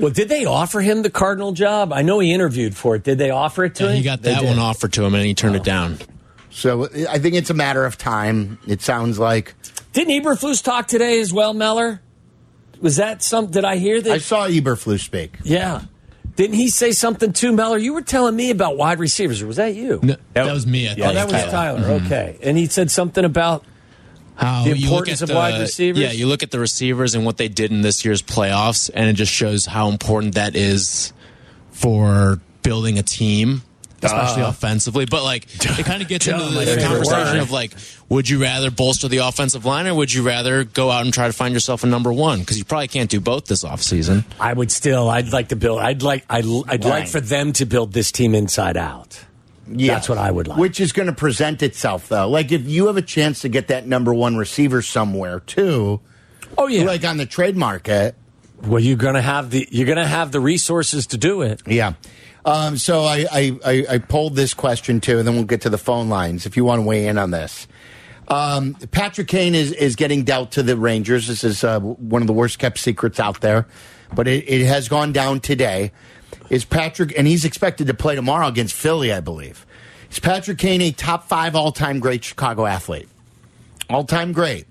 Well, 0.00 0.10
did 0.10 0.28
they 0.28 0.44
offer 0.44 0.80
him 0.80 1.02
the 1.02 1.10
Cardinal 1.10 1.52
job? 1.52 1.92
I 1.92 2.02
know 2.02 2.18
he 2.18 2.32
interviewed 2.32 2.76
for 2.76 2.96
it. 2.96 3.04
Did 3.04 3.18
they 3.18 3.30
offer 3.30 3.64
it 3.64 3.74
to 3.76 3.84
Yeah, 3.84 3.90
him? 3.90 3.96
he 3.96 4.02
got 4.02 4.22
that 4.22 4.42
one 4.44 4.58
offered 4.58 4.92
to 4.94 5.04
him 5.04 5.14
and 5.14 5.24
he 5.24 5.34
turned 5.34 5.56
it 5.56 5.64
down. 5.64 5.98
So 6.50 6.88
I 7.08 7.18
think 7.18 7.34
it's 7.36 7.50
a 7.50 7.54
matter 7.54 7.84
of 7.84 7.96
time. 7.96 8.58
It 8.66 8.82
sounds 8.82 9.18
like 9.18 9.54
Didn't 9.92 10.20
Eberflus 10.22 10.62
talk 10.62 10.88
today 10.88 11.20
as 11.20 11.32
well, 11.32 11.54
Meller? 11.54 12.00
Was 12.80 12.96
that 12.96 13.22
some? 13.22 13.46
Did 13.48 13.64
I 13.64 13.76
hear 13.76 14.00
that? 14.00 14.10
I 14.12 14.18
saw 14.18 14.48
Eberflus 14.48 15.00
speak. 15.00 15.36
yeah. 15.44 15.82
Didn't 16.36 16.56
he 16.56 16.68
say 16.70 16.92
something 16.92 17.32
too, 17.34 17.52
Meller? 17.52 17.76
You 17.76 17.92
were 17.92 18.00
telling 18.02 18.34
me 18.34 18.50
about 18.50 18.78
wide 18.78 18.98
receivers. 18.98 19.44
Was 19.44 19.56
that 19.56 19.74
you? 19.74 20.00
No, 20.02 20.16
that, 20.32 20.50
was 20.50 20.66
me. 20.66 20.88
I 20.88 20.94
Yeah, 20.94 21.10
Oh, 21.10 21.12
that 21.14 21.26
was 21.26 21.34
think. 21.34 21.50
Tyler. 21.50 21.80
Mm-hmm. 21.80 22.06
Okay, 22.06 22.38
and 22.42 22.56
he 22.56 22.64
said 22.66 22.90
something 22.90 23.24
about 23.26 23.64
How 24.40 24.64
The 24.64 24.70
you 24.70 24.86
look 24.86 25.06
importance 25.08 25.20
at 25.20 25.24
of 25.24 25.28
the, 25.28 25.34
wide 25.34 25.60
receivers? 25.60 26.02
Yeah, 26.02 26.12
you 26.12 26.26
look 26.26 26.42
at 26.42 26.50
the 26.50 26.58
receivers 26.58 27.14
and 27.14 27.26
what 27.26 27.36
they 27.36 27.48
did 27.48 27.70
in 27.70 27.82
this 27.82 28.06
year's 28.06 28.22
playoffs, 28.22 28.90
and 28.92 29.10
it 29.10 29.12
just 29.12 29.30
shows 29.30 29.66
how 29.66 29.90
important 29.90 30.36
that 30.36 30.56
is 30.56 31.12
for 31.72 32.40
building 32.62 32.98
a 32.98 33.02
team, 33.02 33.60
especially 34.02 34.42
uh. 34.42 34.48
offensively. 34.48 35.04
But 35.04 35.24
like, 35.24 35.46
it 35.56 35.84
kind 35.84 36.00
of 36.00 36.08
gets 36.08 36.26
into 36.26 36.42
the, 36.54 36.64
the 36.64 36.80
conversation 36.80 37.34
word. 37.34 37.42
of 37.42 37.50
like, 37.50 37.72
would 38.08 38.30
you 38.30 38.40
rather 38.40 38.70
bolster 38.70 39.08
the 39.08 39.18
offensive 39.18 39.66
line, 39.66 39.86
or 39.86 39.94
would 39.94 40.10
you 40.10 40.22
rather 40.22 40.64
go 40.64 40.90
out 40.90 41.04
and 41.04 41.12
try 41.12 41.26
to 41.26 41.34
find 41.34 41.52
yourself 41.52 41.84
a 41.84 41.86
number 41.86 42.10
one? 42.10 42.40
Because 42.40 42.56
you 42.56 42.64
probably 42.64 42.88
can't 42.88 43.10
do 43.10 43.20
both 43.20 43.44
this 43.44 43.62
offseason. 43.62 44.24
I 44.40 44.54
would 44.54 44.72
still. 44.72 45.10
I'd 45.10 45.34
like 45.34 45.48
to 45.48 45.56
build. 45.56 45.80
I'd 45.80 46.02
like. 46.02 46.24
I'd, 46.30 46.46
I'd 46.66 46.84
like 46.86 47.08
for 47.08 47.20
them 47.20 47.52
to 47.54 47.66
build 47.66 47.92
this 47.92 48.10
team 48.10 48.34
inside 48.34 48.78
out. 48.78 49.22
Yeah. 49.68 49.94
That's 49.94 50.08
what 50.08 50.18
I 50.18 50.30
would 50.30 50.48
like. 50.48 50.58
Which 50.58 50.80
is 50.80 50.92
going 50.92 51.06
to 51.06 51.12
present 51.14 51.62
itself, 51.62 52.08
though. 52.08 52.28
Like, 52.28 52.50
if 52.52 52.66
you 52.66 52.86
have 52.88 52.96
a 52.96 53.02
chance 53.02 53.40
to 53.42 53.48
get 53.48 53.68
that 53.68 53.86
number 53.86 54.12
one 54.12 54.36
receiver 54.36 54.82
somewhere, 54.82 55.40
too, 55.40 56.00
Oh 56.58 56.66
yeah. 56.66 56.82
like 56.84 57.04
on 57.04 57.16
the 57.18 57.26
trade 57.26 57.56
market, 57.56 58.16
well, 58.62 58.80
you're 58.80 58.96
gonna 58.96 59.22
have 59.22 59.50
the. 59.50 59.66
You're 59.70 59.86
gonna 59.86 60.06
have 60.06 60.32
the 60.32 60.40
resources 60.40 61.06
to 61.08 61.16
do 61.18 61.42
it. 61.42 61.62
yeah. 61.66 61.94
Um, 62.44 62.76
so 62.78 63.02
I, 63.04 63.26
I, 63.30 63.58
I, 63.64 63.86
I 63.90 63.98
pulled 63.98 64.34
this 64.34 64.54
question, 64.54 65.00
too, 65.00 65.18
and 65.18 65.28
then 65.28 65.34
we'll 65.34 65.44
get 65.44 65.60
to 65.62 65.70
the 65.70 65.78
phone 65.78 66.08
lines 66.08 66.46
if 66.46 66.56
you 66.56 66.64
want 66.64 66.78
to 66.80 66.82
weigh 66.86 67.06
in 67.06 67.16
on 67.18 67.30
this. 67.30 67.66
Um, 68.28 68.74
Patrick 68.92 69.28
Kane 69.28 69.54
is, 69.54 69.72
is 69.72 69.94
getting 69.96 70.24
dealt 70.24 70.52
to 70.52 70.62
the 70.62 70.76
Rangers. 70.76 71.26
This 71.26 71.44
is 71.44 71.64
uh, 71.64 71.80
one 71.80 72.22
of 72.22 72.26
the 72.26 72.32
worst 72.32 72.58
kept 72.58 72.78
secrets 72.78 73.18
out 73.20 73.40
there, 73.40 73.66
but 74.14 74.26
it, 74.28 74.44
it 74.48 74.64
has 74.66 74.88
gone 74.88 75.12
down 75.12 75.40
today. 75.40 75.92
Is 76.48 76.64
Patrick, 76.64 77.16
and 77.16 77.26
he's 77.26 77.44
expected 77.44 77.86
to 77.86 77.94
play 77.94 78.14
tomorrow 78.14 78.46
against 78.46 78.74
Philly, 78.74 79.12
I 79.12 79.20
believe. 79.20 79.66
Is 80.10 80.18
Patrick 80.18 80.58
Kane 80.58 80.80
a 80.80 80.90
top 80.90 81.28
five 81.28 81.54
all 81.54 81.70
time 81.72 82.00
great 82.00 82.24
Chicago 82.24 82.66
athlete? 82.66 83.08
All 83.88 84.04
time 84.04 84.32
great. 84.32 84.66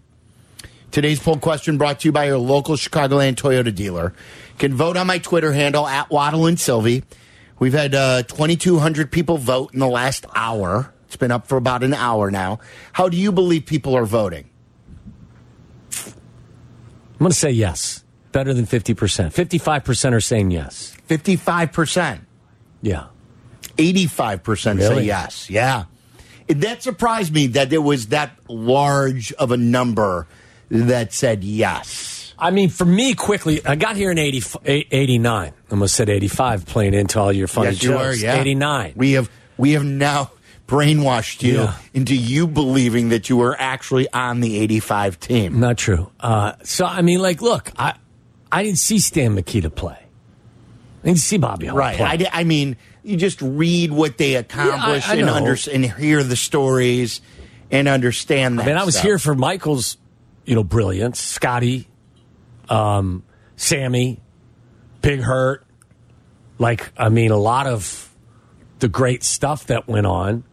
Today's 0.91 1.19
poll 1.19 1.38
question 1.38 1.78
brought 1.78 2.00
to 2.00 2.08
you 2.08 2.12
by 2.12 2.26
your 2.26 2.39
local 2.39 2.76
Chicagoland 2.76 3.36
Toyota 3.36 3.74
dealer. 3.74 4.13
You 4.54 4.58
can 4.58 4.74
vote 4.74 4.98
on 4.98 5.08
my 5.08 5.19
Twitter 5.19 5.54
handle 5.54 5.88
at 5.88 6.10
Waddle 6.10 6.48
and 6.48 6.60
Sylvie. 6.60 7.04
We've 7.60 7.74
had 7.74 7.93
uh, 7.93 8.24
2,200 8.24 9.12
people 9.12 9.38
vote 9.38 9.74
in 9.74 9.80
the 9.80 9.88
last 9.88 10.26
hour. 10.34 10.91
It's 11.06 11.15
been 11.15 11.32
up 11.32 11.48
for 11.48 11.58
about 11.58 11.84
an 11.84 11.93
hour 11.93 12.32
now. 12.32 12.60
How 12.93 13.08
do 13.08 13.17
you 13.17 13.32
believe 13.32 13.65
people 13.65 13.95
are 13.95 14.06
voting? 14.06 14.50
I'm 15.95 17.26
gonna 17.26 17.34
say 17.34 17.52
yes. 17.52 18.04
Better 18.39 18.54
than 18.54 18.65
fifty 18.65 18.93
percent. 18.93 19.34
Fifty-five 19.34 19.84
percent 19.84 20.15
are 20.15 20.21
saying 20.21 20.52
yes. 20.52 20.95
55%. 21.10 22.19
Yeah. 22.82 23.08
85% 23.75 24.80
say 24.80 25.04
yes. 25.04 25.49
Yeah. 25.49 25.84
It- 26.47 26.62
That 26.62 26.82
surprised 26.82 27.34
me 27.34 27.47
that 27.47 27.73
it 27.73 27.80
was 27.80 28.08
that 28.08 28.32
large 28.47 29.34
of 29.34 29.52
a 29.52 29.58
number 29.58 30.25
that 30.69 31.12
said 31.12 31.43
yes. 31.43 32.34
I 32.39 32.52
mean, 32.52 32.69
for 32.69 32.86
me, 32.86 33.13
quickly, 33.13 33.60
I 33.65 33.75
got 33.75 33.97
here 33.97 34.10
in 34.12 34.17
80, 34.17 34.41
89. 34.65 35.52
Almost 35.69 35.95
said 35.95 36.08
85 36.10 36.65
playing 36.65 36.93
into 36.93 37.19
all 37.19 37.34
your 37.34 37.47
funny 37.49 37.71
yes, 37.71 37.84
you 37.84 37.89
jokes. 37.89 38.02
are. 38.23 38.25
Yeah. 38.25 38.39
89. 38.39 38.93
We 38.95 39.12
have 39.13 39.30
we 39.58 39.73
have 39.73 39.84
now 39.84 40.32
brainwashed 40.65 41.41
you 41.43 41.56
Yeah. 41.63 41.73
into 41.93 42.15
you 42.15 42.47
believing 42.47 43.10
that 43.10 43.28
you 43.28 43.36
were 43.36 43.56
actually 43.60 44.08
on 44.13 44.39
the 44.39 44.60
85 44.60 45.19
team. 45.19 45.60
Not 45.60 45.78
true. 45.78 46.10
Uh, 46.19 46.54
so, 46.63 46.86
I 46.86 47.02
mean, 47.02 47.19
like, 47.21 47.41
look, 47.41 47.71
I, 47.78 47.95
I 48.51 48.63
didn't 48.63 48.79
see 48.79 48.99
Stan 48.99 49.35
Mikita 49.35 49.69
play. 49.69 49.97
I 51.03 51.05
didn't 51.07 51.19
see 51.19 51.38
Bobby 51.38 51.67
Hull 51.67 51.77
Right. 51.77 51.97
play. 51.97 52.27
I, 52.31 52.41
I 52.41 52.43
mean, 52.43 52.75
you 53.03 53.15
just 53.15 53.41
read 53.41 53.91
what 53.91 54.17
they 54.17 54.35
accomplish 54.35 55.07
I 55.07 55.15
and, 55.15 55.29
under, 55.29 55.55
and 55.71 55.85
hear 55.85 56.23
the 56.23 56.35
stories 56.35 57.21
and 57.71 57.88
understand 57.88 58.59
that. 58.59 58.63
I 58.63 58.65
mean, 58.65 58.77
I 58.77 58.83
was 58.83 58.95
stuff. 58.95 59.05
here 59.05 59.19
for 59.19 59.35
Michael's, 59.35 59.97
you 60.45 60.55
know, 60.55 60.63
brilliance. 60.63 61.19
Scotty, 61.19 61.88
um, 62.67 63.23
Sammy, 63.55 64.19
Big 65.01 65.21
Hurt. 65.21 65.65
Like, 66.57 66.91
I 66.97 67.09
mean, 67.09 67.31
a 67.31 67.38
lot 67.38 67.67
of 67.67 68.13
the 68.79 68.89
great 68.89 69.23
stuff 69.23 69.67
that 69.67 69.88
went 69.88 70.05
on. 70.07 70.43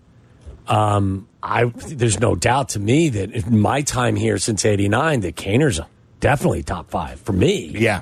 Um, 0.68 1.28
I 1.42 1.66
there's 1.66 2.18
no 2.20 2.34
doubt 2.34 2.70
to 2.70 2.80
me 2.80 3.08
that 3.10 3.30
in 3.30 3.60
my 3.60 3.82
time 3.82 4.16
here 4.16 4.36
since 4.38 4.64
'89, 4.64 5.20
that 5.20 5.36
Kaner's 5.36 5.80
definitely 6.26 6.62
top 6.64 6.90
five 6.90 7.20
for 7.20 7.32
me. 7.32 7.68
Yeah. 7.68 8.00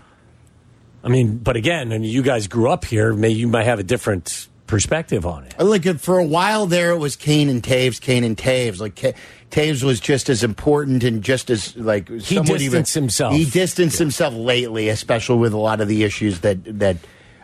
I 1.02 1.08
mean, 1.08 1.37
but 1.37 1.56
again, 1.56 1.92
and 1.92 2.06
you 2.06 2.22
guys 2.22 2.46
grew 2.46 2.70
up 2.70 2.87
here, 2.87 3.12
may 3.12 3.28
you 3.28 3.48
might 3.48 3.64
have 3.64 3.78
a 3.78 3.82
different 3.82 4.48
perspective 4.66 5.26
on 5.26 5.44
it. 5.44 5.58
Like 5.58 5.87
uh, 5.87 5.92
for 5.94 6.18
a 6.18 6.24
while 6.24 6.64
there, 6.64 6.92
it 6.92 6.96
was 6.96 7.16
Kane 7.16 7.50
and 7.50 7.62
Toews, 7.62 8.00
Kane 8.00 8.24
and 8.24 8.34
Toews. 8.34 8.80
Like 8.80 8.94
Toews 9.50 9.82
was 9.82 10.00
just 10.00 10.30
as 10.30 10.42
important 10.42 11.04
and 11.04 11.22
just 11.22 11.50
as 11.50 11.76
like 11.76 12.08
he 12.08 12.40
distanced 12.40 12.94
himself. 12.94 13.34
He 13.34 13.44
distanced 13.44 13.98
himself 13.98 14.32
lately, 14.32 14.88
especially 14.88 15.37
with 15.37 15.52
a 15.52 15.58
lot 15.58 15.82
of 15.82 15.88
the 15.88 16.02
issues 16.02 16.40
that 16.40 16.78
that 16.78 16.96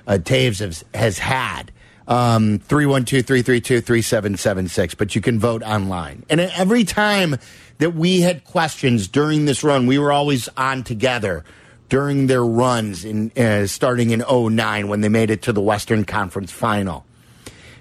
uh, 0.06 0.12
Toews 0.12 0.60
has, 0.60 0.82
has 0.94 1.18
had. 1.18 1.72
Um, 2.08 2.60
312-332-3776, 2.60 4.96
but 4.96 5.14
you 5.14 5.20
can 5.20 5.38
vote 5.38 5.62
online. 5.62 6.24
And 6.28 6.40
every 6.40 6.82
time 6.82 7.36
that 7.80 7.94
we 7.94 8.20
had 8.20 8.44
questions 8.44 9.08
during 9.08 9.44
this 9.46 9.64
run, 9.64 9.86
we 9.86 9.98
were 9.98 10.12
always 10.12 10.48
on 10.56 10.84
together 10.84 11.44
during 11.88 12.28
their 12.28 12.44
runs 12.44 13.04
in 13.04 13.32
uh, 13.36 13.66
starting 13.66 14.10
in 14.10 14.20
09 14.30 14.88
when 14.88 15.00
they 15.00 15.08
made 15.08 15.30
it 15.30 15.42
to 15.42 15.52
the 15.52 15.60
Western 15.60 16.04
Conference 16.04 16.52
Final 16.52 17.04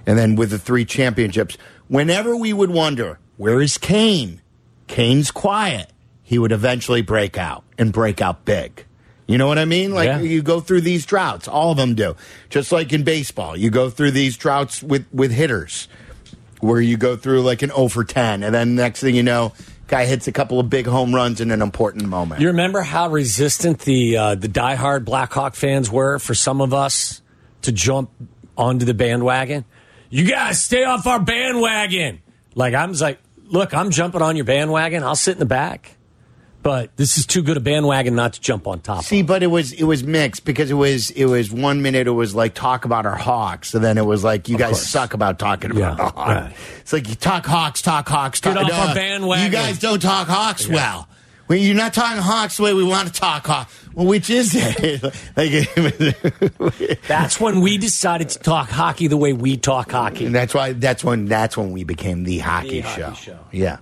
and 0.07 0.17
then 0.17 0.35
with 0.35 0.49
the 0.49 0.57
three 0.57 0.85
championships. 0.85 1.57
Whenever 1.87 2.35
we 2.35 2.51
would 2.53 2.71
wonder, 2.71 3.19
where 3.37 3.61
is 3.61 3.77
Kane? 3.77 4.41
Kane's 4.87 5.29
quiet. 5.31 5.91
He 6.23 6.39
would 6.39 6.51
eventually 6.51 7.01
break 7.01 7.37
out 7.37 7.63
and 7.77 7.91
break 7.93 8.21
out 8.21 8.45
big. 8.45 8.85
You 9.27 9.37
know 9.37 9.47
what 9.47 9.59
I 9.59 9.65
mean? 9.65 9.93
Like 9.93 10.07
Yeah. 10.07 10.19
you 10.21 10.41
go 10.41 10.59
through 10.59 10.81
these 10.81 11.05
droughts. 11.05 11.47
All 11.47 11.71
of 11.71 11.77
them 11.77 11.93
do. 11.93 12.15
Just 12.49 12.71
like 12.71 12.91
in 12.93 13.03
baseball, 13.03 13.55
you 13.55 13.69
go 13.69 13.89
through 13.91 14.11
these 14.11 14.37
droughts 14.37 14.81
with, 14.81 15.05
with 15.13 15.31
hitters 15.31 15.87
where 16.61 16.81
you 16.81 16.97
go 16.97 17.15
through 17.15 17.41
like 17.41 17.61
an 17.61 17.69
0 17.69 17.87
for 17.89 18.03
10. 18.03 18.43
And 18.43 18.55
then 18.55 18.75
next 18.75 19.01
thing 19.01 19.15
you 19.15 19.23
know, 19.23 19.53
guy 19.89 20.05
hits 20.05 20.27
a 20.27 20.31
couple 20.31 20.59
of 20.59 20.69
big 20.69 20.85
home 20.85 21.13
runs 21.13 21.41
in 21.41 21.51
an 21.51 21.61
important 21.61 22.05
moment. 22.05 22.39
You 22.41 22.47
remember 22.47 22.81
how 22.81 23.09
resistant 23.09 23.79
the 23.79 24.17
uh, 24.17 24.35
the 24.35 24.47
diehard 24.47 25.03
Blackhawk 25.03 25.55
fans 25.55 25.91
were 25.91 26.19
for 26.19 26.33
some 26.33 26.61
of 26.61 26.73
us 26.73 27.21
to 27.63 27.71
jump 27.71 28.11
onto 28.57 28.85
the 28.85 28.93
bandwagon? 28.93 29.65
You 30.09 30.23
guys 30.25 30.63
stay 30.63 30.83
off 30.83 31.05
our 31.05 31.19
bandwagon. 31.19 32.21
Like 32.55 32.73
I 32.73 32.85
was 32.85 33.01
like, 33.01 33.19
look, 33.45 33.73
I'm 33.73 33.91
jumping 33.91 34.21
on 34.21 34.35
your 34.35 34.45
bandwagon. 34.45 35.03
I'll 35.03 35.15
sit 35.15 35.33
in 35.33 35.39
the 35.39 35.45
back, 35.45 35.97
but 36.61 36.95
this 36.97 37.17
is 37.17 37.25
too 37.25 37.41
good 37.41 37.57
a 37.57 37.59
bandwagon 37.59 38.15
not 38.15 38.33
to 38.33 38.41
jump 38.41 38.67
on 38.67 38.79
top. 38.81 38.99
Of. 38.99 39.05
See, 39.05 39.21
of. 39.21 39.27
but 39.27 39.43
it 39.43 39.47
was 39.47 39.71
it 39.73 39.83
was 39.83 40.03
mixed 40.03 40.45
because 40.45 40.69
it 40.69 40.75
was 40.75 41.09
it 41.11 41.25
was 41.25 41.51
one 41.51 41.81
minute 41.81 42.07
it 42.07 42.11
was 42.11 42.35
like 42.35 42.53
talk 42.53 42.85
about 42.85 43.05
our 43.05 43.15
Hawks, 43.15 43.73
and 43.73 43.83
then 43.83 43.97
it 43.97 44.05
was 44.05 44.23
like 44.23 44.49
you 44.49 44.57
guys 44.57 44.71
course. 44.71 44.87
suck 44.87 45.13
about 45.13 45.39
talking 45.39 45.71
about 45.71 45.79
Yeah, 45.79 45.95
the 45.95 46.03
Hawks. 46.11 46.17
right. 46.29 46.53
It's 46.81 46.93
like 46.93 47.07
you 47.09 47.15
talk 47.15 47.45
Hawks, 47.45 47.81
talk 47.81 48.07
Hawks, 48.09 48.41
Get 48.41 48.53
talk, 48.55 48.65
off 48.65 48.89
our 48.89 48.95
bandwagon. 48.95 49.45
You 49.45 49.51
guys 49.51 49.79
don't 49.79 50.01
talk 50.01 50.27
Hawks 50.27 50.67
well. 50.67 51.07
Well, 51.47 51.57
you're 51.57 51.73
not 51.75 51.95
talking 51.95 52.21
Hawks 52.21 52.57
the 52.57 52.63
way 52.63 52.73
we 52.75 52.83
want 52.83 53.07
to 53.07 53.13
talk 53.13 53.47
Hawks. 53.47 53.75
Well, 53.95 54.05
which 54.05 54.29
is 54.29 54.51
it? 54.55 55.03
like, 55.35 57.01
That's 57.07 57.39
when 57.39 57.61
we 57.61 57.77
decided 57.79 58.29
to 58.29 58.39
talk 58.39 58.69
hockey 58.69 59.07
the 59.07 59.17
way 59.17 59.33
we 59.33 59.57
talk 59.57 59.91
hockey. 59.91 60.25
and 60.27 60.35
that's 60.35 60.53
why 60.53 60.73
that's 60.73 61.03
when 61.03 61.25
that's 61.25 61.57
when 61.57 61.71
we 61.71 61.83
became 61.83 62.23
the 62.23 62.37
hockey, 62.37 62.81
The 62.81 62.87
hockey 62.87 63.01
show. 63.01 63.13
show. 63.33 63.39
Yeah. 63.51 63.77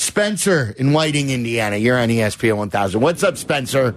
Spencer 0.00 0.74
in 0.78 0.94
Whiting, 0.94 1.28
Indiana. 1.28 1.76
You're 1.76 1.98
on 1.98 2.08
ESPN 2.08 2.56
1000. 2.56 3.02
What's 3.02 3.22
up, 3.22 3.36
Spencer? 3.36 3.94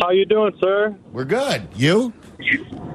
How 0.00 0.10
you 0.10 0.24
doing, 0.24 0.56
sir? 0.60 0.96
We're 1.12 1.24
good. 1.24 1.66
You? 1.74 2.12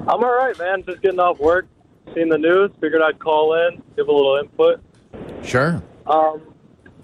I'm 0.08 0.24
all 0.24 0.34
right, 0.34 0.58
man. 0.58 0.82
Just 0.86 1.02
getting 1.02 1.20
off 1.20 1.38
work, 1.38 1.66
seeing 2.14 2.30
the 2.30 2.38
news. 2.38 2.70
Figured 2.80 3.02
I'd 3.02 3.18
call 3.18 3.52
in, 3.54 3.82
give 3.94 4.08
a 4.08 4.12
little 4.12 4.38
input. 4.38 4.80
Sure. 5.44 5.82
Um, 6.06 6.40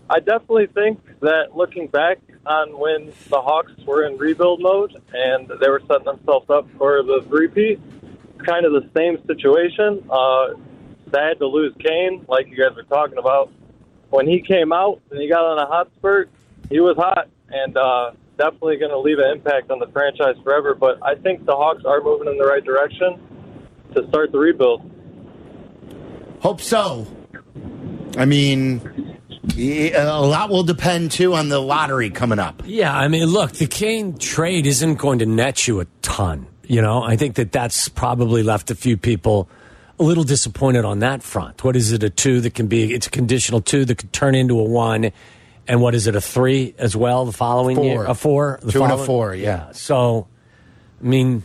I 0.09 0.21
definitely 0.21 0.69
think 0.69 0.99
that 1.21 1.55
looking 1.55 1.89
back 1.89 2.19
on 2.47 2.79
when 2.79 3.13
the 3.29 3.43
Hawks 3.43 3.73
were 3.87 4.07
in 4.07 4.17
rebuild 4.17 4.63
mode 4.63 4.97
and 5.13 5.53
they 5.61 5.69
were 5.69 5.83
setting 5.87 6.07
themselves 6.07 6.49
up 6.49 6.67
for 6.79 7.03
the 7.03 7.23
three-peat, 7.29 7.79
it's 7.83 8.47
kind 8.47 8.65
of 8.65 8.73
the 8.73 8.89
same 8.97 9.19
situation. 9.27 10.03
Uh, 10.09 10.55
sad 11.13 11.39
to 11.41 11.47
lose 11.47 11.75
Kane, 11.79 12.25
like 12.27 12.49
you 12.49 12.57
guys 12.57 12.75
were 12.75 12.85
talking 12.85 13.19
about. 13.19 13.53
When 14.11 14.27
he 14.27 14.43
came 14.43 14.73
out 14.73 15.01
and 15.11 15.21
he 15.21 15.29
got 15.29 15.45
on 15.45 15.59
a 15.59 15.67
hot 15.67 15.91
spurt, 15.97 16.31
he 16.69 16.81
was 16.81 16.97
hot 16.97 17.29
and 17.49 17.77
uh, 17.77 18.13
definitely 18.37 18.77
going 18.77 18.91
to 18.91 18.99
leave 18.99 19.19
an 19.19 19.31
impact 19.31 19.71
on 19.71 19.79
the 19.79 19.87
franchise 19.89 20.37
forever. 20.43 20.75
But 20.75 20.99
I 21.03 21.15
think 21.15 21.45
the 21.45 21.55
Hawks 21.55 21.85
are 21.85 22.01
moving 22.01 22.29
in 22.29 22.39
the 22.39 22.45
right 22.45 22.65
direction 22.65 23.21
to 23.95 24.07
start 24.09 24.33
the 24.33 24.39
rebuild. 24.39 24.89
Hope 26.41 26.61
so. 26.61 27.07
I 28.17 28.25
mean, 28.25 28.81
a 29.57 30.21
lot 30.21 30.51
will 30.51 30.63
depend 30.63 31.13
too 31.13 31.35
on 31.35 31.49
the 31.49 31.61
lottery 31.61 32.11
coming 32.11 32.39
up. 32.39 32.63
Yeah, 32.67 32.97
I 32.97 33.09
mean, 33.09 33.27
look, 33.27 33.53
the 33.53 33.67
Kane 33.67 34.19
trade 34.19 34.67
isn't 34.67 34.97
going 34.97 35.21
to 35.21 35.27
net 35.27 35.69
you 35.69 35.81
a 35.81 35.87
ton. 36.03 36.47
You 36.67 36.83
know, 36.83 37.03
I 37.03 37.17
think 37.17 37.35
that 37.35 37.53
that's 37.53 37.89
probably 37.89 38.43
left 38.43 38.71
a 38.71 38.75
few 38.75 38.97
people 38.97 39.49
a 40.01 40.03
little 40.03 40.25
disappointed 40.25 40.85
on 40.85 41.01
that 41.01 41.23
front. 41.23 41.63
What 41.63 41.77
is 41.77 41.93
it, 41.93 42.03
a 42.03 42.09
two 42.09 42.41
that 42.41 42.55
can 42.55 42.67
be, 42.67 42.95
it's 42.95 43.07
a 43.07 43.11
conditional 43.11 43.61
two 43.61 43.85
that 43.85 43.99
could 43.99 44.13
turn 44.13 44.35
into 44.35 44.59
a 44.59 44.65
one. 44.65 45.13
And 45.69 45.83
what 45.83 45.95
is 45.95 46.07
it, 46.07 46.17
a 46.17 46.21
three 46.21 46.75
as 46.79 46.97
well 46.97 47.27
the 47.27 47.33
following 47.33 47.77
Four. 47.77 47.85
year? 47.85 48.05
A 48.07 48.15
four? 48.15 48.59
The 48.63 48.73
Two 48.73 48.83
and 48.83 48.93
a 48.93 48.99
four, 48.99 49.35
yeah. 49.35 49.71
So, 49.73 50.27
I 51.01 51.07
mean, 51.07 51.45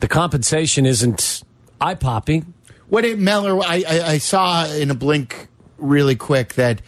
the 0.00 0.08
compensation 0.08 0.84
isn't 0.84 1.44
eye 1.80 1.94
popping. 1.94 2.52
What 2.88 3.04
it 3.04 3.18
Meller? 3.18 3.58
I, 3.60 3.84
I 3.88 4.02
I 4.02 4.18
saw 4.18 4.66
in 4.66 4.90
a 4.90 4.94
blink 4.94 5.48
really 5.78 6.16
quick 6.16 6.54
that 6.54 6.82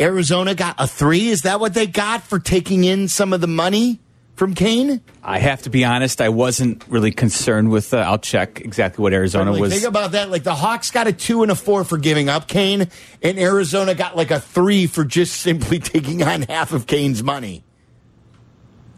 Arizona 0.00 0.54
got 0.54 0.76
a 0.78 0.86
three. 0.86 1.28
Is 1.28 1.42
that 1.42 1.60
what 1.60 1.74
they 1.74 1.86
got 1.86 2.22
for 2.22 2.38
taking 2.38 2.84
in 2.84 3.08
some 3.08 3.32
of 3.34 3.40
the 3.42 3.48
money 3.48 4.00
from 4.42 4.54
Kane? 4.56 5.00
I 5.22 5.38
have 5.38 5.62
to 5.62 5.70
be 5.70 5.84
honest. 5.84 6.20
I 6.20 6.28
wasn't 6.30 6.84
really 6.88 7.12
concerned 7.12 7.70
with. 7.70 7.94
Uh, 7.94 7.98
I'll 7.98 8.18
check 8.18 8.60
exactly 8.60 9.00
what 9.00 9.12
Arizona 9.12 9.52
Like, 9.52 9.60
was. 9.60 9.72
think 9.72 9.84
about 9.84 10.10
that. 10.12 10.32
Like 10.32 10.42
the 10.42 10.52
Hawks 10.56 10.90
got 10.90 11.06
a 11.06 11.12
two 11.12 11.42
and 11.44 11.52
a 11.52 11.54
four 11.54 11.84
for 11.84 11.96
giving 11.96 12.28
up 12.28 12.48
Kane, 12.48 12.88
and 13.22 13.38
Arizona 13.38 13.94
got 13.94 14.16
like 14.16 14.32
a 14.32 14.40
three 14.40 14.88
for 14.88 15.04
just 15.04 15.36
simply 15.42 15.78
taking 15.78 16.24
on 16.24 16.42
half 16.42 16.72
of 16.72 16.88
Kane's 16.88 17.22
money. 17.22 17.62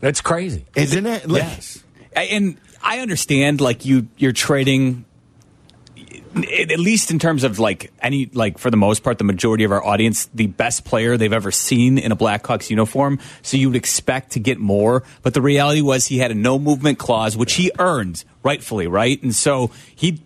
That's 0.00 0.22
crazy. 0.22 0.64
Isn't 0.74 1.04
it? 1.04 1.28
Like, 1.28 1.42
Yes. 1.42 1.84
And 2.16 2.56
I 2.82 3.00
understand 3.00 3.60
like 3.60 3.84
you 3.84 4.08
you're 4.16 4.32
trading 4.32 5.04
at 6.36 6.78
least 6.80 7.10
in 7.10 7.18
terms 7.18 7.44
of 7.44 7.58
like 7.58 7.92
any 8.00 8.26
like 8.32 8.58
for 8.58 8.70
the 8.70 8.76
most 8.76 9.02
part 9.02 9.18
the 9.18 9.24
majority 9.24 9.64
of 9.64 9.72
our 9.72 9.84
audience 9.84 10.28
the 10.34 10.46
best 10.48 10.84
player 10.84 11.16
they've 11.16 11.32
ever 11.32 11.50
seen 11.50 11.98
in 11.98 12.10
a 12.12 12.16
Blackhawks 12.16 12.70
uniform 12.70 13.18
so 13.42 13.56
you 13.56 13.68
would 13.68 13.76
expect 13.76 14.32
to 14.32 14.40
get 14.40 14.58
more 14.58 15.02
but 15.22 15.34
the 15.34 15.42
reality 15.42 15.80
was 15.80 16.06
he 16.06 16.18
had 16.18 16.30
a 16.30 16.34
no 16.34 16.58
movement 16.58 16.98
clause 16.98 17.36
which 17.36 17.54
he 17.54 17.70
earned 17.78 18.24
rightfully 18.42 18.86
right 18.86 19.22
and 19.22 19.34
so 19.34 19.70
he 19.94 20.20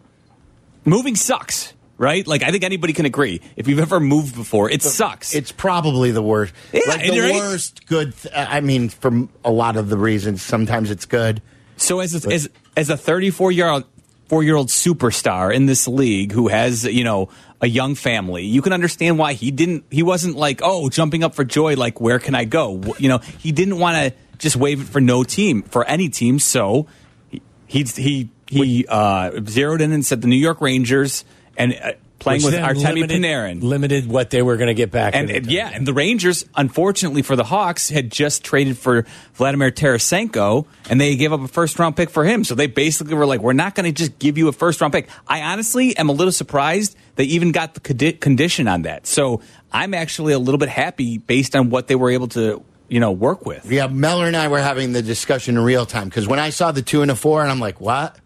moving 0.85 1.16
sucks 1.16 1.75
right 1.99 2.27
like 2.27 2.42
I 2.42 2.51
think 2.51 2.64
anybody 2.64 2.92
can 2.92 3.05
agree 3.05 3.40
if 3.57 3.68
you've 3.68 3.79
ever 3.81 4.01
moved 4.01 4.35
before 4.35 4.71
it 4.71 4.83
sucks 4.83 5.35
It's 5.35 5.53
probably 5.53 6.11
the 6.11 6.23
worst. 6.23 6.55
Yeah, 6.73 6.81
like 6.88 7.03
the 7.03 7.21
right? 7.21 7.35
worst 7.35 7.87
good. 7.87 8.16
Th- 8.16 8.33
I 8.35 8.61
mean, 8.61 8.88
for 8.88 9.29
a 9.44 9.51
lot 9.51 9.77
of 9.77 9.88
the 9.88 9.99
reasons, 9.99 10.42
sometimes 10.42 10.90
it's 10.90 11.07
good. 11.07 11.42
So 11.77 12.01
as 12.01 12.25
a, 12.25 12.33
as 12.33 12.49
as 12.77 12.88
a 12.90 12.97
34 12.97 13.53
year 13.53 13.68
old 13.68 13.85
four 14.29 14.43
year 14.43 14.57
old 14.57 14.69
superstar 14.69 15.53
in 15.55 15.67
this 15.67 15.88
league 15.88 16.33
who 16.33 16.49
has 16.49 16.85
you 16.85 17.05
know 17.05 17.29
a 17.61 17.67
young 17.67 17.95
family, 17.95 18.45
you 18.45 18.62
can 18.62 18.73
understand 18.73 19.19
why 19.19 19.33
he 19.33 19.51
didn't. 19.51 19.85
He 19.91 20.03
wasn't 20.03 20.37
like 20.37 20.61
oh 20.62 20.88
jumping 20.88 21.25
up 21.25 21.35
for 21.35 21.45
joy 21.45 21.75
like 21.75 22.01
where 22.01 22.19
can 22.19 22.35
I 22.35 22.45
go? 22.45 22.83
You 22.99 23.09
know 23.09 23.19
he 23.19 23.53
didn't 23.53 23.79
want 23.79 23.97
to 23.97 24.19
just 24.38 24.57
waive 24.57 24.83
it 24.83 24.87
for 24.87 25.01
no 25.01 25.25
team 25.25 25.62
for 25.62 25.85
any 25.85 26.09
team. 26.09 26.38
So 26.38 26.87
he 27.31 27.43
he 27.67 27.83
he, 27.87 28.31
he 28.47 28.87
uh, 28.88 29.41
zeroed 29.47 29.81
in 29.81 29.93
and 29.93 30.05
said 30.05 30.23
the 30.23 30.29
New 30.29 30.37
York 30.37 30.61
Rangers 30.61 31.25
and. 31.57 31.97
Playing 32.29 32.43
Which 32.45 32.53
with 32.53 32.55
then 32.55 32.64
Artemi 32.77 32.95
limited- 32.95 33.23
Panarin, 33.23 33.62
Limited 33.62 34.07
what 34.07 34.31
they 34.31 34.43
were 34.43 34.57
going 34.57 34.69
to 34.69 34.75
get 34.75 34.91
back. 34.91 35.14
and, 35.14 35.31
and 35.31 35.47
it. 35.47 35.51
yeah, 35.51 35.71
and 35.73 35.87
the 35.87 35.93
Rangers, 35.93 36.45
unfortunately 36.55 37.23
for 37.23 37.37
the 37.37 37.45
Hawks, 37.45 37.88
had 37.88 38.11
just 38.11 38.45
traded 38.45 38.79
for 38.79 39.05
Vladimir 39.35 39.71
Tarasenko, 39.71 40.67
and 40.91 41.01
they 41.01 41.17
gave 41.17 41.33
up 41.33 41.41
a 41.41 41.49
first 41.49 41.79
round 41.79 41.97
pick 41.97 42.11
for 42.11 42.25
him. 42.25 42.45
So 42.45 42.55
they 42.55 42.67
basically 42.67 43.14
were 43.14 43.27
like, 43.27 43.41
"We're 43.41 43.53
not 43.53 43.75
going 43.75 43.87
to 43.87 43.93
just 43.93 44.19
give 44.19 44.38
you 44.38 44.49
a 44.49 44.53
first 44.53 44.81
round 44.81 44.93
pick." 44.93 45.09
I 45.27 45.43
honestly 45.43 45.97
am 45.97 46.09
a 46.09 46.12
little 46.12 46.33
surprised 46.33 46.97
they 47.17 47.25
even 47.25 47.51
got 47.53 47.75
the 47.75 47.81
condi- 47.81 48.21
condition 48.21 48.69
on 48.69 48.83
that. 48.83 49.07
So 49.07 49.41
I'm 49.73 49.95
actually 49.95 50.33
a 50.33 50.38
little 50.38 50.59
bit 50.59 50.69
happy 50.69 51.19
based 51.19 51.57
on 51.57 51.71
what 51.71 51.88
they 51.88 51.95
were 51.97 52.11
able 52.11 52.29
to, 52.29 52.62
you 52.88 53.01
know, 53.01 53.11
work 53.12 53.45
with. 53.47 53.71
Yeah, 53.71 53.87
Meller 53.88 54.27
and 54.27 54.37
I 54.37 54.49
were 54.49 54.61
having 54.61 54.93
the 54.93 55.03
discussion 55.03 55.57
in 55.57 55.62
real 55.64 55.85
time 55.87 56.09
because 56.09 56.29
when 56.29 56.38
I 56.38 56.51
saw 56.51 56.73
the 56.73 56.83
two 56.83 57.03
and 57.03 57.11
a 57.11 57.17
four, 57.17 57.43
and 57.43 57.51
I'm 57.51 57.59
like, 57.61 57.81
what? 57.81 58.17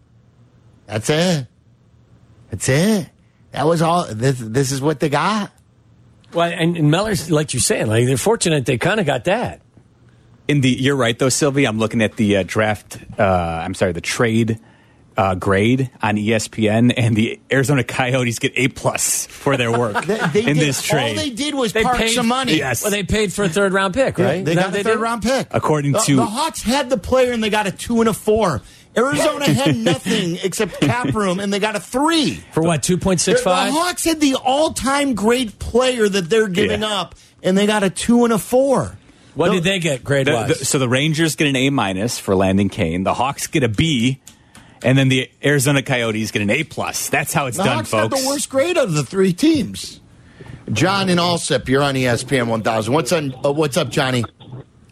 That's 0.87 1.09
it. 1.09 1.47
That's 2.51 2.69
it. 2.69 3.09
That 3.53 3.65
was 3.65 3.81
all. 3.81 4.05
This, 4.11 4.37
this 4.39 4.71
is 4.71 4.81
what 4.81 4.99
they 4.99 5.09
got. 5.09 5.51
Well, 6.33 6.49
and, 6.51 6.75
and 6.75 6.89
Meller's 6.91 7.29
like 7.31 7.53
you're 7.53 7.61
saying, 7.61 7.87
like 7.87 8.05
they're 8.07 8.17
fortunate 8.17 8.65
they 8.65 8.77
kind 8.77 8.99
of 8.99 9.05
got 9.05 9.25
that. 9.25 9.61
In 10.47 10.59
the, 10.61 10.69
you're 10.69 10.95
right 10.95 11.17
though, 11.17 11.29
Silvy. 11.29 11.65
I'm 11.65 11.77
looking 11.79 12.01
at 12.01 12.15
the 12.17 12.37
uh, 12.37 12.43
draft. 12.45 12.97
Uh, 13.17 13.23
I'm 13.23 13.73
sorry, 13.75 13.93
the 13.93 14.01
trade. 14.01 14.59
Uh, 15.15 15.35
grade 15.35 15.91
on 16.01 16.15
ESPN 16.15 16.91
and 16.97 17.15
the 17.15 17.39
Arizona 17.51 17.83
Coyotes 17.83 18.39
get 18.39 18.51
A 18.55 18.67
plus 18.69 19.27
for 19.27 19.57
their 19.57 19.71
work 19.71 20.03
They, 20.05 20.17
they 20.33 20.39
in 20.39 20.55
did, 20.55 20.57
this 20.57 20.81
trade. 20.81 21.09
All 21.09 21.23
they 21.23 21.29
did 21.29 21.53
was 21.53 21.71
They 21.71 21.83
park 21.83 21.97
paid 21.97 22.15
some 22.15 22.27
money. 22.27 22.57
Yes. 22.57 22.81
Well, 22.81 22.89
they 22.89 23.03
paid 23.03 23.31
for 23.31 23.43
a 23.45 23.49
third 23.49 23.73
round 23.73 23.93
pick, 23.93 24.17
right? 24.17 24.43
They 24.43 24.55
No, 24.55 24.61
got 24.63 24.69
a 24.71 24.77
third 24.77 24.93
did? 24.93 24.99
round 24.99 25.21
pick. 25.21 25.49
According 25.51 25.91
the, 25.91 25.99
to- 25.99 26.15
the 26.15 26.25
Hawks 26.25 26.63
had 26.63 26.89
the 26.89 26.97
player 26.97 27.31
and 27.31 27.43
they 27.43 27.51
got 27.51 27.67
a 27.67 27.71
two 27.71 27.99
and 27.99 28.09
a 28.09 28.13
four. 28.13 28.63
Arizona 28.95 29.45
had 29.51 29.75
nothing 29.91 30.37
except 30.43 30.79
cap 30.81 31.13
room 31.13 31.39
and 31.39 31.51
they 31.51 31.59
got 31.59 31.75
a 31.75 31.79
three. 31.79 32.35
for 32.51 32.61
what 32.63 32.83
two 32.83 32.97
point 32.97 33.19
six 33.21 33.41
five. 33.41 33.67
The, 33.67 33.71
the. 33.79 33.83
Hawks 33.83 34.03
had 34.05 34.19
the 34.19 34.35
all-time 34.35 35.15
great 35.15 35.57
player 35.59 36.07
that 36.07 36.29
they're 36.29 36.47
giving 36.47 36.81
Yeah. 36.81 36.99
up, 37.01 37.15
and 37.41 37.57
they 37.57 37.65
got 37.65 37.83
a 37.83 37.89
two 37.89 38.23
and 38.23 38.33
a 38.33 38.37
four. 38.37 38.97
What 39.35 39.47
The- 39.49 39.55
did 39.55 39.63
they 39.63 39.79
get 39.79 40.03
grade 40.03 40.27
The- 40.27 40.33
wise? 40.33 40.59
the- 40.59 40.65
so 40.65 40.77
the 40.79 40.87
Rangers 40.89 41.35
get 41.35 41.47
an 41.47 41.55
A 41.55 41.69
minus 41.71 42.19
for 42.19 42.35
landing 42.35 42.69
Kane. 42.69 43.03
The 43.03 43.15
Hawks 43.15 43.47
get 43.47 43.63
a 43.63 43.67
B, 43.67 44.19
and 44.83 44.95
then 44.97 45.09
the 45.09 45.29
Arizona 45.43 45.81
Coyotes 45.81 46.29
get 46.31 46.41
an 46.43 46.51
A 46.51 46.63
plus. 46.63 47.09
That's 47.09 47.33
how 47.33 47.47
it's 47.47 47.57
The 47.57 47.63
done, 47.63 47.77
Hawks 47.77 47.89
folks. 47.89 48.15
had 48.15 48.23
the 48.23 48.27
worst 48.29 48.49
grade 48.49 48.77
of 48.77 48.93
the 48.93 49.03
three 49.03 49.33
teams. 49.33 49.99
John 50.71 51.09
and 51.09 51.19
Alsip, 51.19 51.67
you're 51.67 51.81
on 51.83 51.95
ESPN 51.95 52.47
1000. 52.47 52.93
What's 52.93 53.11
on? 53.11 53.33
Uh, 53.43 53.51
what's 53.51 53.75
up, 53.75 53.89
Johnny? 53.89 54.23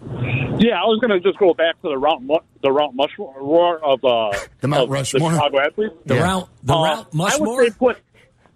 Yeah, 0.04 0.80
I 0.82 0.86
was 0.86 1.00
going 1.00 1.12
to 1.12 1.20
just 1.20 1.38
go 1.40 1.54
back 1.54 1.80
to 1.82 1.90
the 1.90 1.98
Mount 1.98 2.24
Mu- 2.24 2.38
the 2.62 2.70
Mount 2.72 2.96
Rushmore 2.98 3.80
of 3.84 4.04
uh, 4.04 4.38
The 4.62 4.68
Mount 4.68 4.84
of 4.84 4.90
Rushmore? 4.90 5.32
the 5.32 5.36
Chicago 5.38 5.60
athletes. 5.60 5.94
the 6.06 6.16
yeah. 6.16 6.22
round, 6.24 6.46
the 6.64 6.74
Uh, 6.74 6.84
round 6.84 7.06
I 7.22 7.38
would 7.38 7.64
say 7.72 7.78
put 7.78 7.98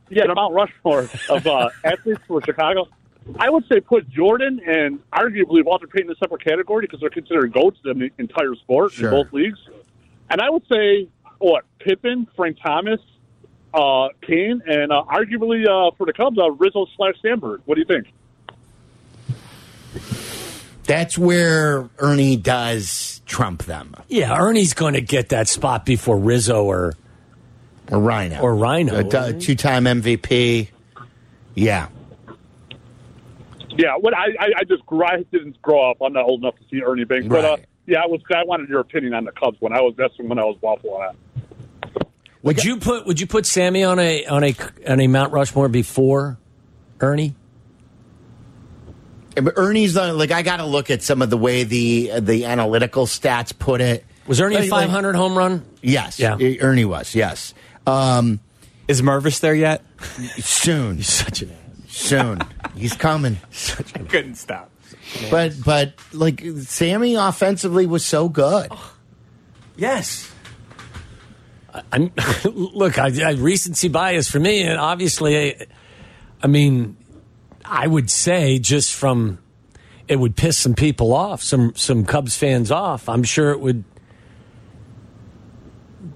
yeah 0.10 0.28
the 0.28 0.36
Mount 0.36 0.54
Rushmore 0.54 1.10
of 1.30 1.48
uh, 1.48 1.70
athletes 1.84 2.22
for 2.28 2.42
Chicago. 2.44 2.88
I 3.40 3.50
would 3.50 3.66
say 3.68 3.80
put 3.80 4.08
Jordan 4.10 4.60
and 4.66 5.00
arguably 5.12 5.64
Walter 5.66 5.88
Payton 5.88 6.10
in 6.10 6.14
a 6.14 6.18
separate 6.18 6.44
category 6.44 6.86
because 6.86 7.00
they're 7.00 7.10
considered 7.10 7.52
goats 7.54 7.80
in 7.86 7.98
the 8.00 8.10
entire 8.20 8.54
sport 8.56 8.92
Sure. 8.94 9.10
in 9.10 9.24
both 9.24 9.34
leagues. 9.34 9.60
And 10.30 10.42
I 10.42 10.50
would 10.50 10.64
say 10.72 11.08
what 11.40 11.64
Pippen, 11.80 12.28
Frank 12.36 12.58
Thomas, 12.64 13.00
uh, 13.74 14.10
Kane, 14.22 14.62
and 14.68 14.92
uh, 14.92 15.04
arguably 15.10 15.66
uh, 15.68 15.92
for 15.98 16.06
the 16.06 16.14
Cubs, 16.14 16.38
uh, 16.38 16.50
Rizzo 16.52 16.86
slash 16.96 17.16
Sandberg. 17.22 17.62
What 17.66 17.76
do 17.76 17.82
you 17.82 17.86
think? 17.88 18.08
That's 20.86 21.17
where 21.17 21.89
Ernie 22.00 22.38
does 22.38 23.21
trump 23.26 23.63
them 23.63 23.95
yeah, 24.08 24.38
Ernie's 24.38 24.74
going 24.74 24.93
to 24.93 25.02
get 25.02 25.30
that 25.30 25.48
spot 25.48 25.86
before 25.86 26.17
Rizzo 26.17 26.63
or 26.63 26.93
or 27.91 27.98
Ryno 28.00 28.41
Or 28.41 28.54
Ryno. 28.54 29.13
A 29.13 29.34
t- 29.34 29.39
two-time 29.39 29.86
MVP. 29.86 30.69
Yeah, 31.54 31.88
Yeah, 33.78 33.95
what 34.00 34.13
I, 34.15 34.28
I, 34.39 34.48
I 34.60 34.63
just 34.63 34.86
grew, 34.86 35.04
I 35.04 35.24
didn't 35.32 35.62
grow 35.62 35.91
up. 35.91 35.97
I'm 36.01 36.14
not 36.14 36.26
old 36.26 36.41
enough 36.41 36.55
to 36.57 36.64
see 36.70 36.82
Ernie 36.82 37.03
Banks, 37.03 37.28
but 37.28 37.45
uh, 37.45 37.57
yeah, 37.86 37.99
I 38.03 38.07
was. 38.07 38.22
I 38.34 38.43
wanted 38.43 38.70
your 38.70 38.80
opinion 38.80 39.14
on 39.14 39.26
the 39.26 39.32
Cubs 39.32 39.57
when 39.60 39.74
I 39.74 39.82
was. 39.82 39.93
That's 39.97 40.14
when 40.18 40.39
I 40.39 40.43
was 40.43 40.57
waffling 40.62 40.99
on 40.99 41.16
it. 41.16 42.07
would 42.41 42.64
you 42.64 42.78
put 42.78 43.05
would 43.05 43.20
you 43.20 43.28
put 43.28 43.45
Sammy 43.45 43.84
on 43.84 43.99
a 43.99 44.26
on 44.26 44.43
a 44.43 44.55
on 44.88 44.99
a 44.99 45.07
Mount 45.07 45.32
Rushmore 45.32 45.70
before 45.70 46.38
Ernie? 46.99 47.36
But 49.36 49.54
Ernie's 49.58 49.94
the, 49.94 50.14
like 50.14 50.32
I 50.32 50.42
got 50.42 50.58
to 50.58 50.66
look 50.66 50.90
at 50.90 51.02
some 51.04 51.22
of 51.22 51.30
the 51.30 51.38
way 51.38 51.64
the 51.64 52.20
the 52.20 52.46
analytical 52.46 53.06
stats 53.06 53.58
put 53.58 53.82
it. 53.82 54.06
Was 54.28 54.42
Ernie 54.42 54.56
a 54.56 54.60
Like- 54.60 54.72
like- 54.72 54.82
five 54.82 54.90
hundred 54.90 55.16
home 55.16 55.38
run? 55.38 55.64
Yes, 55.82 56.20
Yeah. 56.20 56.38
Ernie 56.62 56.86
was. 56.86 57.14
Yes, 57.16 57.54
um, 57.86 58.40
Is 58.88 59.02
Mervis 59.02 59.40
there 59.40 59.54
yet? 59.56 59.84
soon, 60.40 61.02
Such 61.04 61.42
an 61.44 61.52
ass. 61.52 61.92
soon. 61.96 62.40
He's 62.76 62.94
coming. 62.94 63.38
I 63.96 64.00
couldn't 64.00 64.36
stop. 64.36 64.72
But 65.30 65.54
but 65.64 65.94
like 66.14 66.44
Sammy 66.62 67.16
offensively 67.16 67.86
was 67.86 68.04
so 68.04 68.28
good. 68.30 68.72
Yes. 69.78 70.32
I'm, 71.92 72.12
look, 72.46 72.98
I, 72.98 73.12
I 73.24 73.32
recency 73.34 73.90
bias 73.90 74.30
for 74.30 74.40
me, 74.40 74.62
and 74.64 74.80
obviously, 74.80 75.38
I, 75.38 75.66
I 76.42 76.48
mean, 76.48 76.96
I 77.68 77.88
would 77.88 78.09
say 78.09 78.59
just 78.59 78.93
from 78.93 79.39
it 80.07 80.18
would 80.18 80.36
piss 80.36 80.57
some 80.57 80.76
people 80.76 81.13
off, 81.13 81.41
some 81.41 81.76
some 81.76 82.05
Cubs 82.05 82.36
fans 82.36 82.72
off. 82.72 83.09
I'm 83.09 83.24
sure 83.24 83.51
it 83.51 83.59
would, 83.59 83.84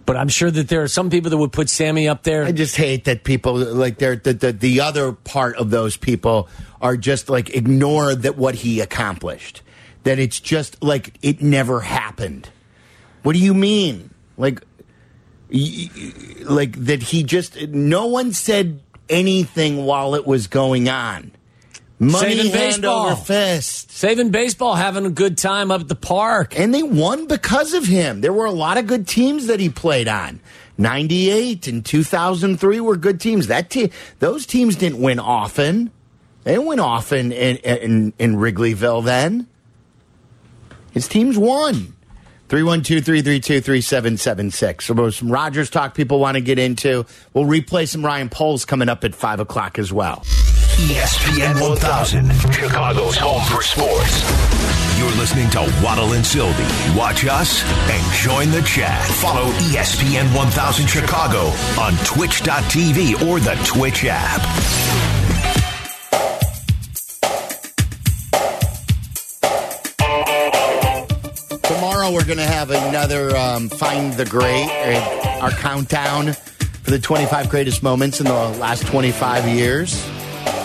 but 0.06 0.16
I'm 0.16 0.28
sure 0.28 0.52
that 0.52 0.70
there 0.70 0.84
are 0.84 0.88
some 0.88 1.10
people 1.10 1.32
that 1.32 1.38
would 1.38 1.52
put 1.52 1.70
Sammy 1.70 2.08
up 2.08 2.24
there. 2.24 2.43
I 2.43 2.52
just 2.52 2.76
hate 2.76 3.06
that 3.06 3.24
people 3.24 3.56
like 3.56 3.97
they're 3.97 4.16
the, 4.16 4.34
the 4.34 4.52
the 4.52 4.82
other 4.82 5.12
part 5.12 5.56
of 5.58 5.72
those 5.72 5.97
people 5.97 6.50
are 6.82 6.97
just 6.97 7.30
like 7.30 7.56
ignore 7.56 8.14
that 8.16 8.38
what 8.38 8.56
he 8.56 8.80
accomplished. 8.80 9.64
That 10.04 10.20
it's 10.20 10.39
just 10.39 10.82
like 10.84 11.18
it 11.22 11.41
never 11.41 11.82
happened. 11.82 12.50
What 13.24 13.34
do 13.34 13.39
you 13.39 13.54
mean? 13.54 14.14
Like 14.38 14.64
like 15.52 16.74
that 16.86 17.02
he 17.04 17.24
just 17.24 17.60
no 17.70 18.06
one 18.06 18.34
said 18.34 18.82
anything 19.10 19.86
while 19.86 20.14
it 20.14 20.28
was 20.28 20.47
going 20.47 20.88
on. 20.88 21.32
Money 22.00 22.36
Saving 22.38 22.52
baseball. 22.54 23.16
fist. 23.18 23.91
Saving 23.91 24.32
baseball, 24.32 24.76
having 24.76 25.06
a 25.06 25.10
good 25.10 25.38
time 25.38 25.70
up 25.70 25.82
at 25.82 25.88
the 25.89 25.95
park. 25.95 26.58
And 26.58 26.74
they 26.74 26.82
won 26.82 27.28
because 27.28 27.74
of 27.74 27.86
him. 27.86 28.22
There 28.22 28.32
were 28.32 28.45
a 28.45 28.52
lot 28.52 28.78
of 28.78 28.88
good 28.88 29.06
teams 29.06 29.47
that 29.47 29.60
he 29.60 29.68
played 29.70 30.08
on. 30.08 30.39
98 30.78 31.68
and 31.68 31.86
2003 31.86 32.80
were 32.80 32.95
good 32.95 33.20
teams. 33.20 33.47
That 33.47 33.70
te- 33.70 33.91
those 34.20 34.45
teams 34.45 34.78
didn't 34.78 35.02
win 35.02 35.20
often. 35.20 35.91
They 36.45 36.58
win 36.58 36.80
often 36.80 37.34
in, 37.34 37.58
in, 37.58 38.14
in 38.18 38.36
Wrigleyville 38.36 39.04
then. 39.04 39.47
His 40.91 41.10
teams 41.10 41.38
won. 41.38 41.95
312 42.47 43.04
332 43.06 43.62
3776. 43.62 44.86
So 44.86 45.10
some 45.10 45.32
Rodgers 45.32 45.70
talk 45.70 45.93
people 45.93 46.20
want 46.20 46.36
to 46.36 46.41
get 46.41 46.58
into. 46.58 47.06
We'll 47.34 47.45
replay 47.45 47.88
some 47.88 48.04
Ryan 48.04 48.30
Poles 48.30 48.64
coming 48.64 48.88
up 48.88 49.04
at 49.04 49.14
5 49.14 49.41
o'clock 49.41 49.78
as 49.78 49.91
well. 49.91 50.24
ESPN 50.80 51.60
1000, 51.60 52.32
Chicago's 52.54 53.18
home 53.18 53.44
for 53.48 53.62
sports. 53.62 54.24
You're 54.98 55.12
listening 55.20 55.50
to 55.50 55.60
Waddle 55.84 56.14
and 56.14 56.26
Silvy. 56.26 56.64
Watch 56.98 57.26
us 57.26 57.62
and 57.92 58.14
join 58.14 58.50
the 58.50 58.62
chat. 58.62 59.06
Follow 59.16 59.52
ESPN 59.68 60.34
1000 60.34 60.88
Chicago 60.88 61.48
on 61.82 61.98
twitch.tv 62.06 63.28
or 63.28 63.42
the 63.42 63.56
Twitch 63.66 64.06
app. 64.08 64.40
Tomorrow 71.64 72.14
we're 72.14 72.24
going 72.24 72.38
to 72.38 72.46
have 72.46 72.72
another 72.72 73.36
um, 73.36 73.68
Find 73.68 74.14
the 74.14 74.26
Great, 74.26 74.70
our 75.42 75.52
countdown 75.52 76.32
for 76.84 76.92
the 76.92 77.00
25 77.00 77.50
greatest 77.50 77.84
moments 77.84 78.22
in 78.22 78.28
the 78.28 78.34
last 78.34 78.88
25 78.88 79.46
years. 79.50 80.10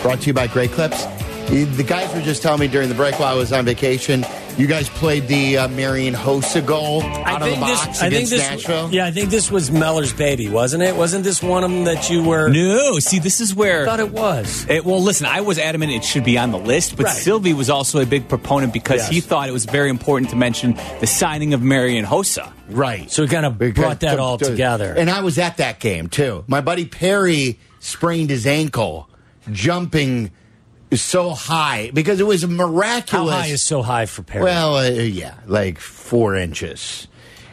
Brought 0.05 0.21
to 0.21 0.27
you 0.27 0.35
by 0.35 0.49
Great 0.49 0.71
Clips. 0.71 1.03
The 1.49 1.83
guys 1.83 2.15
were 2.15 2.21
just 2.21 2.43
telling 2.43 2.61
me 2.61 2.69
during 2.69 2.91
the 2.91 2.95
break 2.95 3.19
while 3.19 3.35
I 3.35 3.39
was 3.39 3.55
on 3.55 3.65
vacation, 3.65 4.23
you 4.59 4.67
guys 4.67 4.87
played 4.91 5.29
the 5.29 5.57
uh, 5.57 5.69
Marian 5.69 6.13
Hossa 6.13 6.65
goal 6.65 7.03
out 7.03 7.41
of 7.41 7.49
the 7.49 7.57
box 7.57 8.03
against 8.03 8.33
Nashville. 8.37 8.91
Yeah, 8.93 9.07
I 9.07 9.13
think 9.13 9.31
this 9.31 9.51
was 9.51 9.71
Meller's 9.71 10.13
baby, 10.13 10.51
wasn't 10.51 10.83
it? 10.83 10.95
Wasn't 10.95 11.25
this 11.25 11.43
one 11.43 11.65
of 11.65 11.71
them 11.71 11.85
that 11.85 12.11
you 12.11 12.23
were? 12.23 12.51
No, 12.51 12.99
see, 12.99 13.19
this 13.19 13.41
is 13.41 13.55
where. 13.55 13.81
I 13.81 13.85
thought 13.87 14.01
it 14.01 14.11
was. 14.11 14.67
It, 14.69 14.85
well, 14.85 15.01
listen, 15.03 15.25
I 15.25 15.41
was 15.41 15.59
adamant 15.59 15.91
it 15.93 16.05
should 16.05 16.25
be 16.25 16.37
on 16.37 16.51
the 16.51 16.59
list, 16.59 16.99
but 16.99 17.07
Right. 17.07 17.17
Silvy 17.17 17.55
was 17.55 17.71
also 17.71 18.01
a 18.03 18.07
big 18.07 18.29
proponent 18.29 18.75
because 18.75 19.01
Yes. 19.01 19.09
he 19.09 19.21
thought 19.23 19.49
it 19.49 19.53
was 19.53 19.65
very 19.65 19.89
important 19.89 20.29
to 20.33 20.37
mention 20.37 20.75
the 21.01 21.07
signing 21.07 21.55
of 21.55 21.63
Marian 21.63 22.05
Hossa. 22.05 22.53
Right. 22.69 23.11
So 23.11 23.23
we 23.23 23.29
kind 23.29 23.47
of 23.47 23.59
brought 23.75 24.01
that 24.01 24.19
all 24.19 24.37
together. 24.37 24.93
And 24.95 25.09
I 25.09 25.23
was 25.23 25.39
at 25.39 25.57
that 25.57 25.81
game 25.81 26.09
too. 26.09 26.45
My 26.47 26.61
buddy 26.61 26.85
Perry 26.85 27.59
sprained 27.81 28.29
his 28.29 28.47
ankle 28.47 29.09
jumping 29.51 30.31
so 30.93 31.31
high 31.31 31.91
because 31.93 32.21
it 32.21 32.27
was 32.27 32.47
miraculous. 32.47 33.35
How 33.35 33.41
high 33.41 33.47
is 33.49 33.63
so 33.63 33.83
high 33.83 34.07
for 34.07 34.23
Perry? 34.23 34.45
Well, 34.45 34.77
uh, 34.77 34.91
yeah, 34.91 35.35
like 35.47 35.79
four 35.79 36.37
inches. 36.37 37.09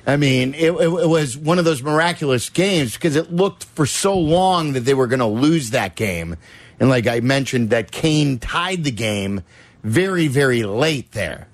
I 0.05 0.17
mean, 0.17 0.53
it, 0.55 0.71
it, 0.71 0.87
it 0.87 1.07
was 1.07 1.37
one 1.37 1.59
of 1.59 1.65
those 1.65 1.83
miraculous 1.83 2.49
games 2.49 2.93
because 2.93 3.15
it 3.15 3.31
looked 3.31 3.65
for 3.65 3.85
so 3.85 4.17
long 4.17 4.73
that 4.73 4.81
they 4.81 4.93
were 4.93 5.07
going 5.07 5.19
to 5.19 5.27
lose 5.27 5.71
that 5.71 5.95
game. 5.95 6.37
And 6.79 6.89
like 6.89 7.05
I 7.07 7.19
mentioned, 7.19 7.69
that 7.69 7.91
Kane 7.91 8.39
tied 8.39 8.83
the 8.83 8.91
game 8.91 9.43
very, 9.83 10.27
very 10.27 10.63
late 10.63 11.11
there. 11.11 11.47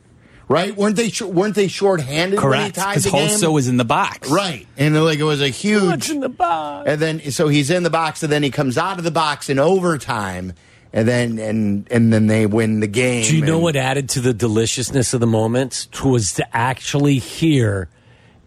Right? 0.50 0.76
Weren't 0.76 0.96
they? 0.96 1.10
sh- 1.10 1.24
Weren't 1.24 1.56
they 1.56 1.68
shorthanded 1.68 2.40
when 2.42 2.54
he 2.54 2.72
Correct, 2.72 2.76
because 2.76 3.04
the 3.04 3.12
game? 3.12 3.28
Hossa 3.28 3.52
was 3.52 3.68
in 3.68 3.76
the 3.78 3.84
box. 3.86 4.30
Right. 4.32 4.66
And 4.78 4.96
like 5.04 5.20
it 5.20 5.24
was 5.24 5.42
a 5.42 5.50
huge 5.50 5.84
What's 5.84 6.10
in 6.10 6.22
the 6.22 6.30
box? 6.30 6.90
and 6.90 7.02
then 7.02 7.32
so 7.32 7.50
he's 7.50 7.70
in 7.70 7.84
the 7.84 7.90
box 7.90 8.24
and 8.24 8.32
then 8.32 8.44
he 8.44 8.50
comes 8.50 8.78
out 8.78 8.98
of 8.98 9.04
the 9.04 9.12
box 9.12 9.50
in 9.50 9.60
overtime 9.60 10.54
and 10.94 11.06
then 11.06 11.38
and 11.38 11.86
and 11.92 12.14
then 12.14 12.28
they 12.28 12.46
win 12.46 12.80
the 12.80 12.88
game. 12.88 13.26
Do 13.26 13.36
you 13.36 13.44
know 13.46 13.56
and- 13.56 13.64
what 13.64 13.76
added 13.76 14.08
to 14.12 14.22
the 14.22 14.34
deliciousness 14.34 15.14
of 15.14 15.20
the 15.20 15.28
moment? 15.28 15.90
Was 16.06 16.34
to 16.36 16.56
actually 16.56 17.20
hear 17.20 17.90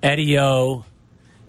Eddie 0.02 0.38
O 0.38 0.86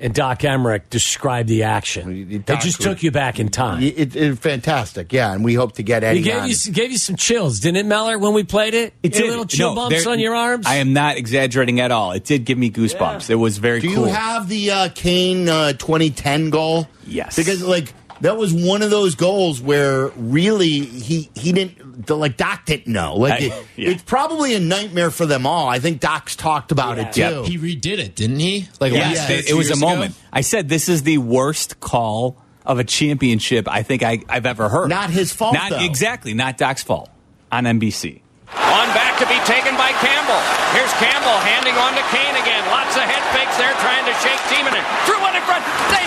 and 0.02 0.14
Doc 0.14 0.40
Emrick 0.40 0.82
describe 0.90 1.48
the 1.48 1.64
action. 1.64 2.28
It 2.32 2.46
just 2.62 2.78
was- 2.80 2.86
took 2.88 3.04
you 3.04 3.12
back 3.12 3.40
in 3.40 3.50
time. 3.50 3.82
It, 3.84 4.16
it, 4.16 4.40
fantastic, 4.40 5.14
yeah, 5.14 5.32
and 5.34 5.44
we 5.44 5.54
hope 5.54 5.74
to 5.74 5.84
get 5.84 6.04
Eddie 6.04 6.20
It 6.20 6.24
gave 6.24 6.36
on. 6.44 6.50
you 6.50 6.56
gave 6.74 6.92
you 6.92 6.98
some 6.98 7.16
chills, 7.16 7.60
didn't 7.60 7.78
it, 7.78 7.86
Meller, 7.86 8.18
when 8.18 8.34
we 8.34 8.44
played 8.44 8.74
it? 8.74 8.94
It 9.04 9.16
You 9.16 9.22
did. 9.22 9.30
little 9.30 9.46
chill 9.46 9.70
No, 9.70 9.76
bumps 9.76 10.04
there- 10.04 10.12
on 10.12 10.20
your 10.20 10.36
arms. 10.36 10.66
I 10.66 10.76
am 10.76 10.94
not 10.94 11.18
exaggerating 11.18 11.80
at 11.80 11.92
all. 11.92 12.12
It 12.12 12.26
did 12.26 12.46
give 12.46 12.58
me 12.58 12.70
goosebumps. 12.72 13.30
It 13.30 13.36
was 13.36 13.58
very 13.60 13.80
Do 13.80 13.90
you 13.90 14.06
have 14.06 14.50
the 14.50 14.72
uh, 14.72 14.90
Kane 14.96 15.48
uh, 15.48 15.74
2010 15.74 16.50
goal? 16.50 16.88
Yes. 17.08 17.36
because 17.36 17.62
like 17.64 17.94
that 18.22 18.38
was 18.38 18.54
one 18.54 18.82
of 18.82 18.90
those 18.90 19.16
goals 19.16 19.62
where 19.62 20.08
really 20.10 20.80
he 20.80 21.30
he 21.36 21.52
didn't 21.52 22.06
the, 22.08 22.16
like 22.18 22.38
Doc 22.38 22.66
didn't 22.66 22.92
know. 22.92 23.16
Like 23.18 23.34
I- 23.42 23.46
it- 23.46 23.66
yeah. 23.76 23.90
it's 23.90 24.04
probably 24.04 24.56
a 24.56 24.60
nightmare 24.60 25.12
for 25.12 25.26
them 25.26 25.46
all. 25.46 25.68
I 25.68 25.80
think 25.80 26.00
Doc's 26.00 26.36
talked 26.36 26.72
about 26.72 26.98
it 27.00 27.14
too. 27.14 27.22
Yep. 27.22 27.46
He 27.46 27.58
redid 27.58 28.00
it, 28.00 28.16
didn't 28.16 28.40
he? 28.40 28.68
Like 28.80 28.94
Yes, 28.94 29.18
last 29.18 29.30
it, 29.30 29.50
it 29.50 29.54
was 29.54 29.70
a 29.70 29.74
ago? 29.74 29.82
moment. 29.82 30.16
I 30.32 30.42
said 30.42 30.70
this 30.70 30.88
is 30.90 31.04
the 31.04 31.18
worst 31.20 31.80
call 31.80 32.38
of 32.66 32.78
a 32.80 32.84
championship 32.84 33.68
I 33.68 33.82
think 33.84 34.04
I, 34.04 34.22
I've 34.30 34.46
ever 34.46 34.70
heard. 34.70 34.90
Not 34.90 35.10
his 35.10 35.34
fault, 35.34 35.54
Not 35.56 35.72
though. 35.72 35.84
exactly. 35.84 36.34
Not 36.34 36.58
Doc's 36.58 36.84
fault 36.84 37.10
on 37.52 37.66
NBC. 37.66 38.22
On 38.52 38.88
back 38.94 39.16
to 39.18 39.26
be 39.32 39.40
taken 39.48 39.74
by 39.80 39.90
Campbell. 40.04 40.42
Here's 40.76 40.92
Campbell 41.00 41.38
handing 41.48 41.72
on 41.80 41.96
to 41.96 42.04
Kane 42.12 42.36
again. 42.36 42.64
Lots 42.68 42.94
of 43.00 43.04
head 43.08 43.24
fakes 43.32 43.56
there 43.58 43.72
trying 43.80 44.04
to 44.06 44.14
shake 44.20 44.40
Timonen. 44.52 44.84
Threw 45.08 45.18
one 45.24 45.34
in 45.40 45.44
front. 45.48 45.64
They, 45.90 46.04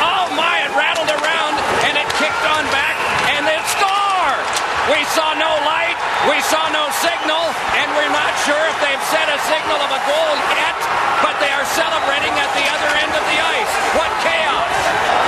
oh 0.00 0.26
my, 0.32 0.64
it 0.64 0.72
rattled 0.72 1.12
around 1.12 1.54
and 1.86 1.94
it 2.00 2.08
kicked 2.16 2.44
on 2.48 2.64
back 2.72 2.96
and 3.36 3.44
it 3.44 3.60
scored. 3.76 4.44
We 4.90 5.04
saw 5.14 5.36
no 5.38 5.52
light. 5.68 5.94
We 6.32 6.40
saw 6.48 6.64
no 6.72 6.88
signal. 7.04 7.44
And 7.78 7.81
we're 7.96 8.14
not 8.14 8.32
sure 8.46 8.62
if 8.72 8.76
they've 8.82 9.04
set 9.12 9.26
a 9.28 9.38
signal 9.48 9.78
of 9.80 9.90
a 9.92 10.00
goal 10.08 10.32
yet, 10.56 10.78
but 11.24 11.34
they 11.42 11.52
are 11.52 11.66
celebrating 11.76 12.32
at 12.34 12.50
the 12.56 12.66
other 12.68 12.90
end 13.02 13.12
of 13.14 13.24
the 13.28 13.38
ice. 13.38 13.72
What 13.96 14.10
chaos. 14.24 14.72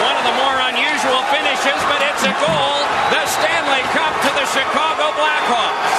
One 0.04 0.16
of 0.18 0.24
the 0.26 0.36
more 0.40 0.56
unusual 0.72 1.20
finishes, 1.30 1.80
but 1.88 2.00
it's 2.02 2.24
a 2.24 2.34
goal. 2.40 2.76
The 3.12 3.22
Stanley 3.28 3.84
Cup 3.94 4.12
to 4.24 4.30
the 4.34 4.46
Chicago 4.50 5.04
Blackhawks. 5.16 5.92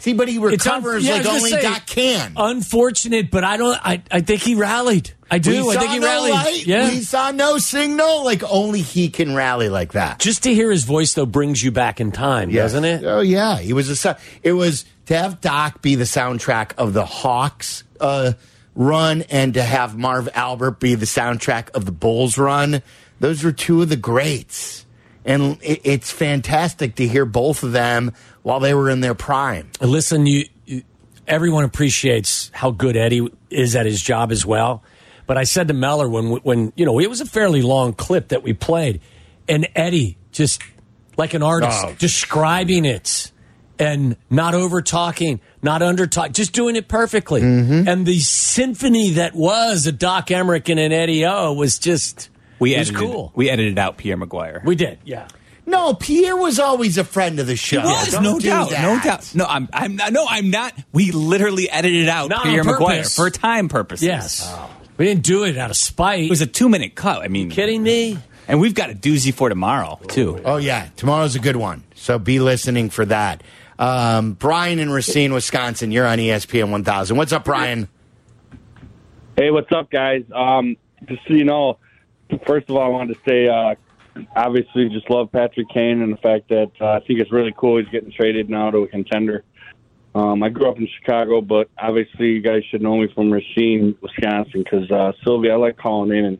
See, 0.00 0.12
but 0.12 0.28
he 0.28 0.36
It's 0.36 0.66
un- 0.66 0.82
recovers 0.82 1.06
yeah, 1.06 1.14
like 1.16 1.26
only 1.26 1.50
say, 1.50 1.62
Doc 1.62 1.86
can. 1.86 2.34
Unfortunate, 2.36 3.30
but 3.30 3.42
I 3.42 3.56
don't. 3.56 3.78
I, 3.82 4.02
I 4.10 4.20
think 4.20 4.42
he 4.42 4.54
rallied. 4.54 5.14
I 5.30 5.38
do. 5.38 5.66
We 5.68 5.74
I 5.76 5.78
think 5.78 5.92
he 5.92 5.98
no 5.98 6.06
rallied. 6.06 6.32
light. 6.34 6.66
Yeah. 6.66 6.90
We 6.90 7.00
saw 7.00 7.30
no 7.30 7.56
signal. 7.56 8.22
Like 8.22 8.42
only 8.44 8.82
he 8.82 9.08
can 9.08 9.34
rally 9.34 9.70
like 9.70 9.92
that. 9.92 10.18
Just 10.18 10.42
to 10.42 10.52
hear 10.52 10.70
his 10.70 10.84
voice 10.84 11.14
though 11.14 11.24
brings 11.24 11.62
you 11.62 11.70
back 11.70 12.00
in 12.02 12.12
time, 12.12 12.50
Yes. 12.50 12.72
doesn't 12.72 12.84
it? 12.84 13.04
Oh 13.04 13.20
yeah, 13.20 13.58
he 13.58 13.72
was 13.72 14.04
a. 14.04 14.18
It 14.42 14.52
was 14.52 14.84
to 15.06 15.16
have 15.16 15.40
Doc 15.40 15.82
be 15.82 15.94
the 15.94 16.04
soundtrack 16.04 16.72
of 16.76 16.92
the 16.92 17.04
Hawks 17.04 17.84
uh, 18.00 18.32
run, 18.74 19.22
and 19.30 19.54
to 19.54 19.62
have 19.62 19.96
Marv 19.96 20.28
Albert 20.34 20.80
be 20.80 20.94
the 20.94 21.06
soundtrack 21.06 21.70
of 21.70 21.84
the 21.84 21.92
Bulls 21.92 22.38
run. 22.38 22.82
Those 23.20 23.44
were 23.44 23.52
two 23.52 23.82
of 23.82 23.88
the 23.88 23.96
greats, 23.96 24.84
and 25.24 25.58
it, 25.62 25.80
it's 25.84 26.10
fantastic 26.10 26.96
to 26.96 27.06
hear 27.06 27.24
both 27.24 27.62
of 27.62 27.72
them 27.72 28.12
while 28.42 28.60
they 28.60 28.74
were 28.74 28.90
in 28.90 29.00
their 29.00 29.14
prime. 29.14 29.70
Listen, 29.80 30.26
you, 30.26 30.46
you, 30.66 30.82
everyone 31.26 31.64
appreciates 31.64 32.50
how 32.52 32.70
good 32.70 32.96
Eddie 32.96 33.28
is 33.50 33.76
at 33.76 33.86
his 33.86 34.02
job 34.02 34.32
as 34.32 34.44
well. 34.44 34.82
But 35.26 35.38
I 35.38 35.44
said 35.44 35.68
to 35.68 35.74
Meller 35.74 36.08
when 36.08 36.32
when 36.42 36.72
you 36.76 36.84
know 36.84 36.98
it 36.98 37.08
was 37.08 37.20
a 37.22 37.26
fairly 37.26 37.62
long 37.62 37.94
clip 37.94 38.28
that 38.28 38.42
we 38.42 38.52
played, 38.52 39.00
and 39.48 39.66
Eddie 39.74 40.18
just 40.32 40.62
like 41.16 41.32
an 41.32 41.42
artist 41.42 41.82
Oh. 41.84 41.94
describing 41.98 42.84
it 42.84 43.30
and 43.78 44.16
not 44.30 44.54
over 44.54 44.82
talking, 44.82 45.40
not 45.62 45.82
under 45.82 46.06
talk, 46.06 46.32
just 46.32 46.52
doing 46.52 46.76
it 46.76 46.88
perfectly. 46.88 47.40
Mm-hmm. 47.42 47.88
And 47.88 48.06
the 48.06 48.18
symphony 48.20 49.10
that 49.12 49.34
was 49.34 49.86
a 49.86 49.92
Doc 49.92 50.28
Emrick 50.28 50.68
and 50.68 50.78
an 50.80 50.92
Eddie 50.92 51.24
O 51.26 51.52
was 51.52 51.78
just 51.78 52.28
We 52.58 52.74
it 52.74 52.78
was 52.78 52.90
edited, 52.90 53.06
cool. 53.08 53.32
We 53.34 53.50
edited 53.50 53.78
out 53.78 53.96
Pierre 53.96 54.16
McGuire. 54.16 54.64
We 54.64 54.76
did, 54.76 54.98
yeah. 55.04 55.28
No, 55.66 55.94
Pierre 55.94 56.36
was 56.36 56.60
always 56.60 56.98
a 56.98 57.04
friend 57.04 57.40
of 57.40 57.46
the 57.46 57.56
show. 57.56 57.80
He 57.80 57.86
was, 57.86 58.10
Don't 58.12 58.22
no 58.22 58.38
do 58.38 58.48
doubt, 58.48 58.70
that. 58.70 58.82
no 58.82 59.00
doubt. 59.02 59.34
No, 59.34 59.46
I'm, 59.46 59.66
I'm 59.72 59.96
not. 59.96 60.12
No, 60.12 60.26
I'm 60.28 60.50
not. 60.50 60.74
We 60.92 61.10
literally 61.10 61.70
edited 61.70 62.06
out 62.06 62.28
Not 62.28 62.42
Pierre 62.44 62.64
McGuire 62.64 62.96
purpose. 62.98 63.16
for 63.16 63.30
time 63.30 63.70
purposes. 63.70 64.06
Yes. 64.06 64.54
We 64.98 65.06
didn't 65.06 65.22
do 65.24 65.44
it 65.44 65.56
out 65.56 65.70
of 65.70 65.76
spite. 65.76 66.24
it 66.24 66.30
was 66.30 66.42
a 66.42 66.46
two 66.46 66.68
minute 66.68 66.94
cut. 66.94 67.22
I 67.22 67.28
mean, 67.28 67.50
kidding 67.50 67.82
me? 67.82 68.18
and 68.46 68.60
we've 68.60 68.74
got 68.74 68.90
a 68.90 68.94
doozy 68.94 69.32
for 69.32 69.48
tomorrow 69.48 69.98
too. 70.06 70.38
Oh 70.44 70.58
yeah, 70.58 70.88
tomorrow's 70.96 71.34
a 71.34 71.38
good 71.40 71.56
one. 71.56 71.82
So 71.94 72.18
be 72.18 72.40
listening 72.40 72.90
for 72.90 73.06
that. 73.06 73.42
Um, 73.78 74.34
Brian 74.34 74.78
in 74.78 74.90
Racine, 74.90 75.32
Wisconsin. 75.32 75.90
You're 75.90 76.06
on 76.06 76.18
ESPN 76.18 76.70
1000. 76.70 77.16
What's 77.16 77.32
up, 77.32 77.44
Brian? 77.44 77.88
Hey, 79.36 79.50
what's 79.50 79.72
up, 79.72 79.90
guys? 79.90 80.24
Um, 80.32 80.76
just 81.08 81.22
so 81.26 81.34
you 81.34 81.44
know, 81.44 81.78
first 82.46 82.70
of 82.70 82.76
all, 82.76 82.82
I 82.82 82.88
wanted 82.88 83.14
to 83.14 83.20
say, 83.28 83.48
uh, 83.48 83.74
obviously, 84.36 84.88
just 84.90 85.10
love 85.10 85.32
Patrick 85.32 85.68
Kane 85.70 86.02
and 86.02 86.12
the 86.12 86.16
fact 86.18 86.48
that 86.50 86.70
uh, 86.80 86.92
I 86.92 87.00
think 87.00 87.20
it's 87.20 87.32
really 87.32 87.52
cool 87.56 87.78
he's 87.78 87.88
getting 87.88 88.12
traded 88.12 88.48
now 88.48 88.70
to 88.70 88.78
a 88.78 88.88
contender. 88.88 89.42
Um, 90.14 90.44
I 90.44 90.48
grew 90.48 90.70
up 90.70 90.78
in 90.78 90.88
Chicago, 91.00 91.40
but 91.40 91.68
obviously, 91.76 92.26
you 92.26 92.40
guys 92.40 92.62
should 92.70 92.80
know 92.80 92.98
me 92.98 93.08
from 93.12 93.32
Racine, 93.32 93.96
Wisconsin, 94.00 94.62
because 94.62 94.88
uh, 94.90 95.12
Sylvia, 95.24 95.54
I 95.54 95.56
like 95.56 95.76
calling 95.76 96.16
in 96.16 96.24
and 96.24 96.38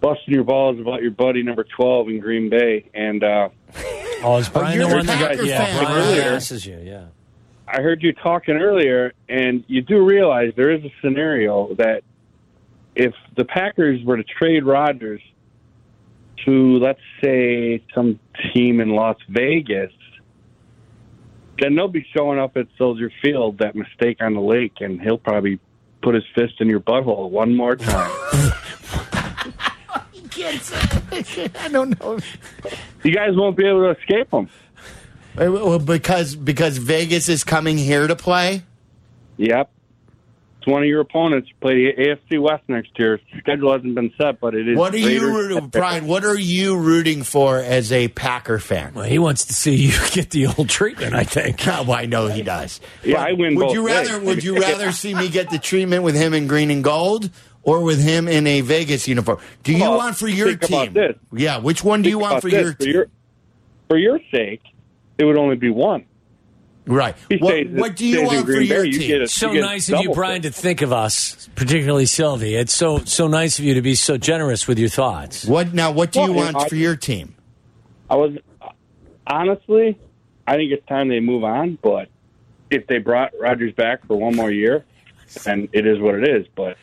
busting 0.00 0.34
your 0.34 0.44
balls 0.44 0.78
about 0.80 1.02
your 1.02 1.10
buddy 1.10 1.42
number 1.42 1.64
12 1.64 2.08
in 2.08 2.20
Green 2.20 2.48
Bay. 2.48 2.88
And 2.94 3.22
uh, 3.22 3.48
Oh, 4.22 4.36
is 4.38 4.48
Brian 4.48 4.78
you're 4.78 4.88
the 4.88 4.96
one 4.96 5.06
that 5.06 5.18
Packer 5.30 5.44
yeah, 5.44 5.84
Brian 5.84 6.18
right? 6.18 6.26
asks 6.32 6.66
you, 6.66 6.78
yeah. 6.82 7.06
I 7.68 7.82
heard 7.82 8.02
you 8.02 8.12
talking 8.12 8.56
earlier, 8.56 9.12
and 9.28 9.62
you 9.68 9.82
do 9.82 10.04
realize 10.04 10.52
there 10.56 10.70
is 10.70 10.82
a 10.84 10.92
scenario 11.02 11.74
that 11.74 12.02
if 12.96 13.14
the 13.36 13.44
Packers 13.44 14.02
were 14.04 14.16
to 14.16 14.24
trade 14.24 14.64
Rodgers 14.64 15.20
to, 16.44 16.78
let's 16.78 17.00
say, 17.22 17.84
some 17.94 18.18
team 18.52 18.80
in 18.80 18.90
Las 18.90 19.18
Vegas, 19.28 19.92
then 21.60 21.74
they'll 21.74 21.88
be 21.88 22.06
showing 22.16 22.38
up 22.38 22.56
at 22.56 22.66
Soldier 22.76 23.12
Field, 23.22 23.58
that 23.58 23.76
mistake 23.76 24.18
on 24.20 24.34
the 24.34 24.40
lake, 24.40 24.80
and 24.80 25.00
he'll 25.00 25.18
probably 25.18 25.60
put 26.02 26.14
his 26.14 26.24
fist 26.34 26.54
in 26.60 26.68
your 26.68 26.80
butthole 26.80 27.30
one 27.30 27.54
more 27.54 27.76
time. 27.76 28.10
I 31.60 31.68
don't 31.70 31.98
know. 32.00 32.18
you 33.02 33.14
guys 33.14 33.30
won't 33.34 33.56
be 33.56 33.66
able 33.66 33.82
to 33.92 33.98
escape 34.00 34.30
him. 34.32 34.48
Uh, 35.40 35.50
well, 35.52 35.78
Because 35.78 36.34
because 36.34 36.78
Vegas 36.78 37.28
is 37.28 37.44
coming 37.44 37.78
here 37.78 38.06
to 38.06 38.16
play. 38.16 38.62
Yep. 39.36 39.70
It's 40.58 40.66
one 40.66 40.82
of 40.82 40.88
your 40.88 41.00
opponents. 41.00 41.48
You 41.48 41.54
play 41.60 41.74
the 41.94 42.02
AFC 42.32 42.42
West 42.42 42.64
next 42.66 42.90
year. 42.98 43.20
Schedule 43.38 43.72
hasn't 43.72 43.94
been 43.94 44.12
set, 44.18 44.40
but 44.40 44.56
it 44.56 44.68
is. 44.68 44.76
What 44.76 44.92
are 44.92 44.98
you, 44.98 45.06
Raiders- 45.06 45.30
rooting- 45.52 45.68
Brian? 45.68 46.06
What 46.08 46.24
are 46.24 46.36
you 46.36 46.76
rooting 46.76 47.22
for 47.22 47.58
as 47.58 47.92
a 47.92 48.08
Packer 48.08 48.58
fan? 48.58 48.94
Well, 48.94 49.04
he 49.04 49.20
wants 49.20 49.44
to 49.46 49.54
see 49.54 49.76
you 49.76 49.92
get 50.10 50.30
the 50.30 50.48
old 50.48 50.68
treatment, 50.68 51.14
I 51.14 51.22
think. 51.22 51.64
well, 51.64 51.92
I 51.96 52.06
know 52.06 52.26
he 52.26 52.42
does. 52.42 52.80
Yeah, 53.04 53.22
I 53.22 53.32
win 53.34 53.54
Would 53.54 53.66
both 53.66 53.74
you 53.74 53.86
rather? 53.86 54.18
ways. 54.18 54.26
Would 54.26 54.44
you 54.44 54.58
rather 54.60 54.90
see 54.90 55.14
me 55.14 55.28
get 55.28 55.50
the 55.50 55.58
treatment 55.60 56.02
with 56.02 56.16
him 56.16 56.34
in 56.34 56.48
green 56.48 56.72
and 56.72 56.82
gold, 56.82 57.30
or 57.68 57.82
with 57.82 58.02
him 58.02 58.28
in 58.28 58.46
a 58.46 58.60
Vegas 58.62 59.06
uniform? 59.06 59.38
Do 59.62 59.72
you 59.72 59.82
Well, 59.82 59.98
want 59.98 60.16
for 60.16 60.28
your 60.28 60.48
think 60.48 60.62
team? 60.62 60.80
about 60.82 60.94
this. 60.94 61.16
Yeah, 61.32 61.58
which 61.58 61.84
one 61.84 62.02
do 62.02 62.08
you 62.08 62.18
want 62.18 62.40
for 62.40 62.48
your 62.48 62.72
for 62.72 62.78
team? 62.78 62.92
your 62.94 63.06
for 63.88 63.98
your 63.98 64.20
sake? 64.30 64.62
It 65.18 65.24
would 65.24 65.36
only 65.36 65.56
be 65.56 65.70
one. 65.70 66.04
Right. 66.86 67.14
He 67.28 67.36
What, 67.36 67.50
stays- 67.50 67.66
what 67.68 67.96
do 67.96 68.06
you 68.06 68.14
stays 68.14 68.20
in 68.30 68.34
want 68.34 68.46
for 68.46 68.52
Green 68.52 68.66
your 68.68 68.82
Bay, 68.82 68.88
you 68.88 68.98
team? 68.98 69.08
get 69.08 69.20
a- 69.22 69.28
So 69.28 69.52
get 69.52 69.60
nice 69.60 69.90
of 69.90 70.00
you, 70.00 70.12
Brian, 70.14 70.40
pay. 70.40 70.48
to 70.48 70.54
think 70.54 70.80
of 70.80 70.90
us, 70.92 71.50
particularly 71.54 72.06
Silvy. 72.06 72.54
It's 72.54 72.72
so 72.72 73.00
so 73.04 73.28
nice 73.28 73.58
of 73.58 73.64
you 73.66 73.74
to 73.74 73.82
be 73.82 73.94
so 73.94 74.16
generous 74.16 74.66
with 74.66 74.78
your 74.78 74.88
thoughts. 74.88 75.44
What 75.44 75.74
now? 75.74 75.90
What 75.90 76.12
do 76.12 76.20
you 76.22 76.32
want 76.32 76.56
I- 76.56 76.66
for 76.68 76.76
your 76.76 76.96
team? 76.96 77.34
I 78.08 78.16
was 78.16 78.32
honestly, 79.26 79.98
I 80.46 80.56
think 80.56 80.72
it's 80.72 80.86
time 80.86 81.08
they 81.08 81.20
move 81.20 81.44
on. 81.44 81.76
But 81.82 82.08
if 82.70 82.86
they 82.86 82.98
brought 82.98 83.32
Rodgers 83.38 83.72
back 83.74 84.06
for 84.06 84.16
one 84.16 84.34
more 84.34 84.50
year, 84.50 84.84
then 85.44 85.68
it 85.72 85.86
is 85.86 85.98
what 85.98 86.14
it 86.14 86.26
is. 86.26 86.46
But 86.54 86.78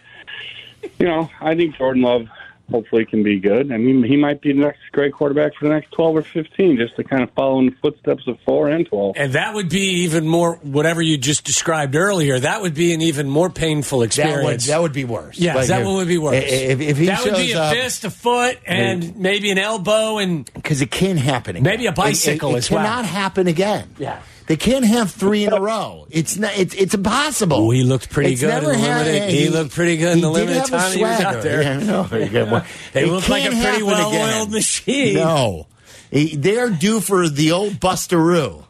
you 0.99 1.05
know, 1.07 1.29
I 1.41 1.55
think 1.55 1.75
Jordan 1.77 2.01
Love 2.03 2.27
hopefully 2.71 3.05
can 3.05 3.21
be 3.21 3.39
good. 3.39 3.71
I 3.71 3.77
mean, 3.77 4.03
he 4.03 4.17
might 4.17 4.41
be 4.41 4.51
the 4.51 4.61
next 4.61 4.79
great 4.91 5.13
quarterback 5.13 5.53
for 5.53 5.67
the 5.67 5.73
next 5.75 5.91
twelve 5.91 6.15
or 6.15 6.23
fifteen, 6.23 6.77
just 6.77 6.95
to 6.95 7.03
kind 7.03 7.21
of 7.21 7.29
follow 7.33 7.59
in 7.59 7.67
the 7.67 7.75
footsteps 7.79 8.23
of 8.27 8.39
four 8.43 8.69
and 8.69 8.87
twelve. 8.87 9.13
And 9.17 9.33
that 9.33 9.53
would 9.53 9.69
be 9.69 10.03
even 10.03 10.27
more, 10.27 10.55
whatever 10.63 10.99
you 11.01 11.17
just 11.19 11.43
described 11.43 11.95
earlier, 11.95 12.39
that 12.39 12.63
would 12.63 12.73
be 12.73 12.91
an 12.95 13.01
even 13.01 13.29
more 13.29 13.51
painful 13.51 13.99
That 13.99 14.03
would 14.03 14.07
experience. 14.07 14.65
that 14.67 14.81
would 14.81 14.93
be 14.93 15.05
worse. 15.05 15.37
Yes, 15.37 15.55
Like 15.55 15.67
that 15.67 15.81
if- 15.81 15.85
one 15.85 15.95
would 15.97 16.07
be 16.07 16.17
worse. 16.17 16.43
If, 16.43 16.81
if 16.81 16.97
he 16.97 17.05
that 17.05 17.23
would 17.23 17.35
be 17.35 17.51
a 17.51 17.61
up- 17.61 17.73
fist, 17.75 18.03
a 18.03 18.09
foot, 18.09 18.57
and 18.65 19.15
maybe 19.15 19.51
an 19.51 19.59
elbow, 19.59 20.17
and 20.17 20.51
because 20.53 20.81
it 20.81 20.89
can't 20.89 21.19
happen. 21.19 21.57
Again. 21.57 21.63
Maybe 21.63 21.85
a 21.85 21.91
bicycle 21.91 22.49
It, 22.49 22.53
it, 22.53 22.55
it 22.55 22.57
as 22.57 22.71
well. 22.71 22.83
cannot 22.83 23.05
happen 23.05 23.45
again. 23.45 23.89
Yeah. 23.99 24.21
They 24.47 24.57
can't 24.57 24.85
have 24.85 25.09
three 25.11 25.43
in 25.43 25.53
a 25.53 25.59
row. 25.59 26.05
It's 26.11 26.37
not. 26.37 26.55
It's, 26.57 26.75
it's 26.75 26.93
impossible. 26.93 27.57
Oh, 27.57 27.71
he 27.71 27.83
looked 27.83 28.09
pretty 28.11 28.33
It's 28.33 28.41
good 28.41 28.49
in 28.49 28.53
never 28.55 28.71
the 28.73 28.77
had- 28.77 29.05
limited- 29.07 29.29
he 29.31 29.49
looked 29.49 29.71
pretty 29.73 29.97
good 29.97 30.13
in 30.13 30.21
the 30.21 30.31
did 30.31 30.47
limited 30.47 30.65
time 30.69 30.91
he 30.95 31.01
was 31.03 31.19
out 31.21 31.41
there. 31.41 31.61
Yeah, 31.63 31.71
I 31.79 31.83
know. 31.83 32.03
Very 32.03 32.27
good. 32.29 32.51
Well, 32.51 32.65
They 32.93 33.05
look 33.05 33.27
like 33.27 33.43
a 33.45 33.49
can't 33.49 33.63
pretty 33.79 33.85
happen 33.85 34.13
well-oiled 34.13 34.51
machine. 34.51 35.15
No, 35.15 35.65
they're 36.11 36.69
due 36.69 36.99
for 37.01 37.27
the 37.27 37.51
old 37.53 37.73
Busteroo. 37.79 38.63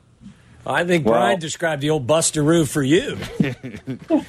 I 0.66 0.84
think 0.86 1.06
Well- 1.06 1.16
Brian 1.20 1.40
described 1.40 1.82
the 1.82 1.90
old 1.90 2.08
Busteroo 2.08 2.68
for 2.68 2.82
you. 2.82 3.18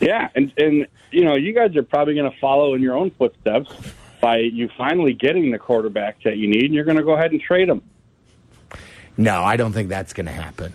Yeah, 0.00 0.28
and 0.36 0.52
and 0.56 0.86
you 1.10 1.24
know, 1.24 1.34
you 1.36 1.52
guys 1.52 1.74
are 1.76 1.82
probably 1.82 2.14
going 2.14 2.30
to 2.30 2.38
follow 2.38 2.74
in 2.74 2.82
your 2.82 2.96
own 2.96 3.10
footsteps 3.10 3.68
by 4.20 4.36
you 4.38 4.68
finally 4.78 5.12
getting 5.12 5.50
the 5.50 5.58
quarterback 5.58 6.22
that 6.22 6.36
you 6.36 6.46
need, 6.48 6.66
and 6.66 6.74
you're 6.74 6.84
going 6.84 6.96
to 6.98 7.02
go 7.02 7.12
ahead 7.14 7.32
and 7.32 7.40
trade 7.40 7.68
him. 7.68 7.82
No, 9.20 9.42
I 9.42 9.56
don't 9.56 9.72
think 9.72 9.88
that's 9.90 10.12
going 10.12 10.26
to 10.26 10.32
happen. 10.32 10.72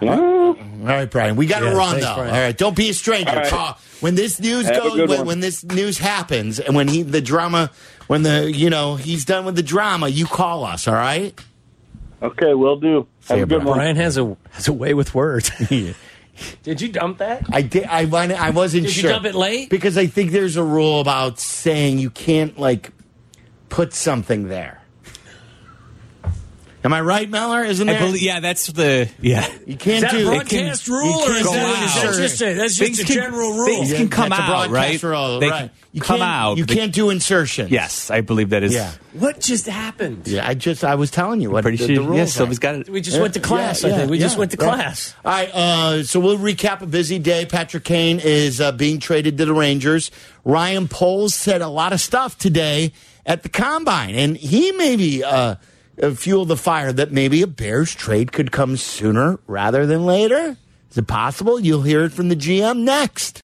Well, 0.00 0.20
All 0.20 0.54
right, 0.82 1.10
Brian. 1.10 1.36
We 1.36 1.46
got 1.46 1.60
to 1.60 1.66
Yeah, 1.66 1.72
run 1.76 1.90
thanks, 1.92 2.06
though. 2.06 2.14
Brian. 2.16 2.34
All 2.34 2.40
right, 2.40 2.56
don't 2.56 2.76
be 2.76 2.90
a 2.90 2.94
stranger. 2.94 3.30
All 3.30 3.36
right. 3.36 3.46
Call- 3.48 3.78
When 4.00 4.14
this 4.14 4.38
news 4.40 4.66
Have 4.66 4.76
goes, 4.82 5.08
when, 5.08 5.26
when 5.26 5.40
this 5.40 5.64
news 5.64 5.98
happens, 5.98 6.60
and 6.60 6.74
when 6.76 6.86
he 6.88 7.02
the 7.02 7.20
drama, 7.20 7.70
when 8.06 8.22
the 8.22 8.50
you 8.52 8.70
know 8.70 8.94
he's 8.96 9.24
done 9.24 9.44
with 9.44 9.56
the 9.56 9.62
drama, 9.62 10.08
you 10.08 10.26
call 10.26 10.64
us. 10.64 10.86
All 10.86 10.94
right. 10.94 11.38
okay, 12.22 12.54
we'll 12.54 12.78
do. 12.78 13.06
See 13.22 13.28
Have 13.30 13.38
you, 13.38 13.42
a 13.44 13.46
good 13.46 13.54
Brian. 13.62 13.66
one. 13.66 13.76
Brian 13.78 13.96
has 13.96 14.16
a 14.18 14.36
has 14.50 14.68
a 14.68 14.72
way 14.72 14.94
with 14.94 15.14
words. 15.14 15.50
Did 16.62 16.80
you 16.80 16.88
dump 16.88 17.18
that? 17.18 17.46
I 17.50 17.62
did. 17.62 17.84
I 17.84 18.02
I 18.02 18.50
wasn't 18.50 18.84
sure. 18.88 18.94
Did 18.94 19.02
you 19.02 19.08
dump 19.08 19.24
it 19.26 19.34
late? 19.34 19.70
because 19.70 19.98
I 19.98 20.06
think 20.06 20.30
there's 20.30 20.54
a 20.56 20.62
rule 20.62 21.00
about 21.00 21.40
saying 21.40 21.98
you 21.98 22.10
can't 22.10 22.56
like 22.56 22.92
put 23.68 23.92
something 23.92 24.46
there. 24.48 24.77
Am 26.88 26.94
I 26.94 27.02
right, 27.02 27.28
Meller? 27.28 27.64
Isn't 27.64 27.86
I 27.86 27.92
there? 27.92 28.00
believe, 28.00 28.22
yeah, 28.22 28.40
that's 28.40 28.68
the 28.68 29.10
yeah. 29.20 29.46
you 29.66 29.76
can't 29.76 30.00
that 30.00 30.14
a 30.14 30.16
do 30.16 30.24
broadcast 30.24 30.88
you 30.88 30.94
rule, 30.94 31.16
or 31.16 31.26
can't 31.26 31.36
is 31.36 31.46
go 31.46 31.52
that, 31.52 31.84
is 31.84 31.94
that 32.16 32.22
just 32.22 32.40
a, 32.40 32.54
that's 32.54 32.76
just 32.76 33.02
a 33.02 33.04
can- 33.04 33.14
general 33.14 33.52
rule? 33.52 33.66
things 33.66 33.92
can 33.92 34.08
come 34.08 34.30
That's 34.30 34.40
out, 34.40 34.70
broadcast 34.70 34.72
right? 34.72 35.10
rule, 35.10 35.38
They 35.38 35.50
right. 35.50 35.60
can 35.68 35.70
You 35.92 36.00
come 36.00 36.22
out. 36.22 36.56
You 36.56 36.64
They- 36.64 36.76
can't 36.76 36.94
do 36.94 37.10
insertions. 37.10 37.70
Yes, 37.70 38.10
I 38.10 38.22
believe 38.22 38.48
that 38.50 38.62
is. 38.62 38.72
Yeah. 38.72 38.90
What 39.12 39.38
just 39.38 39.66
happened? 39.66 40.26
Yeah, 40.26 40.48
I 40.48 40.54
just 40.54 40.82
I 40.82 40.94
was 40.94 41.10
telling 41.10 41.42
you 41.42 41.50
what 41.50 41.60
Pretty 41.60 41.76
the, 41.76 41.88
sure. 41.88 41.94
the 41.96 42.00
rules 42.00 42.16
yes, 42.16 42.28
are. 42.36 42.38
Silvy's 42.38 42.58
got 42.58 42.76
it. 42.76 42.88
We 42.88 43.02
just 43.02 43.20
went 43.20 43.34
to 43.34 43.40
class. 43.40 43.84
I 43.84 43.90
think 43.90 44.10
we 44.10 44.18
just 44.18 44.38
went 44.38 44.52
to 44.52 44.56
right. 44.56 44.74
class. 44.74 45.14
All 45.26 45.30
right, 45.30 45.50
uh, 45.54 46.02
so 46.04 46.20
we'll 46.20 46.38
recap 46.38 46.80
a 46.80 46.86
busy 46.86 47.18
day. 47.18 47.44
Patrick 47.44 47.84
Kane 47.84 48.18
is 48.18 48.62
uh, 48.62 48.72
being 48.72 48.98
traded 48.98 49.36
to 49.36 49.44
the 49.44 49.52
Rangers. 49.52 50.10
Ryan 50.42 50.88
Poles 50.88 51.34
said 51.34 51.60
a 51.60 51.68
lot 51.68 51.92
of 51.92 52.00
stuff 52.00 52.38
today 52.38 52.94
at 53.26 53.42
the 53.42 53.50
combine, 53.50 54.14
and 54.14 54.38
he 54.38 54.72
maybe 54.72 55.22
uh, 55.22 55.56
uh, 56.02 56.10
fueled 56.12 56.48
the 56.48 56.56
fire 56.56 56.92
that 56.92 57.12
maybe 57.12 57.42
a 57.42 57.46
Bears 57.46 57.94
trade 57.94 58.32
could 58.32 58.52
come 58.52 58.76
sooner 58.76 59.38
rather 59.46 59.86
than 59.86 60.06
later. 60.06 60.56
Is 60.90 60.98
it 60.98 61.06
possible? 61.06 61.60
You'll 61.60 61.82
hear 61.82 62.04
it 62.04 62.12
from 62.12 62.28
the 62.28 62.36
GM 62.36 62.78
next. 62.78 63.36